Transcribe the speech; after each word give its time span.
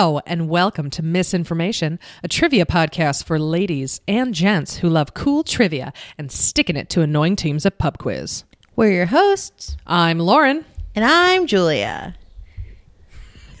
Hello, 0.00 0.18
and 0.24 0.48
welcome 0.48 0.88
to 0.88 1.02
Misinformation, 1.02 1.98
a 2.24 2.28
trivia 2.28 2.64
podcast 2.64 3.24
for 3.24 3.38
ladies 3.38 4.00
and 4.08 4.32
gents 4.34 4.78
who 4.78 4.88
love 4.88 5.12
cool 5.12 5.44
trivia 5.44 5.92
and 6.16 6.32
sticking 6.32 6.74
it 6.74 6.88
to 6.88 7.02
annoying 7.02 7.36
teams 7.36 7.66
at 7.66 7.76
pub 7.76 7.98
quiz. 7.98 8.44
We're 8.76 8.92
your 8.92 9.04
hosts, 9.04 9.76
I'm 9.86 10.18
Lauren. 10.18 10.64
and 10.94 11.04
I'm 11.04 11.46
Julia. 11.46 12.16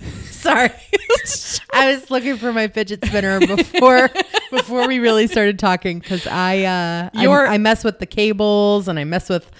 Sorry, 0.30 0.70
I 1.74 1.92
was 1.92 2.10
looking 2.10 2.38
for 2.38 2.54
my 2.54 2.68
fidget 2.68 3.04
spinner 3.04 3.38
before 3.40 4.08
before 4.50 4.88
we 4.88 4.98
really 4.98 5.26
started 5.26 5.58
talking 5.58 5.98
because 5.98 6.26
I 6.26 6.62
uh, 6.62 7.10
I- 7.12 7.26
I, 7.26 7.58
mess 7.58 7.84
with 7.84 7.98
the 7.98 8.06
cables 8.06 8.88
and 8.88 8.98
I 8.98 9.04
mess 9.04 9.28
with 9.28 9.50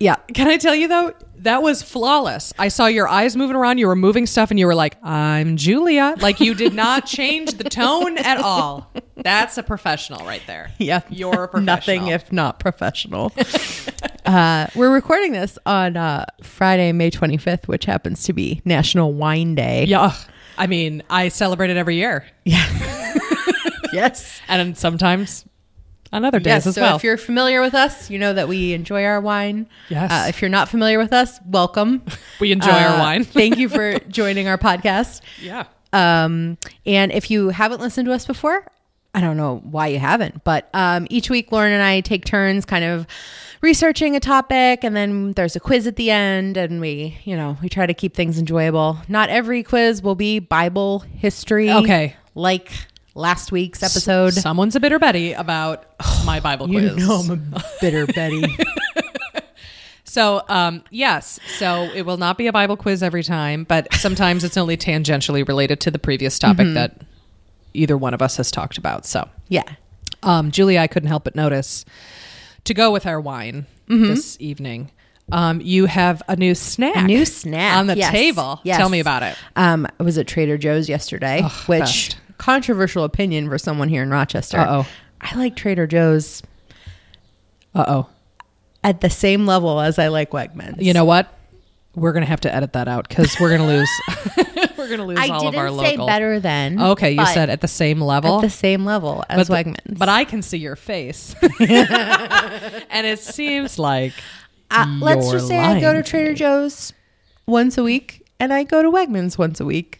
yeah 0.00 0.16
Can 0.32 0.48
I 0.48 0.56
tell 0.56 0.74
you 0.74 0.88
though, 0.88 1.12
that 1.42 1.62
was 1.62 1.82
flawless. 1.82 2.52
I 2.58 2.68
saw 2.68 2.86
your 2.86 3.08
eyes 3.08 3.36
moving 3.36 3.56
around, 3.56 3.78
you 3.78 3.86
were 3.86 3.96
moving 3.96 4.26
stuff, 4.26 4.50
and 4.50 4.58
you 4.58 4.66
were 4.66 4.74
like, 4.74 4.96
I'm 5.02 5.56
Julia. 5.56 6.14
Like 6.20 6.40
you 6.40 6.54
did 6.54 6.74
not 6.74 7.06
change 7.06 7.52
the 7.54 7.64
tone 7.64 8.18
at 8.18 8.38
all. 8.38 8.90
That's 9.16 9.58
a 9.58 9.62
professional 9.62 10.24
right 10.26 10.42
there. 10.46 10.70
yeah 10.78 11.00
You're 11.10 11.44
a 11.44 11.48
professional. 11.48 11.64
nothing 11.64 12.06
if 12.08 12.32
not 12.32 12.60
professional. 12.60 13.32
uh, 14.26 14.66
we're 14.74 14.92
recording 14.92 15.32
this 15.32 15.58
on 15.66 15.96
uh, 15.96 16.24
Friday, 16.42 16.92
May 16.92 17.10
twenty 17.10 17.36
fifth, 17.36 17.68
which 17.68 17.84
happens 17.84 18.24
to 18.24 18.32
be 18.32 18.60
National 18.64 19.12
Wine 19.12 19.54
Day. 19.54 19.84
Yeah. 19.86 20.14
I 20.56 20.66
mean, 20.66 21.02
I 21.08 21.28
celebrate 21.28 21.70
it 21.70 21.76
every 21.76 21.96
year. 21.96 22.26
Yeah. 22.44 22.64
yes. 23.92 24.40
And 24.48 24.76
sometimes 24.76 25.44
on 26.12 26.24
other 26.24 26.38
days 26.38 26.46
Yes, 26.50 26.66
as 26.66 26.74
so 26.74 26.82
well. 26.82 26.96
if 26.96 27.04
you're 27.04 27.16
familiar 27.16 27.60
with 27.60 27.74
us, 27.74 28.10
you 28.10 28.18
know 28.18 28.32
that 28.32 28.48
we 28.48 28.72
enjoy 28.72 29.04
our 29.04 29.20
wine. 29.20 29.68
Yes. 29.88 30.10
Uh, 30.10 30.26
if 30.28 30.40
you're 30.40 30.48
not 30.48 30.68
familiar 30.68 30.98
with 30.98 31.12
us, 31.12 31.38
welcome. 31.46 32.02
We 32.40 32.52
enjoy 32.52 32.70
our 32.70 32.96
Uh, 32.96 32.98
wine. 33.00 33.24
thank 33.40 33.58
you 33.58 33.68
for 33.76 33.98
joining 34.08 34.48
our 34.48 34.58
podcast. 34.58 35.20
yeah. 35.42 35.64
Um, 35.92 36.58
and 36.86 37.12
if 37.12 37.30
you 37.30 37.48
haven't 37.48 37.80
listened 37.80 38.06
to 38.06 38.12
us 38.12 38.26
before, 38.26 38.64
I 39.14 39.20
don't 39.20 39.36
know 39.38 39.62
why 39.64 39.88
you 39.88 39.98
haven't, 39.98 40.44
but 40.44 40.68
um, 40.74 41.06
each 41.10 41.30
week 41.30 41.50
Lauren 41.50 41.72
and 41.72 41.82
I 41.82 42.00
take 42.02 42.24
turns 42.26 42.64
kind 42.66 42.84
of 42.84 43.06
researching 43.62 44.14
a 44.14 44.20
topic 44.20 44.84
and 44.84 44.94
then 44.94 45.32
there's 45.32 45.56
a 45.56 45.60
quiz 45.60 45.86
at 45.86 45.96
the 45.96 46.10
end 46.10 46.56
and 46.56 46.80
we, 46.80 47.18
you 47.24 47.34
know, 47.34 47.56
we 47.62 47.68
try 47.68 47.86
to 47.86 47.94
keep 47.94 48.14
things 48.14 48.38
enjoyable. 48.38 48.98
Not 49.08 49.30
every 49.30 49.62
quiz 49.62 50.02
will 50.02 50.14
be 50.14 50.38
Bible 50.38 51.00
history. 51.00 51.70
Okay. 51.72 52.14
Like 52.34 52.70
last 53.18 53.52
week's 53.52 53.82
episode. 53.82 54.32
Someone's 54.34 54.76
a 54.76 54.80
bitter 54.80 54.98
Betty 54.98 55.32
about 55.32 55.84
my 56.24 56.40
Bible 56.40 56.66
quiz. 56.68 56.84
you 56.96 57.06
know 57.06 57.16
I'm 57.30 57.52
a 57.54 57.62
bitter 57.80 58.06
Betty. 58.06 58.56
So, 60.04 60.42
um, 60.48 60.82
yes. 60.90 61.38
So 61.58 61.82
it 61.94 62.02
will 62.06 62.16
not 62.16 62.38
be 62.38 62.46
a 62.46 62.52
Bible 62.52 62.78
quiz 62.78 63.02
every 63.02 63.22
time, 63.22 63.64
but 63.64 63.92
sometimes 63.92 64.42
it's 64.42 64.56
only 64.56 64.76
tangentially 64.76 65.46
related 65.46 65.80
to 65.80 65.90
the 65.90 65.98
previous 65.98 66.38
topic 66.38 66.64
Mm-hmm. 66.66 66.74
that 66.74 67.02
either 67.74 67.96
one 67.96 68.14
of 68.14 68.22
us 68.22 68.38
has 68.38 68.50
talked 68.50 68.78
about. 68.78 69.04
So, 69.04 69.28
yeah. 69.48 69.64
um, 70.22 70.50
Julie, 70.50 70.78
I 70.78 70.86
couldn't 70.86 71.08
help 71.10 71.24
but 71.24 71.36
notice 71.36 71.84
to 72.64 72.72
go 72.72 72.90
with 72.90 73.04
our 73.06 73.20
wine 73.20 73.66
Mm-hmm. 73.88 74.04
this 74.08 74.36
evening. 74.40 74.90
Um, 75.30 75.60
you 75.60 75.84
have 75.84 76.22
a 76.26 76.36
new 76.36 76.54
snack, 76.54 76.96
A 76.96 77.02
new 77.02 77.26
snack 77.26 77.76
on 77.76 77.86
the 77.86 77.96
yes, 77.96 78.10
table. 78.10 78.60
yes. 78.64 78.78
Tell 78.78 78.88
me 78.88 79.00
about 79.00 79.22
it. 79.22 79.36
Um, 79.56 79.86
I 80.00 80.02
was 80.02 80.16
at 80.16 80.26
Trader 80.26 80.56
Joe's 80.56 80.88
yesterday, 80.88 81.42
which 81.66 81.80
best. 81.80 82.16
Controversial 82.38 83.04
opinion 83.04 83.48
for 83.48 83.58
someone 83.58 83.88
here 83.88 84.02
in 84.02 84.10
Rochester. 84.10 84.58
Uh-oh. 84.58 84.86
I 85.20 85.34
like 85.36 85.56
Trader 85.56 85.86
Joe's 85.86 86.42
Uh 87.74 87.84
oh. 87.88 88.08
at 88.84 89.00
the 89.00 89.10
same 89.10 89.46
level 89.46 89.80
as 89.80 89.98
I 89.98 90.08
like 90.08 90.30
Wegmans. 90.30 90.80
You 90.82 90.92
know 90.92 91.04
what? 91.04 91.34
We're 91.94 92.12
gonna 92.12 92.26
have 92.26 92.40
to 92.42 92.54
edit 92.54 92.74
that 92.74 92.86
out 92.86 93.08
because 93.08 93.36
we're 93.40 93.50
gonna 93.50 93.66
lose. 93.66 93.90
we're 94.78 94.88
gonna 94.88 95.04
lose 95.04 95.18
I 95.18 95.28
all 95.28 95.40
didn't 95.40 95.54
of 95.54 95.58
our 95.58 95.68
say 95.84 95.90
local. 95.92 96.06
better 96.06 96.38
than. 96.38 96.80
Okay, 96.80 97.10
you 97.10 97.16
but 97.16 97.34
said 97.34 97.50
at 97.50 97.60
the 97.60 97.66
same 97.68 98.00
level. 98.00 98.36
at 98.36 98.42
the 98.42 98.50
same 98.50 98.84
level 98.84 99.24
as 99.28 99.48
but, 99.48 99.66
Wegmans. 99.66 99.98
but 99.98 100.08
I 100.08 100.24
can 100.24 100.40
see 100.42 100.58
your 100.58 100.76
face, 100.76 101.34
and 101.60 103.06
it 103.06 103.18
seems 103.18 103.78
like 103.80 104.12
Uh, 104.70 104.86
let's 105.00 105.24
you're 105.26 105.34
just 105.34 105.48
say 105.48 105.58
I 105.58 105.80
go 105.80 105.88
lying 105.88 106.02
to 106.04 106.08
Trader 106.08 106.34
Joe's 106.34 106.92
once 107.46 107.76
a 107.78 107.82
week, 107.82 108.24
and 108.38 108.52
I 108.52 108.62
go 108.62 108.82
to 108.82 108.90
Wegmans 108.90 109.36
once 109.36 109.58
a 109.58 109.64
week. 109.64 109.98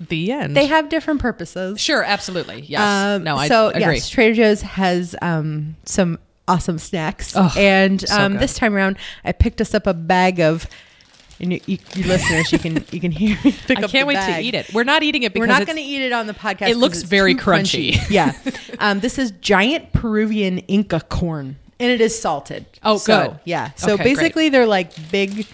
The 0.00 0.32
end. 0.32 0.56
They 0.56 0.66
have 0.66 0.88
different 0.88 1.20
purposes. 1.20 1.80
sure, 1.80 2.02
absolutely, 2.02 2.60
yes. 2.62 2.80
Um, 2.82 3.24
no, 3.24 3.36
I 3.36 3.48
so 3.48 3.68
agree. 3.68 3.80
yes, 3.94 4.08
Trader 4.10 4.34
Joe's 4.34 4.62
has 4.62 5.14
um, 5.22 5.76
some 5.84 6.18
awesome 6.48 6.78
snacks, 6.78 7.32
Oh, 7.36 7.52
and 7.56 8.04
um, 8.10 8.32
good. 8.32 8.42
this 8.42 8.54
time 8.54 8.74
around, 8.74 8.98
I 9.24 9.32
picked 9.32 9.60
us 9.60 9.74
up 9.74 9.86
a 9.86 9.94
bag 9.94 10.40
of. 10.40 10.66
And 11.38 11.52
you, 11.52 11.60
you, 11.66 11.78
you 11.94 12.04
listeners, 12.04 12.50
you 12.50 12.58
can 12.58 12.82
you 12.90 12.98
can 12.98 13.10
hear 13.12 13.36
me 13.44 13.52
pick 13.52 13.78
I 13.78 13.82
up. 13.82 13.90
can't 13.90 14.08
wait 14.08 14.14
bag. 14.14 14.36
to 14.36 14.48
eat 14.48 14.54
it. 14.54 14.72
We're 14.72 14.84
not 14.84 15.02
eating 15.02 15.22
it 15.22 15.34
because 15.34 15.46
We're 15.46 15.52
not 15.54 15.66
going 15.66 15.76
to 15.76 15.82
eat 15.82 16.00
it 16.00 16.10
on 16.10 16.26
the 16.26 16.32
podcast. 16.32 16.70
It 16.70 16.78
looks 16.78 17.02
very 17.02 17.34
too 17.34 17.40
crunchy. 17.42 17.98
yeah, 18.10 18.32
um, 18.78 19.00
this 19.00 19.18
is 19.18 19.32
giant 19.32 19.92
Peruvian 19.92 20.60
Inca 20.60 21.00
corn, 21.10 21.56
and 21.78 21.90
it 21.92 22.00
is 22.00 22.18
salted. 22.18 22.64
Oh, 22.82 22.96
So, 22.96 23.28
good. 23.32 23.40
Yeah. 23.44 23.72
So 23.76 23.92
Okay, 23.92 24.02
great. 24.04 24.16
basically, 24.16 24.48
they're 24.48 24.64
like 24.66 24.92
big, 25.10 25.46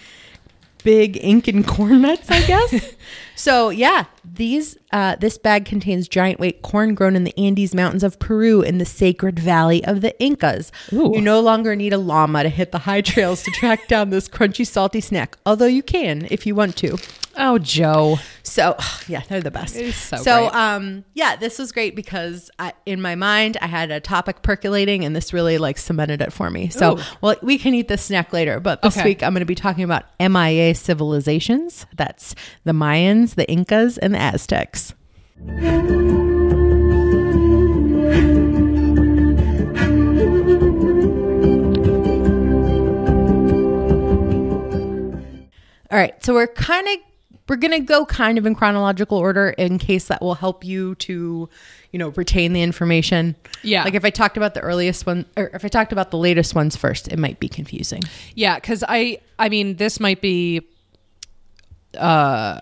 big 0.85 1.17
Incan 1.17 1.65
corn 1.65 2.01
nuts, 2.01 2.31
I 2.31 2.45
guess. 2.47 2.93
so 3.35 3.67
yeah, 3.69 4.05
these 4.33 4.77
uh, 4.91 5.15
this 5.17 5.37
bag 5.37 5.65
contains 5.65 6.07
giant 6.07 6.39
weight 6.39 6.61
corn 6.61 6.95
grown 6.95 7.15
in 7.15 7.23
the 7.23 7.37
Andes 7.37 7.73
Mountains 7.75 8.03
of 8.03 8.19
Peru 8.19 8.61
in 8.61 8.77
the 8.77 8.85
sacred 8.85 9.39
valley 9.39 9.83
of 9.85 10.01
the 10.01 10.19
Incas. 10.19 10.71
Ooh. 10.91 11.11
You 11.13 11.21
no 11.21 11.39
longer 11.39 11.75
need 11.75 11.93
a 11.93 11.97
llama 11.97 12.43
to 12.43 12.49
hit 12.49 12.71
the 12.71 12.79
high 12.79 13.01
trails 13.01 13.43
to 13.43 13.51
track 13.51 13.87
down 13.87 14.09
this 14.09 14.27
crunchy, 14.27 14.65
salty 14.65 15.01
snack, 15.01 15.37
although 15.45 15.65
you 15.65 15.83
can 15.83 16.27
if 16.31 16.45
you 16.45 16.55
want 16.55 16.75
to. 16.77 16.97
Oh, 17.35 17.57
Joe. 17.57 18.19
So 18.43 18.77
yeah, 19.07 19.21
they're 19.27 19.41
the 19.41 19.51
best. 19.51 19.75
Is 19.75 19.95
so 19.95 20.49
um, 20.53 21.03
yeah, 21.13 21.35
this 21.35 21.57
was 21.57 21.71
great 21.71 21.95
because 21.95 22.51
I, 22.59 22.73
in 22.85 23.01
my 23.01 23.15
mind 23.15 23.57
I 23.61 23.67
had 23.67 23.91
a 23.91 23.99
topic 23.99 24.41
percolating, 24.41 25.03
and 25.03 25.15
this 25.15 25.33
really 25.33 25.57
like 25.57 25.77
cemented 25.77 26.21
it 26.21 26.31
for 26.31 26.49
me. 26.49 26.69
So 26.69 26.97
Ooh. 26.97 27.01
well, 27.21 27.35
we 27.41 27.57
can 27.57 27.73
eat 27.73 27.87
this 27.87 28.03
snack 28.03 28.33
later, 28.33 28.59
but 28.59 28.81
this 28.81 28.97
Okay. 28.97 29.09
week 29.09 29.23
I'm 29.23 29.33
going 29.33 29.41
to 29.41 29.45
be 29.45 29.55
talking 29.55 29.83
about 29.83 30.05
MIA 30.19 30.75
civilizations. 30.75 31.85
That's 31.95 32.35
the 32.63 32.71
Mayans, 32.71 33.35
the 33.35 33.49
Incas, 33.49 33.97
and 33.97 34.13
the 34.13 34.19
Aztecs. 34.23 34.93
All 45.91 45.99
right, 45.99 46.23
so 46.23 46.33
we're 46.33 46.47
kind 46.47 46.87
of 46.87 46.95
we're 47.49 47.57
gonna 47.57 47.81
go 47.81 48.05
kind 48.05 48.37
of 48.37 48.45
in 48.45 48.55
chronological 48.55 49.17
order 49.17 49.49
in 49.49 49.77
case 49.77 50.07
that 50.07 50.21
will 50.21 50.35
help 50.35 50.63
you 50.63 50.95
to, 50.95 51.49
you 51.91 51.99
know, 51.99 52.07
retain 52.09 52.53
the 52.53 52.61
information. 52.61 53.35
Yeah. 53.61 53.83
Like 53.83 53.93
if 53.93 54.05
I 54.05 54.09
talked 54.09 54.37
about 54.37 54.53
the 54.53 54.61
earliest 54.61 55.05
one, 55.05 55.25
or 55.35 55.49
if 55.53 55.65
I 55.65 55.67
talked 55.67 55.91
about 55.91 56.11
the 56.11 56.17
latest 56.17 56.55
ones 56.55 56.77
first, 56.77 57.09
it 57.09 57.19
might 57.19 57.41
be 57.41 57.49
confusing. 57.49 58.03
Yeah, 58.35 58.55
because 58.55 58.85
I, 58.87 59.19
I 59.37 59.49
mean, 59.49 59.75
this 59.75 59.99
might 59.99 60.21
be 60.21 60.61
uh, 61.97 62.61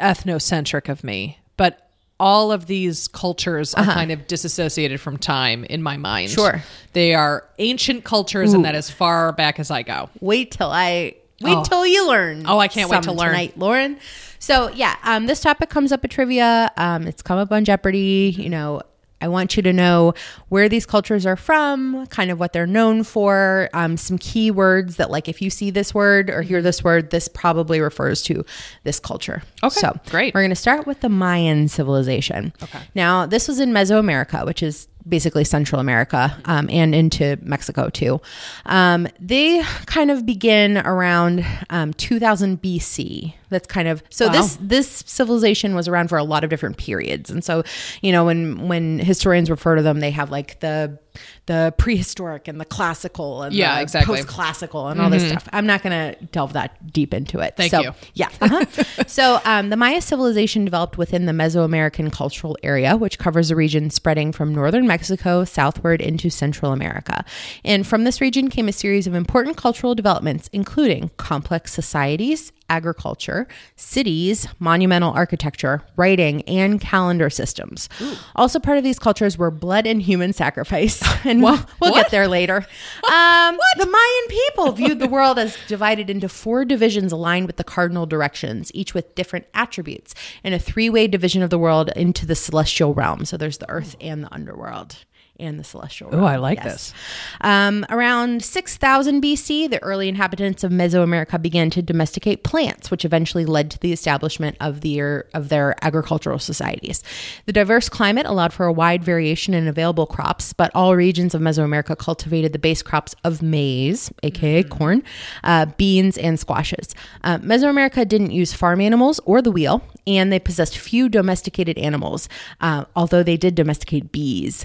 ethnocentric 0.00 0.88
of 0.88 1.02
me, 1.04 1.38
but 1.56 1.88
all 2.18 2.50
of 2.50 2.66
these 2.66 3.08
cultures 3.08 3.74
are 3.74 3.84
kind 3.84 4.10
of 4.10 4.26
disassociated 4.26 5.00
from 5.00 5.18
time 5.18 5.64
in 5.64 5.82
my 5.82 5.96
mind. 5.96 6.28
Uh-huh. 6.38 6.50
Sure. 6.52 6.62
they 6.94 7.14
are 7.14 7.44
ancient 7.58 8.04
cultures, 8.04 8.52
and 8.54 8.64
that 8.64 8.74
as 8.74 8.90
far 8.90 9.32
back 9.32 9.58
as 9.60 9.70
I 9.70 9.82
go. 9.82 10.08
Wait 10.20 10.50
till 10.52 10.70
I 10.70 11.14
wait 11.42 11.54
Oh. 11.54 11.62
till 11.64 11.86
you 11.86 12.08
learn. 12.08 12.44
Oh, 12.46 12.58
I 12.58 12.68
can't 12.68 12.88
wait 12.90 13.02
to 13.02 13.12
learn. 13.12 13.28
tonight, 13.28 13.58
Lauren. 13.58 13.98
So 14.38 14.70
yeah, 14.70 14.96
um, 15.02 15.26
this 15.26 15.40
topic 15.40 15.68
comes 15.68 15.92
up 15.92 16.04
at 16.04 16.10
trivia. 16.10 16.70
Um, 16.78 17.06
it's 17.06 17.20
come 17.22 17.38
up 17.38 17.52
on 17.52 17.64
Jeopardy. 17.66 18.34
You 18.36 18.48
know, 18.48 18.80
I 19.20 19.28
want 19.28 19.56
you 19.56 19.62
to 19.62 19.72
know 19.72 20.14
where 20.48 20.68
these 20.68 20.84
cultures 20.84 21.24
are 21.24 21.36
from, 21.36 22.06
kind 22.08 22.30
of 22.30 22.38
what 22.38 22.52
they're 22.52 22.66
known 22.66 23.02
for, 23.02 23.70
um, 23.72 23.96
some 23.96 24.18
key 24.18 24.50
words 24.50 24.96
that, 24.96 25.10
like, 25.10 25.28
if 25.28 25.40
you 25.40 25.48
see 25.48 25.70
this 25.70 25.94
word 25.94 26.28
or 26.28 26.42
hear 26.42 26.60
this 26.60 26.84
word, 26.84 27.10
this 27.10 27.28
probably 27.28 27.80
refers 27.80 28.22
to 28.22 28.44
this 28.84 29.00
culture. 29.00 29.42
Okay, 29.62 29.80
so 29.80 29.98
great. 30.10 30.34
We're 30.34 30.42
going 30.42 30.50
to 30.50 30.56
start 30.56 30.86
with 30.86 31.00
the 31.00 31.08
Mayan 31.08 31.68
civilization. 31.68 32.52
Okay. 32.62 32.80
Now, 32.94 33.26
this 33.26 33.48
was 33.48 33.58
in 33.58 33.70
Mesoamerica, 33.72 34.44
which 34.44 34.62
is 34.62 34.88
basically 35.08 35.44
Central 35.44 35.80
America 35.80 36.36
um, 36.44 36.68
and 36.70 36.94
into 36.94 37.38
Mexico 37.42 37.88
too. 37.88 38.20
Um, 38.66 39.08
they 39.20 39.62
kind 39.86 40.10
of 40.10 40.26
begin 40.26 40.78
around 40.78 41.44
um, 41.70 41.92
2000 41.94 42.60
BC. 42.60 43.34
That's 43.48 43.66
kind 43.66 43.86
of 43.86 44.02
so. 44.10 44.26
Wow. 44.26 44.32
This 44.32 44.58
this 44.60 45.04
civilization 45.06 45.76
was 45.76 45.86
around 45.86 46.08
for 46.08 46.18
a 46.18 46.24
lot 46.24 46.42
of 46.42 46.50
different 46.50 46.78
periods, 46.78 47.30
and 47.30 47.44
so 47.44 47.62
you 48.02 48.10
know 48.10 48.24
when 48.24 48.66
when 48.66 48.98
historians 48.98 49.50
refer 49.50 49.76
to 49.76 49.82
them, 49.82 50.00
they 50.00 50.10
have 50.10 50.32
like 50.32 50.58
the 50.58 50.98
the 51.46 51.74
prehistoric 51.78 52.48
and 52.48 52.60
the 52.60 52.64
classical 52.64 53.42
and 53.42 53.54
Yeah, 53.54 53.76
the 53.76 53.82
exactly. 53.82 54.16
post 54.16 54.28
classical 54.28 54.88
and 54.88 55.00
all 55.00 55.10
this 55.10 55.26
stuff. 55.26 55.48
I'm 55.52 55.66
not 55.66 55.82
going 55.82 56.14
to 56.14 56.24
delve 56.26 56.52
that 56.54 56.92
deep 56.92 57.14
into 57.14 57.40
it. 57.40 57.54
Thank 57.56 57.70
So, 57.70 57.80
you. 57.82 57.92
Yeah. 58.14 58.28
Uh-huh. 58.40 58.64
so 59.06 59.40
um, 59.44 59.70
the 59.70 59.76
Maya 59.76 60.00
civilization 60.00 60.64
developed 60.64 60.98
within 60.98 61.26
the 61.26 61.32
Mesoamerican 61.32 62.12
cultural 62.12 62.56
area, 62.62 62.96
which 62.96 63.18
covers 63.18 63.50
a 63.50 63.56
region 63.56 63.90
spreading 63.90 64.32
from 64.32 64.54
northern 64.54 64.86
Mexico 64.86 65.44
southward 65.44 66.00
into 66.00 66.30
Central 66.30 66.72
America. 66.72 67.24
And 67.64 67.86
from 67.86 68.04
this 68.04 68.20
region 68.20 68.48
came 68.50 68.68
a 68.68 68.72
series 68.72 69.06
of 69.06 69.14
important 69.14 69.56
cultural 69.56 69.94
developments, 69.94 70.48
including 70.52 71.10
complex 71.16 71.72
societies, 71.72 72.52
agriculture, 72.68 73.46
cities, 73.76 74.46
monumental 74.58 75.12
architecture, 75.12 75.82
writing, 75.96 76.42
and 76.42 76.80
calendar 76.80 77.30
systems. 77.30 77.88
Also, 78.34 78.58
part 78.58 78.78
of 78.78 78.84
these 78.84 78.98
cultures 78.98 79.38
were 79.38 79.50
blood 79.50 79.86
and 79.86 80.02
human 80.02 80.32
sacrifice. 80.32 81.02
And 81.26 81.42
we'll, 81.42 81.58
get 81.80 82.10
there 82.10 82.28
later. 82.28 82.64
Um, 83.06 83.58
the 83.78 83.86
Mayan 83.86 84.28
people 84.28 84.72
viewed 84.72 84.98
the 84.98 85.08
world 85.08 85.38
as 85.38 85.56
divided 85.66 86.10
into 86.10 86.28
four 86.28 86.64
divisions 86.64 87.12
aligned 87.12 87.46
with 87.46 87.56
the 87.56 87.64
cardinal 87.64 88.06
directions, 88.06 88.70
each 88.74 88.94
with 88.94 89.14
different 89.14 89.46
attributes, 89.54 90.14
and 90.44 90.54
a 90.54 90.58
three 90.58 90.90
way 90.90 91.06
division 91.06 91.42
of 91.42 91.50
the 91.50 91.58
world 91.58 91.90
into 91.96 92.26
the 92.26 92.34
celestial 92.34 92.94
realm. 92.94 93.24
So 93.24 93.36
there's 93.36 93.58
the 93.58 93.70
earth 93.70 93.96
and 94.00 94.24
the 94.24 94.32
underworld. 94.32 95.04
And 95.38 95.58
the 95.58 95.64
celestial 95.64 96.10
realm. 96.10 96.24
Oh, 96.24 96.26
I 96.26 96.36
like 96.36 96.62
this. 96.62 96.94
Um, 97.42 97.84
around 97.90 98.42
6000 98.42 99.22
BC, 99.22 99.68
the 99.68 99.82
early 99.82 100.08
inhabitants 100.08 100.64
of 100.64 100.72
Mesoamerica 100.72 101.40
began 101.42 101.68
to 101.70 101.82
domesticate 101.82 102.42
plants, 102.42 102.90
which 102.90 103.04
eventually 103.04 103.44
led 103.44 103.70
to 103.72 103.78
the 103.80 103.92
establishment 103.92 104.56
of 104.60 104.80
their 104.80 105.26
of 105.34 105.50
their 105.50 105.74
agricultural 105.84 106.38
societies. 106.38 107.02
The 107.44 107.52
diverse 107.52 107.88
climate 107.88 108.24
allowed 108.24 108.52
for 108.52 108.66
a 108.66 108.72
wide 108.72 109.04
variation 109.04 109.52
in 109.52 109.68
available 109.68 110.06
crops, 110.06 110.52
but 110.52 110.70
all 110.74 110.96
regions 110.96 111.34
of 111.34 111.42
Mesoamerica 111.42 111.98
cultivated 111.98 112.52
the 112.52 112.58
base 112.58 112.82
crops 112.82 113.14
of 113.22 113.42
maize, 113.42 114.10
aka 114.22 114.62
corn, 114.62 115.02
uh, 115.44 115.66
beans, 115.76 116.16
and 116.16 116.40
squashes. 116.40 116.94
Uh, 117.24 117.38
Mesoamerica 117.38 118.08
didn't 118.08 118.30
use 118.30 118.52
farm 118.52 118.80
animals 118.80 119.20
or 119.24 119.42
the 119.42 119.50
wheel, 119.50 119.82
and 120.06 120.32
they 120.32 120.38
possessed 120.38 120.78
few 120.78 121.08
domesticated 121.08 121.78
animals, 121.78 122.28
uh, 122.60 122.84
although 122.94 123.22
they 123.22 123.36
did 123.36 123.54
domesticate 123.54 124.12
bees. 124.12 124.64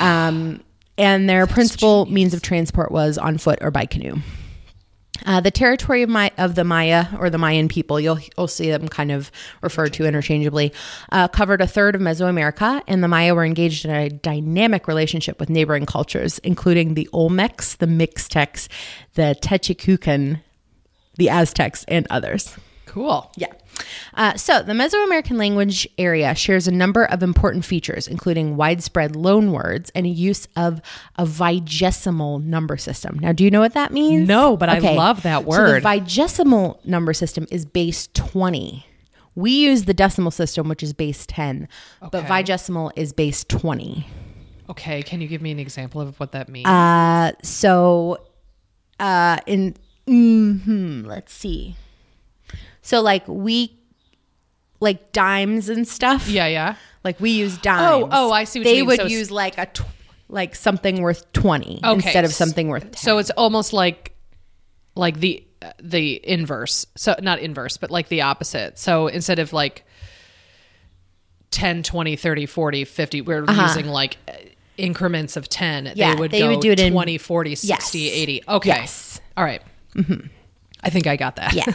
Um, 0.00 0.62
and 0.96 1.28
their 1.28 1.46
principal 1.46 2.06
means 2.06 2.34
of 2.34 2.42
transport 2.42 2.90
was 2.90 3.18
on 3.18 3.38
foot 3.38 3.58
or 3.62 3.70
by 3.70 3.86
canoe. 3.86 4.16
Uh, 5.26 5.40
the 5.40 5.50
territory 5.50 6.02
of, 6.02 6.08
my, 6.08 6.30
of 6.38 6.54
the 6.54 6.64
Maya 6.64 7.06
or 7.18 7.28
the 7.28 7.38
Mayan 7.38 7.68
people, 7.68 7.98
you'll, 7.98 8.18
you'll 8.36 8.46
see 8.46 8.70
them 8.70 8.88
kind 8.88 9.10
of 9.10 9.30
referred 9.62 9.92
to 9.94 10.06
interchangeably, 10.06 10.72
uh, 11.10 11.26
covered 11.28 11.60
a 11.60 11.66
third 11.66 11.96
of 11.96 12.00
Mesoamerica, 12.00 12.82
and 12.86 13.02
the 13.02 13.08
Maya 13.08 13.34
were 13.34 13.44
engaged 13.44 13.84
in 13.84 13.90
a 13.90 14.08
dynamic 14.08 14.86
relationship 14.86 15.40
with 15.40 15.50
neighboring 15.50 15.86
cultures, 15.86 16.38
including 16.40 16.94
the 16.94 17.08
Olmecs, 17.12 17.76
the 17.76 17.86
Mixtecs, 17.86 18.68
the 19.14 19.36
Teotihuacan, 19.42 20.40
the 21.16 21.28
Aztecs, 21.28 21.84
and 21.88 22.06
others. 22.10 22.56
Cool. 22.86 23.30
Yeah. 23.36 23.52
Uh, 24.14 24.36
so 24.36 24.62
the 24.62 24.72
Mesoamerican 24.72 25.38
language 25.38 25.88
area 25.98 26.34
shares 26.34 26.66
a 26.66 26.72
number 26.72 27.04
of 27.04 27.22
important 27.22 27.64
features, 27.64 28.08
including 28.08 28.56
widespread 28.56 29.16
loan 29.16 29.52
words 29.52 29.90
and 29.94 30.06
a 30.06 30.08
use 30.08 30.48
of 30.56 30.80
a 31.16 31.24
vigesimal 31.24 32.42
number 32.42 32.76
system. 32.76 33.18
Now, 33.18 33.32
do 33.32 33.44
you 33.44 33.50
know 33.50 33.60
what 33.60 33.74
that 33.74 33.92
means? 33.92 34.28
No, 34.28 34.56
but 34.56 34.68
I 34.68 34.78
love 34.78 35.22
that 35.22 35.44
word. 35.44 35.82
So 35.82 35.88
the 35.88 36.00
vigesimal 36.00 36.84
number 36.84 37.12
system 37.12 37.46
is 37.50 37.64
base 37.64 38.08
20. 38.14 38.84
We 39.34 39.52
use 39.52 39.84
the 39.84 39.94
decimal 39.94 40.32
system, 40.32 40.68
which 40.68 40.82
is 40.82 40.92
base 40.92 41.24
10, 41.26 41.68
but 42.00 42.24
vigesimal 42.24 42.90
is 42.96 43.12
base 43.12 43.44
20. 43.44 44.06
Okay. 44.70 45.02
Can 45.02 45.20
you 45.20 45.28
give 45.28 45.40
me 45.40 45.52
an 45.52 45.58
example 45.58 46.00
of 46.00 46.18
what 46.18 46.32
that 46.32 46.48
means? 46.48 46.66
Uh, 46.66 47.32
so, 47.42 48.18
uh, 48.98 49.38
in 49.46 49.76
hmm 50.06 51.04
let's 51.06 51.32
see. 51.32 51.76
So, 52.88 53.02
like 53.02 53.26
we, 53.28 53.78
like 54.80 55.12
dimes 55.12 55.68
and 55.68 55.86
stuff. 55.86 56.26
yeah. 56.28 56.46
Yeah. 56.46 56.74
Like 57.04 57.20
we 57.20 57.30
use 57.30 57.58
dimes. 57.58 57.82
oh, 57.82 58.08
oh, 58.10 58.32
I 58.32 58.44
see 58.44 58.60
what 58.60 58.66
you 58.68 58.74
they 58.76 58.82
would 58.82 59.00
So 59.00 59.06
use 59.06 59.30
like 59.30 59.58
a 59.58 59.66
tw- 59.66 59.82
like 60.28 60.54
something 60.54 61.02
worth 61.02 61.30
twenty 61.32 61.80
Okay. 61.84 61.92
instead 61.94 62.24
of 62.24 62.32
something 62.32 62.68
worth 62.68 62.84
10. 62.84 62.94
So 62.94 63.18
it's 63.18 63.30
almost 63.30 63.72
like 63.72 64.14
like 64.94 65.20
the 65.20 65.44
uh, 65.62 65.72
the 65.82 66.20
inverse. 66.28 66.86
So 66.96 67.14
not 67.20 67.38
inverse, 67.40 67.76
but 67.76 67.90
like 67.90 68.08
the 68.08 68.22
opposite. 68.22 68.78
So 68.78 69.06
instead 69.08 69.38
of 69.38 69.52
like 69.52 69.84
10, 71.50 71.82
20, 71.82 72.16
30, 72.16 72.46
40, 72.46 72.84
50, 72.84 73.20
we're 73.22 73.44
using 73.50 73.86
like 73.86 74.16
increments 74.76 75.36
of 75.36 75.48
10. 75.48 75.86
Uh-huh. 75.88 75.94
Yeah, 75.96 76.14
they 76.14 76.20
would 76.20 76.30
they 76.30 76.38
go 76.40 76.48
would 76.50 76.60
do 76.60 76.72
it 76.72 76.80
in- 76.80 76.92
20, 76.92 77.18
40, 77.18 77.54
60, 77.54 77.98
Yes. 77.98 78.12
80. 78.14 78.42
Okay. 78.48 78.68
Yes. 78.68 79.20
All 79.36 79.44
right. 79.44 79.62
I 80.88 80.90
think 80.90 81.06
I 81.06 81.16
got 81.16 81.36
that. 81.36 81.54
yeah. 81.54 81.64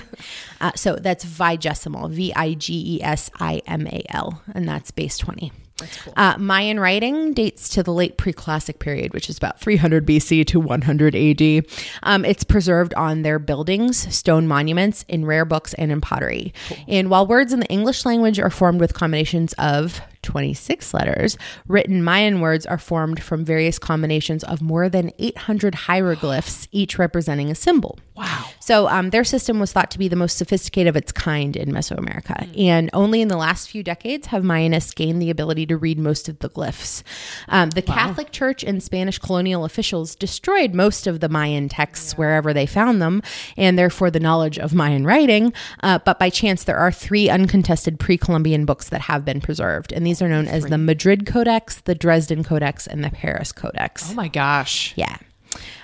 Uh, 0.62 0.72
so 0.78 0.96
that's 0.96 1.26
vigesimal, 1.26 2.10
V 2.10 2.34
I 2.34 2.54
G 2.54 2.96
E 2.96 3.04
S 3.04 3.30
I 3.38 3.62
M 3.68 3.86
A 3.88 4.02
L, 4.08 4.42
and 4.56 4.66
that's 4.66 4.92
base 4.92 5.18
20. 5.18 5.52
That's 5.78 6.02
cool. 6.02 6.14
Uh, 6.16 6.38
Mayan 6.38 6.80
writing 6.80 7.34
dates 7.34 7.68
to 7.70 7.84
the 7.84 7.92
late 7.92 8.18
preclassic 8.18 8.80
period, 8.80 9.14
which 9.14 9.30
is 9.30 9.38
about 9.38 9.60
300 9.60 10.06
BC 10.06 10.46
to 10.48 10.60
100 10.62 11.16
AD. 11.16 11.66
Um, 12.04 12.24
it's 12.24 12.46
preserved 12.46 12.94
on 12.94 13.24
their 13.24 13.40
buildings, 13.40 14.16
stone 14.16 14.48
monuments, 14.48 15.04
in 15.10 15.26
rare 15.26 15.44
books, 15.44 15.74
and 15.74 15.92
in 15.92 16.00
pottery. 16.00 16.54
And 16.88 17.10
while 17.10 17.28
words 17.28 17.52
in 17.52 17.60
the 17.60 17.68
English 17.68 18.06
language 18.06 18.40
are 18.40 18.50
formed 18.52 18.80
with 18.80 18.94
combinations 18.94 19.54
of 19.54 20.00
26 20.22 20.94
letters, 20.94 21.38
written 21.68 22.04
Mayan 22.04 22.40
words 22.40 22.66
are 22.66 22.78
formed 22.78 23.22
from 23.22 23.44
various 23.44 23.78
combinations 23.78 24.44
of 24.46 24.62
more 24.62 24.88
than 24.88 25.12
800 25.20 25.76
hieroglyphs, 25.76 26.70
each 26.72 26.98
representing 26.98 27.52
a 27.52 27.56
symbol. 27.56 28.00
Wow. 28.16 28.46
So 28.60 28.88
um, 28.88 29.10
their 29.10 29.24
system 29.24 29.60
was 29.60 29.74
thought 29.74 29.90
to 29.92 30.00
be 30.00 30.08
the 30.08 30.16
most 30.16 30.38
sophisticated 30.38 30.88
of 30.88 30.96
its 30.96 31.12
kind 31.12 31.56
in 31.56 31.72
Mesoamerica, 31.72 32.58
and 32.58 32.90
only 32.94 33.22
in 33.22 33.28
the 33.28 33.38
last 33.38 33.70
few 33.70 33.82
decades 33.82 34.28
have 34.28 34.44
Mayanists 34.44 34.94
gained 34.94 35.22
the 35.22 35.30
ability 35.32 35.66
to 35.66 35.78
read 35.78 35.98
most 35.98 36.30
of 36.30 36.40
the 36.40 36.50
glyphs. 36.50 37.02
Um, 37.50 37.72
the 37.72 37.82
Catholic 37.82 38.32
Church 38.32 38.64
and 38.64 38.84
Spanish 38.84 39.18
colonial 39.18 39.66
officials 39.66 40.16
destroyed 40.16 40.74
most 40.74 41.08
of 41.08 41.22
the 41.22 41.30
Mayan 41.30 41.70
texts 41.70 42.16
wherever 42.18 42.54
they 42.54 42.68
found 42.68 43.02
them, 43.02 43.24
and 43.58 43.78
therefore 43.80 44.12
the 44.12 44.20
knowledge 44.20 44.60
of 44.60 44.74
Mayan 44.74 45.06
writing. 45.06 45.52
Uh, 45.82 46.00
but 46.06 46.20
by 46.20 46.30
chance, 46.30 46.64
there 46.64 46.78
are 46.78 46.92
three 46.92 47.30
uncontested 47.30 48.00
pre-Columbian 48.00 48.66
books 48.66 48.90
that 48.90 49.02
have 49.02 49.26
been 49.26 49.42
preserved, 49.42 49.92
and 49.92 50.06
these 50.06 50.22
are 50.22 50.30
known 50.30 50.48
as 50.48 50.68
the 50.68 50.78
Madrid 50.78 51.26
Codex, 51.26 51.82
the 51.82 51.96
Dresden 51.96 52.44
Codex, 52.44 52.86
and 52.86 53.04
the 53.04 53.10
Paris 53.10 53.52
Codex. 53.52 54.12
Oh 54.12 54.14
my 54.14 54.28
gosh. 54.28 54.94
Yeah. 54.96 55.18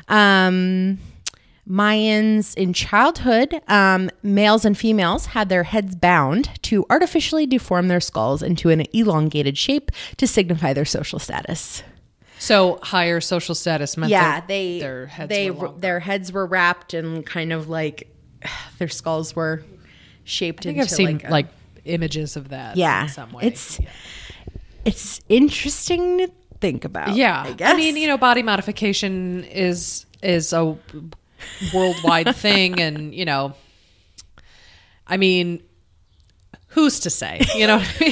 Um, 0.07 0.99
Mayans 1.69 2.55
in 2.55 2.73
childhood, 2.73 3.61
um, 3.67 4.09
males 4.23 4.65
and 4.65 4.77
females 4.77 5.27
had 5.27 5.49
their 5.49 5.63
heads 5.63 5.95
bound 5.95 6.49
to 6.63 6.85
artificially 6.89 7.45
deform 7.45 7.89
their 7.89 7.99
skulls 7.99 8.41
into 8.41 8.69
an 8.69 8.85
elongated 8.91 9.57
shape 9.57 9.91
to 10.17 10.25
signify 10.25 10.73
their 10.73 10.85
social 10.85 11.19
status. 11.19 11.83
So 12.39 12.79
higher 12.81 13.21
social 13.21 13.53
status 13.53 13.97
meant 13.97 14.11
Yeah, 14.11 14.41
they 14.47 14.79
their 14.79 15.07
heads 15.07 15.29
they 15.29 15.51
were 15.51 15.71
their 15.73 15.99
heads 15.99 16.31
were 16.31 16.45
wrapped 16.45 16.93
and 16.93 17.25
kind 17.25 17.53
of 17.53 17.69
like 17.69 18.07
their 18.79 18.87
skulls 18.87 19.35
were 19.35 19.63
shaped 20.23 20.61
I 20.61 20.69
think 20.69 20.77
into 20.77 20.85
I've 20.85 20.95
seen 20.95 21.17
like, 21.17 21.29
like, 21.29 21.47
images 21.85 22.35
of 22.35 22.49
that 22.49 22.77
yeah. 22.77 23.03
in 23.03 23.09
some 23.09 23.31
way. 23.33 23.43
It's 23.43 23.79
it's 24.85 25.21
interesting 25.29 26.19
to 26.19 26.31
think 26.61 26.85
about. 26.85 27.15
Yeah, 27.15 27.43
I 27.45 27.53
guess. 27.53 27.75
mean, 27.75 27.97
you 27.97 28.07
know, 28.07 28.17
body 28.17 28.41
modification 28.41 29.43
is 29.43 30.05
is 30.23 30.53
a 30.53 30.77
worldwide 31.73 32.35
thing, 32.35 32.79
and 32.79 33.13
you 33.13 33.25
know, 33.25 33.53
I 35.07 35.17
mean, 35.17 35.61
who's 36.69 36.99
to 37.01 37.09
say? 37.09 37.41
You 37.55 37.67
know, 37.67 37.77
what 37.77 37.97
I 37.99 38.03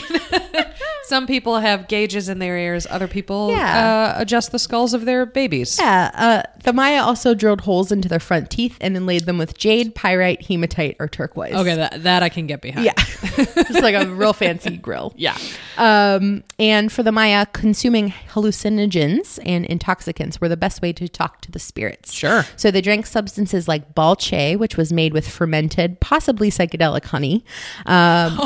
mean? 0.58 0.66
some 1.06 1.26
people 1.28 1.60
have 1.60 1.88
gauges 1.88 2.28
in 2.28 2.40
their 2.40 2.58
ears, 2.58 2.86
other 2.90 3.08
people 3.08 3.52
Yeah. 3.52 4.14
uh, 4.18 4.22
adjust 4.22 4.52
the 4.52 4.60
skulls 4.60 4.94
of 4.94 5.06
their 5.06 5.26
babies. 5.26 5.78
Yeah, 5.80 6.12
uh, 6.14 6.42
the 6.64 6.74
Maya 6.74 7.02
also 7.02 7.34
drilled 7.34 7.62
holes 7.62 7.92
into 7.94 8.10
their 8.10 8.20
front 8.20 8.50
teeth 8.50 8.78
and 8.82 8.98
inlaid 8.98 9.26
them 9.26 9.38
with 9.38 9.58
jade, 9.58 9.96
pyrite, 9.96 10.42
hematite, 10.48 10.98
or 11.00 11.08
turquoise. 11.08 11.54
Okay, 11.54 11.76
that 11.76 12.04
that 12.04 12.24
I 12.24 12.30
can 12.30 12.46
get 12.48 12.62
behind. 12.62 12.86
Yeah, 12.86 12.94
it's 12.98 13.82
like 13.82 13.96
a 13.96 14.08
real 14.10 14.34
fancy 14.34 14.76
grill. 14.78 15.14
yeah. 15.16 15.38
Um, 15.78 16.44
and 16.60 16.92
for 16.92 17.04
the 17.04 17.12
Maya, 17.12 17.46
consuming 17.48 18.10
hallucinogens 18.32 19.40
and 19.46 19.66
intoxicants 19.66 20.42
were 20.42 20.50
the 20.50 20.58
best 20.58 20.82
way 20.82 20.92
to 20.94 21.08
talk 21.08 21.42
to 21.42 21.52
the 21.52 21.60
spirits. 21.60 22.12
Sure. 22.14 22.46
So 22.56 22.72
they 22.72 22.82
drank 22.82 23.06
substances 23.06 23.68
like 23.68 23.94
balche, 23.94 24.56
which 24.58 24.76
was 24.78 24.92
made 24.92 25.14
with 25.14 25.28
fermented, 25.28 26.00
possibly 26.00 26.50
psychedelic 26.50 27.06
honey. 27.06 27.46
Um, 27.86 28.38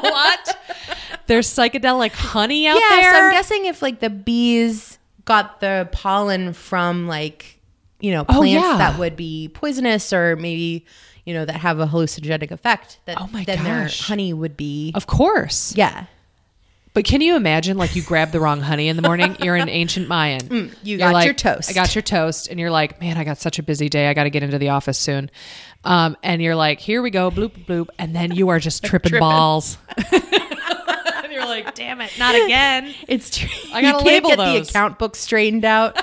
what? 0.00 0.56
There's 1.26 1.46
psychedelic 1.48 2.12
honey 2.12 2.66
out 2.66 2.80
yeah, 2.80 2.96
there. 2.96 3.14
so 3.14 3.20
I'm 3.20 3.32
guessing 3.32 3.66
if 3.66 3.82
like 3.82 4.00
the 4.00 4.10
bees 4.10 4.98
got 5.24 5.60
the 5.60 5.88
pollen 5.92 6.52
from 6.52 7.06
like 7.06 7.60
you 8.00 8.10
know 8.10 8.24
Oh, 8.28 8.38
plants 8.38 8.66
yeah. 8.66 8.78
that 8.78 8.98
would 8.98 9.14
be 9.16 9.48
poisonous 9.54 10.12
or 10.12 10.34
maybe 10.36 10.86
you 11.30 11.36
know 11.36 11.44
that 11.44 11.56
have 11.60 11.78
a 11.78 11.86
hallucinogenic 11.86 12.50
effect, 12.50 12.98
that 13.04 13.20
Oh 13.20 13.28
my 13.32 13.44
then 13.44 13.58
gosh. 13.58 13.64
their 14.00 14.06
honey 14.08 14.32
would 14.32 14.56
be 14.56 14.90
of 14.96 15.06
course. 15.06 15.72
yeah. 15.76 16.06
But 16.92 17.04
can 17.04 17.20
you 17.20 17.36
imagine, 17.36 17.76
like, 17.76 17.94
you 17.94 18.02
grab 18.02 18.32
the 18.32 18.40
wrong 18.40 18.60
honey 18.60 18.88
in 18.88 18.96
the 18.96 19.02
morning? 19.02 19.36
You're 19.40 19.54
an 19.54 19.68
ancient 19.68 20.08
Mayan. 20.08 20.40
Mm, 20.40 20.74
you 20.82 20.98
got 20.98 21.24
your 21.24 21.34
toast. 21.34 21.70
I 21.70 21.72
got 21.72 21.94
your 21.94 22.02
toast, 22.02 22.48
and 22.48 22.58
you're 22.58 22.72
like, 22.72 23.00
man, 23.00 23.16
I 23.16 23.22
got 23.22 23.38
such 23.38 23.60
a 23.60 23.62
busy 23.62 23.88
day. 23.88 24.08
I 24.08 24.12
got 24.14 24.24
to 24.24 24.30
get 24.30 24.42
into 24.42 24.58
the 24.58 24.70
office 24.70 24.98
soon. 24.98 25.30
Um, 25.84 26.16
and 26.24 26.42
you're 26.42 26.56
like, 26.56 26.80
here 26.80 27.00
we 27.00 27.10
go, 27.10 27.30
bloop 27.30 27.64
bloop, 27.64 27.90
and 27.96 28.12
then 28.12 28.32
you 28.32 28.48
are 28.48 28.58
just 28.58 28.82
tripping, 28.90 29.10
Tripping. 29.10 29.20
balls. 29.20 29.78
and 30.12 31.30
you're 31.32 31.46
like, 31.46 31.76
damn 31.76 32.00
it, 32.00 32.10
not 32.18 32.34
again. 32.34 32.92
It's 33.06 33.38
true. 33.38 33.48
I 33.72 33.82
gotta 33.82 33.86
you 33.86 33.92
can't 33.92 34.04
label 34.06 34.30
get 34.30 34.38
those. 34.38 34.66
the 34.66 34.70
account 34.72 34.98
book 34.98 35.14
straightened 35.14 35.64
out. 35.64 35.94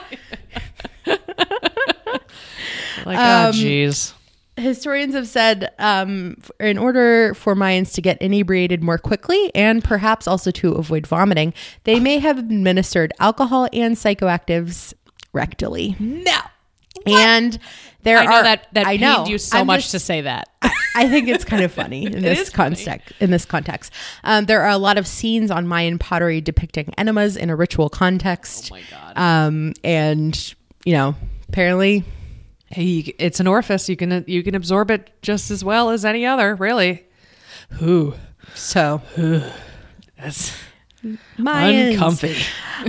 Like, 3.06 3.18
oh, 3.20 3.48
Um, 3.50 3.54
jeez. 3.54 4.14
Historians 4.58 5.14
have 5.16 5.28
said 5.28 5.72
um, 5.80 6.38
in 6.60 6.78
order 6.78 7.34
for 7.34 7.56
Mayans 7.56 7.94
to 7.94 8.02
get 8.02 8.22
inebriated 8.22 8.84
more 8.84 8.98
quickly 8.98 9.52
and 9.56 9.84
perhaps 9.84 10.28
also 10.28 10.52
to 10.52 10.74
avoid 10.74 11.06
vomiting, 11.08 11.54
they 11.84 12.00
may 12.00 12.20
have 12.20 12.38
administered 12.40 13.14
alcohol 13.20 13.68
and 13.72 13.96
psychoactives 13.96 14.94
rectally. 15.34 16.00
No. 16.00 16.38
And 17.06 17.58
there 18.04 18.18
I 18.18 18.26
know 18.26 18.32
are 18.38 18.44
that 18.44 18.68
that 18.74 18.86
I 18.88 18.98
pained 18.98 19.02
know. 19.02 19.26
you 19.28 19.38
so 19.38 19.60
I'm 19.60 19.68
much 19.68 19.82
just- 19.82 19.92
to 19.92 20.00
say 20.00 20.22
that. 20.22 20.50
I 20.96 21.08
think 21.08 21.28
it's 21.28 21.46
kind 21.46 21.64
of 21.64 21.72
funny 21.72 22.06
in 22.08 22.22
this 22.24 22.40
is 22.40 22.50
funny. 22.50 22.76
context. 22.76 23.14
In 23.20 23.30
this 23.30 23.46
context, 23.46 23.94
um, 24.24 24.46
there 24.46 24.62
are 24.64 24.70
a 24.72 24.78
lot 24.80 24.98
of 24.98 25.06
scenes 25.06 25.52
on 25.52 25.68
Mayan 25.68 26.00
pottery 26.00 26.42
depicting 26.42 26.92
enemas 26.98 27.38
in 27.38 27.52
a 27.52 27.56
ritual 27.56 27.88
context. 27.90 28.72
Oh 28.72 28.76
my 28.76 28.82
God. 28.90 29.18
Um, 29.18 29.74
and 29.84 30.56
you 30.86 30.94
know, 30.94 31.16
apparently, 31.50 32.04
Hey, 32.70 33.16
it's 33.18 33.40
an 33.40 33.48
orifice. 33.48 33.88
You 33.90 33.96
can 33.96 34.24
you 34.28 34.44
can 34.44 34.56
absorb 34.56 34.92
it 34.92 35.10
just 35.22 35.52
as 35.52 35.64
well 35.64 35.90
as 35.90 36.04
any 36.06 36.26
other, 36.26 36.56
really. 36.56 37.06
Who? 37.74 38.14
so 38.56 39.02
That's 40.18 40.52
Mayans. 41.38 41.94
uncomfy. 41.94 42.36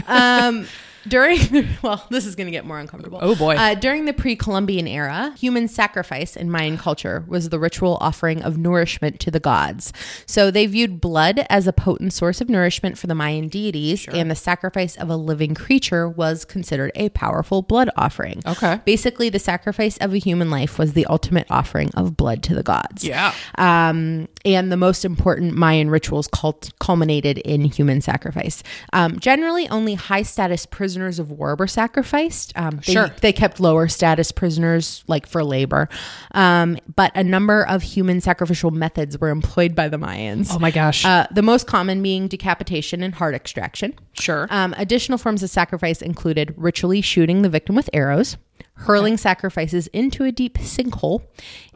um, 0.06 0.66
during 1.08 1.68
well, 1.82 2.06
this 2.10 2.26
is 2.26 2.36
going 2.36 2.46
to 2.46 2.50
get 2.50 2.64
more 2.64 2.78
uncomfortable. 2.78 3.18
Oh, 3.20 3.34
boy. 3.34 3.56
Uh, 3.56 3.74
during 3.74 4.04
the 4.04 4.12
pre-Columbian 4.12 4.86
era, 4.86 5.34
human 5.38 5.68
sacrifice 5.68 6.36
in 6.36 6.50
Mayan 6.50 6.76
culture 6.76 7.24
was 7.26 7.48
the 7.48 7.58
ritual 7.58 7.98
offering 8.00 8.42
of 8.42 8.58
nourishment 8.58 9.20
to 9.20 9.30
the 9.30 9.40
gods. 9.40 9.92
So 10.26 10.50
they 10.50 10.66
viewed 10.66 11.00
blood 11.00 11.46
as 11.50 11.66
a 11.66 11.72
potent 11.72 12.12
source 12.12 12.40
of 12.40 12.48
nourishment 12.48 12.98
for 12.98 13.06
the 13.06 13.14
Mayan 13.14 13.48
deities, 13.48 14.06
and 14.08 14.30
the 14.30 14.34
sacrifice 14.36 14.96
of 14.96 15.08
a 15.08 15.16
living 15.16 15.54
creature 15.54 16.08
was 16.08 16.44
considered 16.44 16.92
a 16.94 17.08
powerful 17.10 17.62
blood 17.62 17.90
offering. 17.96 18.42
Okay. 18.46 18.80
Basically, 18.84 19.28
the 19.28 19.38
sacrifice 19.38 19.96
of 19.98 20.12
a 20.12 20.18
human 20.18 20.50
life 20.50 20.78
was 20.78 20.92
the 20.92 21.06
ultimate 21.06 21.46
offering 21.50 21.90
of 21.94 22.16
blood 22.16 22.42
to 22.44 22.54
the 22.54 22.62
gods. 22.62 23.04
Yeah. 23.04 23.34
Um, 23.56 24.28
and 24.44 24.70
the 24.70 24.76
most 24.76 25.04
important 25.04 25.54
Mayan 25.54 25.90
rituals 25.90 26.28
cult- 26.28 26.72
culminated 26.78 27.38
in 27.38 27.64
human 27.64 28.00
sacrifice. 28.00 28.62
Um, 28.92 29.18
generally, 29.18 29.68
only 29.68 29.94
high 29.94 30.22
status 30.22 30.66
prisoners 30.66 30.97
of 31.18 31.30
war 31.30 31.54
were 31.56 31.66
sacrificed. 31.66 32.52
Um, 32.56 32.80
they, 32.84 32.92
Sure. 32.92 33.10
They 33.20 33.32
kept 33.32 33.60
lower 33.60 33.86
status 33.88 34.32
prisoners, 34.32 35.04
like 35.06 35.26
for 35.26 35.44
labor. 35.44 35.88
Um, 36.32 36.78
but 36.96 37.12
a 37.14 37.22
number 37.22 37.66
of 37.66 37.82
human 37.82 38.20
sacrificial 38.20 38.70
methods 38.70 39.18
were 39.18 39.28
employed 39.28 39.74
by 39.74 39.88
the 39.88 39.96
Mayans. 39.98 40.48
Oh 40.50 40.58
my 40.58 40.70
gosh. 40.70 41.04
Uh, 41.04 41.26
the 41.30 41.42
most 41.42 41.66
common 41.66 42.02
being 42.02 42.26
decapitation 42.28 43.02
and 43.02 43.14
heart 43.14 43.34
extraction. 43.34 43.94
sure. 44.14 44.48
Um, 44.50 44.74
additional 44.76 45.18
forms 45.18 45.42
of 45.42 45.50
sacrifice 45.50 46.02
included 46.02 46.54
ritually 46.56 47.00
shooting 47.00 47.42
the 47.42 47.48
victim 47.48 47.76
with 47.76 47.88
arrows, 47.92 48.36
hurling 48.74 49.16
sacrifices 49.16 49.86
into 49.88 50.24
a 50.24 50.32
deep 50.32 50.58
sinkhole, 50.58 51.22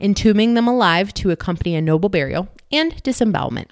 entombing 0.00 0.54
them 0.54 0.66
alive 0.66 1.12
to 1.14 1.30
accompany 1.30 1.74
a 1.74 1.80
noble 1.82 2.08
burial, 2.08 2.48
and 2.70 3.02
disembowelment. 3.02 3.70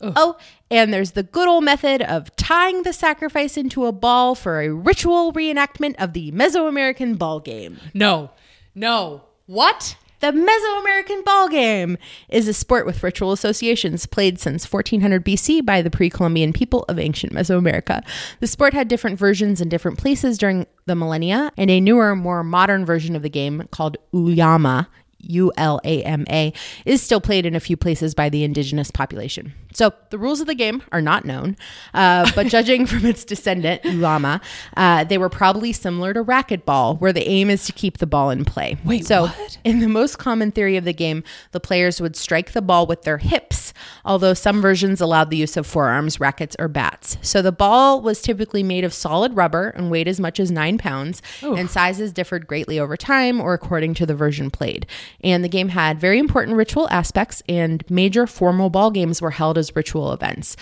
Oh, 0.00 0.36
and 0.70 0.92
there's 0.92 1.12
the 1.12 1.22
good 1.22 1.48
old 1.48 1.64
method 1.64 2.02
of 2.02 2.34
tying 2.36 2.82
the 2.82 2.92
sacrifice 2.92 3.56
into 3.56 3.86
a 3.86 3.92
ball 3.92 4.34
for 4.34 4.60
a 4.60 4.70
ritual 4.70 5.32
reenactment 5.32 5.96
of 5.98 6.12
the 6.12 6.30
Mesoamerican 6.32 7.18
ball 7.18 7.40
game. 7.40 7.78
no. 7.94 8.30
No. 8.74 9.24
What? 9.46 9.96
The 10.20 10.32
Mesoamerican 10.32 11.24
ball 11.24 11.48
game 11.48 11.96
is 12.28 12.48
a 12.48 12.52
sport 12.52 12.86
with 12.86 13.02
ritual 13.02 13.30
associations 13.32 14.04
played 14.04 14.40
since 14.40 14.70
1400 14.70 15.24
BC 15.24 15.64
by 15.64 15.80
the 15.80 15.90
pre 15.90 16.10
Columbian 16.10 16.52
people 16.52 16.84
of 16.88 16.98
ancient 16.98 17.32
Mesoamerica. 17.32 18.04
The 18.40 18.46
sport 18.48 18.74
had 18.74 18.88
different 18.88 19.18
versions 19.18 19.60
in 19.60 19.68
different 19.68 19.96
places 19.98 20.36
during 20.36 20.66
the 20.86 20.96
millennia, 20.96 21.52
and 21.56 21.70
a 21.70 21.80
newer, 21.80 22.16
more 22.16 22.42
modern 22.42 22.84
version 22.84 23.14
of 23.14 23.22
the 23.22 23.30
game 23.30 23.68
called 23.70 23.96
Ulama. 24.12 24.88
U 25.28 25.52
L 25.56 25.80
A 25.84 26.02
M 26.02 26.24
A 26.30 26.52
is 26.84 27.02
still 27.02 27.20
played 27.20 27.46
in 27.46 27.54
a 27.54 27.60
few 27.60 27.76
places 27.76 28.14
by 28.14 28.28
the 28.28 28.44
indigenous 28.44 28.90
population. 28.90 29.54
So 29.72 29.92
the 30.10 30.18
rules 30.18 30.40
of 30.40 30.46
the 30.46 30.54
game 30.54 30.82
are 30.92 31.02
not 31.02 31.24
known, 31.24 31.56
uh, 31.94 32.30
but 32.34 32.46
judging 32.48 32.86
from 32.86 33.04
its 33.04 33.24
descendant, 33.24 33.84
Ulama, 33.84 34.40
uh, 34.76 35.04
they 35.04 35.18
were 35.18 35.28
probably 35.28 35.72
similar 35.72 36.12
to 36.14 36.24
racquetball, 36.24 36.98
where 37.00 37.12
the 37.12 37.28
aim 37.28 37.50
is 37.50 37.64
to 37.66 37.72
keep 37.72 37.98
the 37.98 38.06
ball 38.06 38.30
in 38.30 38.44
play. 38.44 38.76
Wait, 38.84 39.06
so 39.06 39.26
what? 39.26 39.58
in 39.64 39.80
the 39.80 39.88
most 39.88 40.18
common 40.18 40.50
theory 40.50 40.76
of 40.76 40.84
the 40.84 40.92
game, 40.92 41.22
the 41.52 41.60
players 41.60 42.00
would 42.00 42.16
strike 42.16 42.52
the 42.52 42.62
ball 42.62 42.86
with 42.86 43.02
their 43.02 43.18
hips, 43.18 43.72
although 44.04 44.34
some 44.34 44.60
versions 44.60 45.00
allowed 45.00 45.30
the 45.30 45.36
use 45.36 45.56
of 45.56 45.66
forearms, 45.66 46.18
rackets, 46.18 46.56
or 46.58 46.66
bats. 46.66 47.18
So 47.20 47.42
the 47.42 47.52
ball 47.52 48.00
was 48.00 48.22
typically 48.22 48.62
made 48.62 48.84
of 48.84 48.94
solid 48.94 49.36
rubber 49.36 49.68
and 49.70 49.90
weighed 49.90 50.08
as 50.08 50.18
much 50.18 50.40
as 50.40 50.50
nine 50.50 50.78
pounds, 50.78 51.22
and 51.42 51.70
sizes 51.70 52.12
differed 52.12 52.46
greatly 52.46 52.80
over 52.80 52.96
time 52.96 53.40
or 53.40 53.54
according 53.54 53.94
to 53.94 54.06
the 54.06 54.14
version 54.14 54.50
played. 54.50 54.86
And 55.24 55.42
the 55.42 55.48
game 55.48 55.68
had 55.70 55.98
very 56.00 56.18
important 56.18 56.56
ritual 56.56 56.88
aspects, 56.90 57.42
and 57.48 57.82
major 57.90 58.26
formal 58.26 58.70
ball 58.70 58.90
games 58.90 59.20
were 59.20 59.32
held 59.32 59.58
as 59.58 59.74
ritual 59.74 60.12
events. 60.12 60.56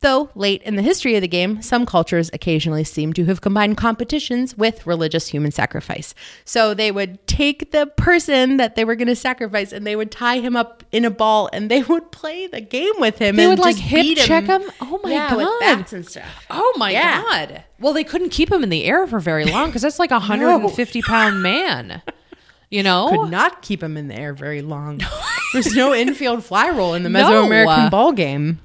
Though 0.00 0.30
late 0.34 0.62
in 0.64 0.74
the 0.74 0.82
history 0.82 1.14
of 1.14 1.20
the 1.22 1.28
game, 1.28 1.62
some 1.62 1.86
cultures 1.86 2.28
occasionally 2.32 2.82
seem 2.82 3.12
to 3.12 3.24
have 3.26 3.40
combined 3.40 3.76
competitions 3.76 4.58
with 4.58 4.84
religious 4.84 5.28
human 5.28 5.52
sacrifice. 5.52 6.12
So 6.44 6.74
they 6.74 6.90
would 6.90 7.24
take 7.28 7.70
the 7.70 7.86
person 7.86 8.56
that 8.56 8.74
they 8.74 8.84
were 8.84 8.96
going 8.96 9.06
to 9.06 9.14
sacrifice 9.14 9.72
and 9.72 9.86
they 9.86 9.94
would 9.94 10.10
tie 10.10 10.40
him 10.40 10.56
up 10.56 10.82
in 10.90 11.04
a 11.04 11.10
ball 11.10 11.48
and 11.52 11.70
they 11.70 11.82
would 11.84 12.10
play 12.10 12.48
the 12.48 12.60
game 12.60 12.94
with 12.98 13.18
him. 13.18 13.36
They 13.36 13.44
and 13.44 13.50
would, 13.50 13.60
like, 13.60 13.76
hip 13.76 14.02
beat 14.02 14.18
check 14.18 14.46
him? 14.46 14.62
Oh, 14.80 14.98
my 15.04 15.10
yeah, 15.12 15.36
with 15.36 15.48
bats 15.60 15.92
and 15.92 16.04
stuff. 16.04 16.46
Oh 16.50 16.74
my 16.78 16.90
Yeah. 16.90 17.22
god. 17.22 17.64
Well, 17.78 17.92
they 17.92 18.02
couldn't 18.04 18.30
keep 18.30 18.50
him 18.50 18.64
in 18.64 18.70
the 18.70 18.82
air 18.84 19.06
for 19.06 19.20
very 19.20 19.44
long 19.44 19.66
because 19.68 19.82
that's 19.82 20.00
like 20.00 20.10
a 20.10 20.14
150 20.18 21.00
pound 21.02 21.44
man. 21.44 22.02
You 22.72 22.82
know? 22.82 23.08
Could 23.10 23.30
not 23.30 23.60
keep 23.60 23.82
him 23.82 23.96
in 23.98 24.08
the 24.08 24.14
air 24.14 24.32
very 24.32 24.62
long. 24.62 25.00
There's 25.52 25.74
no 25.74 25.92
infield 25.94 26.42
fly 26.42 26.68
rule 26.68 26.94
in 26.94 27.02
the 27.02 27.10
No. 27.10 27.28
Mesoamerican 27.28 27.90
ball 27.90 28.12
game. 28.12 28.60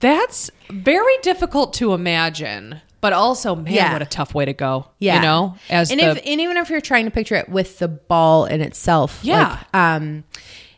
That's 0.00 0.50
very 0.70 1.18
difficult 1.22 1.74
to 1.74 1.92
imagine. 1.92 2.80
But 3.02 3.12
also, 3.12 3.54
man, 3.54 3.72
Yeah. 3.74 3.92
what 3.92 4.00
a 4.00 4.06
tough 4.06 4.34
way 4.34 4.46
to 4.46 4.54
go. 4.54 4.86
Yeah. 4.98 5.16
You 5.16 5.20
know? 5.22 5.56
As 5.68 5.90
and 5.90 6.00
the 6.00 6.06
if 6.12 6.16
and 6.26 6.40
even 6.40 6.56
if 6.56 6.70
you're 6.70 6.80
trying 6.80 7.04
to 7.04 7.10
picture 7.10 7.34
it 7.34 7.50
with 7.50 7.78
the 7.78 7.88
ball 7.88 8.46
in 8.46 8.62
itself, 8.62 9.20
Yeah. 9.22 9.50
like, 9.50 9.74
um, 9.74 10.24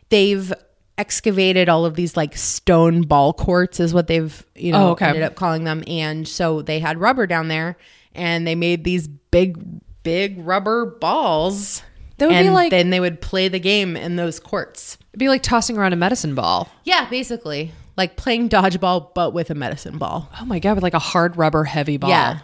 they've 0.09 0.51
excavated 0.97 1.69
all 1.69 1.85
of 1.85 1.95
these 1.95 2.17
like 2.17 2.35
stone 2.35 3.01
ball 3.03 3.31
courts 3.33 3.79
is 3.79 3.93
what 3.93 4.07
they've 4.07 4.45
you 4.55 4.71
know 4.73 4.89
Oh, 4.89 4.91
okay. 4.91 5.05
ended 5.07 5.23
up 5.23 5.35
calling 5.35 5.63
them, 5.63 5.83
and 5.87 6.27
so 6.27 6.61
they 6.61 6.79
had 6.79 6.99
rubber 6.99 7.27
down 7.27 7.47
there, 7.47 7.77
and 8.13 8.45
they 8.45 8.55
made 8.55 8.83
these 8.83 9.07
big 9.07 9.57
big 10.03 10.45
rubber 10.45 10.85
balls. 10.85 11.81
That 12.29 12.35
would 12.35 12.41
be 12.41 12.45
and 12.47 12.53
like- 12.53 12.69
then 12.71 12.89
they 12.89 12.99
would 12.99 13.21
play 13.21 13.47
the 13.47 13.59
game 13.59 13.95
in 13.95 14.15
those 14.15 14.39
courts. 14.39 14.97
it'd 15.11 15.19
be 15.19 15.27
like 15.29 15.43
tossing 15.43 15.77
around 15.77 15.93
a 15.93 15.97
medicine 15.97 16.35
ball. 16.35 16.69
Yeah, 16.83 17.07
basically 17.09 17.71
like 17.97 18.15
playing 18.17 18.49
dodgeball, 18.49 19.13
but 19.13 19.33
with 19.33 19.49
a 19.49 19.55
medicine 19.55 19.97
ball. 19.97 20.29
Oh 20.41 20.45
my 20.45 20.59
god, 20.59 20.73
with 20.75 20.83
like 20.83 20.93
a 20.95 20.99
hard 20.99 21.37
rubber 21.37 21.63
heavy 21.63 21.97
ball. 21.97 22.09
Yeah. 22.09 22.39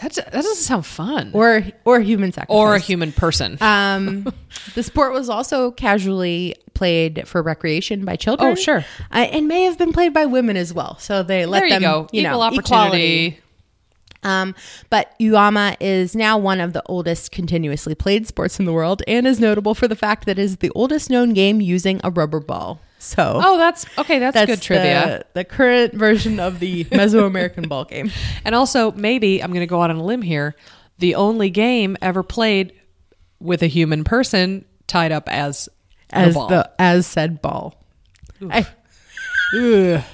That's 0.00 0.16
that 0.16 0.32
doesn't 0.32 0.54
sound 0.56 0.86
fun. 0.86 1.30
Or 1.34 1.62
or 1.84 2.00
human 2.00 2.32
sacrifice. 2.32 2.56
Or 2.56 2.74
a 2.74 2.78
human 2.78 3.12
person. 3.12 3.58
Um, 3.62 4.32
the 4.74 4.82
sport 4.82 5.12
was 5.12 5.28
also 5.28 5.72
casually 5.72 6.54
played 6.72 7.28
for 7.28 7.42
recreation 7.42 8.06
by 8.06 8.16
children. 8.16 8.52
Oh, 8.52 8.54
sure. 8.54 8.78
uh, 9.12 9.16
and 9.18 9.46
may 9.46 9.64
have 9.64 9.76
been 9.76 9.92
played 9.92 10.14
by 10.14 10.24
women 10.24 10.56
as 10.56 10.72
well. 10.72 10.96
So 10.98 11.22
they 11.22 11.44
let 11.44 11.58
there 11.60 11.66
you 11.66 11.70
them, 11.74 11.82
go. 11.82 12.08
you 12.12 12.20
Equal 12.22 12.32
know, 12.38 12.40
opportunity. 12.40 13.26
equality. 13.26 13.40
Um, 14.22 14.54
but 14.90 15.14
Ulama 15.20 15.76
is 15.80 16.14
now 16.14 16.36
one 16.36 16.60
of 16.60 16.72
the 16.74 16.82
oldest 16.86 17.32
continuously 17.32 17.94
played 17.94 18.26
sports 18.26 18.58
in 18.58 18.66
the 18.66 18.72
world, 18.72 19.02
and 19.08 19.26
is 19.26 19.40
notable 19.40 19.74
for 19.74 19.88
the 19.88 19.96
fact 19.96 20.26
that 20.26 20.38
it 20.38 20.42
is 20.42 20.58
the 20.58 20.70
oldest 20.74 21.08
known 21.10 21.32
game 21.32 21.60
using 21.60 22.00
a 22.04 22.10
rubber 22.10 22.40
ball. 22.40 22.80
So 22.98 23.40
Oh, 23.42 23.56
that's 23.56 23.86
okay. 23.96 24.18
That's, 24.18 24.34
that's 24.34 24.46
good 24.50 24.60
trivia. 24.60 25.24
The, 25.32 25.40
the 25.40 25.44
current 25.44 25.94
version 25.94 26.38
of 26.38 26.60
the 26.60 26.84
Mesoamerican 26.90 27.66
ball 27.66 27.86
game. 27.86 28.10
And 28.44 28.54
also, 28.54 28.92
maybe 28.92 29.42
I'm 29.42 29.50
going 29.52 29.60
to 29.62 29.66
go 29.66 29.80
out 29.80 29.88
on 29.88 29.96
a 29.96 30.04
limb 30.04 30.20
here. 30.20 30.54
The 30.98 31.14
only 31.14 31.48
game 31.48 31.96
ever 32.02 32.22
played 32.22 32.74
with 33.38 33.62
a 33.62 33.68
human 33.68 34.04
person 34.04 34.66
tied 34.86 35.12
up 35.12 35.30
as 35.30 35.70
As 36.10 36.34
the 36.34 36.38
ball. 36.40 36.48
the 36.48 36.70
as 36.78 37.06
said 37.06 37.40
ball. 37.40 37.82
I-. 38.50 38.66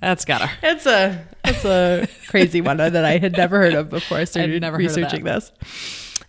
That's 0.00 0.24
got 0.24 0.42
her. 0.42 0.56
It's 0.62 0.86
a 0.86 1.26
it's 1.44 1.64
a 1.64 2.06
crazy 2.28 2.60
one 2.60 2.76
that 2.78 3.04
I 3.04 3.18
had 3.18 3.32
never 3.32 3.58
heard 3.58 3.74
of 3.74 3.88
before 3.90 4.18
I 4.18 4.24
started 4.24 4.60
never 4.60 4.76
heard 4.76 4.86
of 4.86 4.96
researching 4.96 5.24
this. 5.24 5.52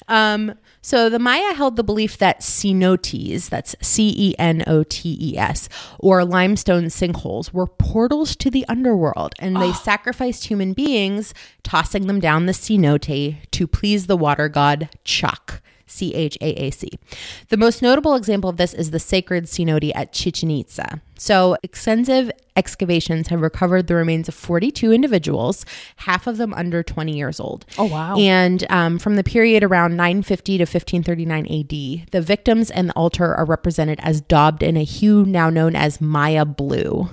Um, 0.07 0.55
so 0.81 1.09
the 1.09 1.19
Maya 1.19 1.53
held 1.53 1.75
the 1.75 1.83
belief 1.83 2.17
that 2.17 2.41
cenotes, 2.41 3.49
that's 3.49 3.75
C 3.81 4.13
E 4.17 4.35
N 4.39 4.63
O 4.65 4.83
T 4.83 5.17
E 5.21 5.37
S, 5.37 5.69
or 5.99 6.25
limestone 6.25 6.85
sinkholes, 6.85 7.53
were 7.53 7.67
portals 7.67 8.35
to 8.37 8.49
the 8.49 8.65
underworld, 8.67 9.33
and 9.39 9.57
they 9.57 9.71
sacrificed 9.71 10.45
human 10.45 10.73
beings, 10.73 11.33
tossing 11.63 12.07
them 12.07 12.19
down 12.19 12.45
the 12.45 12.53
cenote 12.53 13.37
to 13.51 13.67
please 13.67 14.07
the 14.07 14.17
water 14.17 14.49
god 14.49 14.89
Chaac. 15.05 15.59
C 15.89 16.13
H 16.13 16.37
A 16.41 16.49
A 16.63 16.71
C. 16.71 16.89
The 17.49 17.57
most 17.57 17.81
notable 17.81 18.15
example 18.15 18.49
of 18.49 18.57
this 18.57 18.73
is 18.73 18.91
the 18.91 18.99
sacred 18.99 19.45
cenote 19.45 19.91
at 19.95 20.13
Chichen 20.13 20.51
Itza. 20.51 21.01
So, 21.17 21.57
extensive 21.63 22.31
excavations 22.55 23.27
have 23.27 23.41
recovered 23.41 23.87
the 23.87 23.95
remains 23.95 24.29
of 24.29 24.35
42 24.35 24.93
individuals, 24.93 25.65
half 25.97 26.27
of 26.27 26.37
them 26.37 26.53
under 26.53 26.81
20 26.81 27.15
years 27.15 27.39
old. 27.39 27.65
Oh, 27.77 27.85
wow. 27.85 28.17
And 28.17 28.65
um, 28.69 28.99
from 28.99 29.15
the 29.15 29.23
period 29.23 29.63
around 29.63 29.97
950 29.97 30.59
to 30.59 30.63
1539 30.63 31.45
AD, 31.45 32.11
the 32.11 32.21
victims 32.21 32.71
and 32.71 32.89
the 32.89 32.93
altar 32.93 33.35
are 33.35 33.45
represented 33.45 33.99
as 34.01 34.21
daubed 34.21 34.63
in 34.63 34.77
a 34.77 34.83
hue 34.83 35.25
now 35.25 35.49
known 35.49 35.75
as 35.75 35.99
Maya 35.99 36.45
blue. 36.45 37.09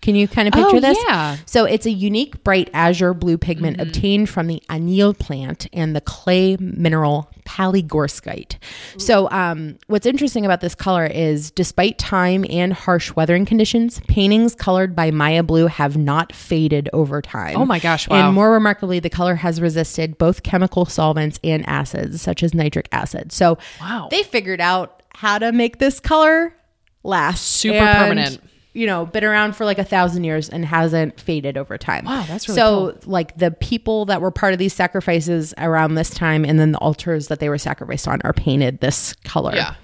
Can 0.00 0.14
you 0.14 0.28
kind 0.28 0.46
of 0.46 0.54
picture 0.54 0.76
Oh, 0.76 0.80
this? 0.80 0.96
yeah. 1.08 1.36
So 1.44 1.64
it's 1.64 1.84
a 1.84 1.90
unique 1.90 2.44
bright 2.44 2.70
azure 2.72 3.12
blue 3.14 3.36
pigment 3.36 3.80
obtained 3.80 4.28
from 4.28 4.46
the 4.46 4.62
anil 4.70 5.18
plant 5.18 5.66
and 5.72 5.94
the 5.94 6.00
clay 6.00 6.56
mineral 6.60 7.28
palygorskite. 7.44 8.56
So 8.98 9.28
um, 9.30 9.76
what's 9.88 10.06
interesting 10.06 10.44
about 10.44 10.60
this 10.60 10.74
color 10.74 11.06
is 11.06 11.50
despite 11.50 11.98
time 11.98 12.44
and 12.48 12.72
harsh 12.72 13.14
weathering 13.16 13.44
conditions, 13.44 14.00
paintings 14.08 14.54
colored 14.54 14.94
by 14.94 15.10
Maya 15.10 15.42
blue 15.42 15.66
have 15.66 15.96
not 15.96 16.32
faded 16.34 16.88
over 16.92 17.20
time. 17.20 17.56
Oh 17.56 17.66
my 17.66 17.78
gosh, 17.80 18.08
wow. 18.08 18.26
And 18.26 18.34
more 18.34 18.52
remarkably, 18.52 19.00
the 19.00 19.10
color 19.10 19.34
has 19.34 19.60
resisted 19.60 20.16
both 20.18 20.42
chemical 20.42 20.84
solvents 20.86 21.40
and 21.42 21.68
acids 21.68 22.22
such 22.22 22.42
as 22.42 22.54
nitric 22.54 22.88
acid. 22.92 23.32
So 23.32 23.58
Wow. 23.80 24.08
they 24.10 24.22
figured 24.22 24.60
out 24.60 25.02
how 25.14 25.38
to 25.38 25.50
make 25.52 25.78
this 25.78 25.98
color 26.00 26.54
last. 27.02 27.42
Super 27.44 27.78
And, 27.78 27.98
permanent. 27.98 28.40
You 28.74 28.86
know, 28.86 29.06
been 29.06 29.24
around 29.24 29.56
for 29.56 29.64
like 29.64 29.78
a 29.78 29.84
thousand 29.84 30.24
years 30.24 30.48
and 30.48 30.64
hasn't 30.64 31.18
faded 31.20 31.56
over 31.56 31.78
time. 31.78 32.04
Wow, 32.04 32.24
that's 32.28 32.48
really 32.48 32.56
so. 32.56 32.98
Like 33.06 33.36
the 33.36 33.50
people 33.50 34.04
that 34.06 34.20
were 34.20 34.30
part 34.30 34.52
of 34.52 34.58
these 34.58 34.74
sacrifices 34.74 35.54
around 35.58 35.94
this 35.94 36.10
time, 36.10 36.44
and 36.44 36.60
then 36.60 36.72
the 36.72 36.78
altars 36.78 37.28
that 37.28 37.40
they 37.40 37.48
were 37.48 37.58
sacrificed 37.58 38.06
on, 38.06 38.20
are 38.22 38.32
painted 38.32 38.80
this 38.80 39.14
color. 39.24 39.54
Yeah. 39.54 39.74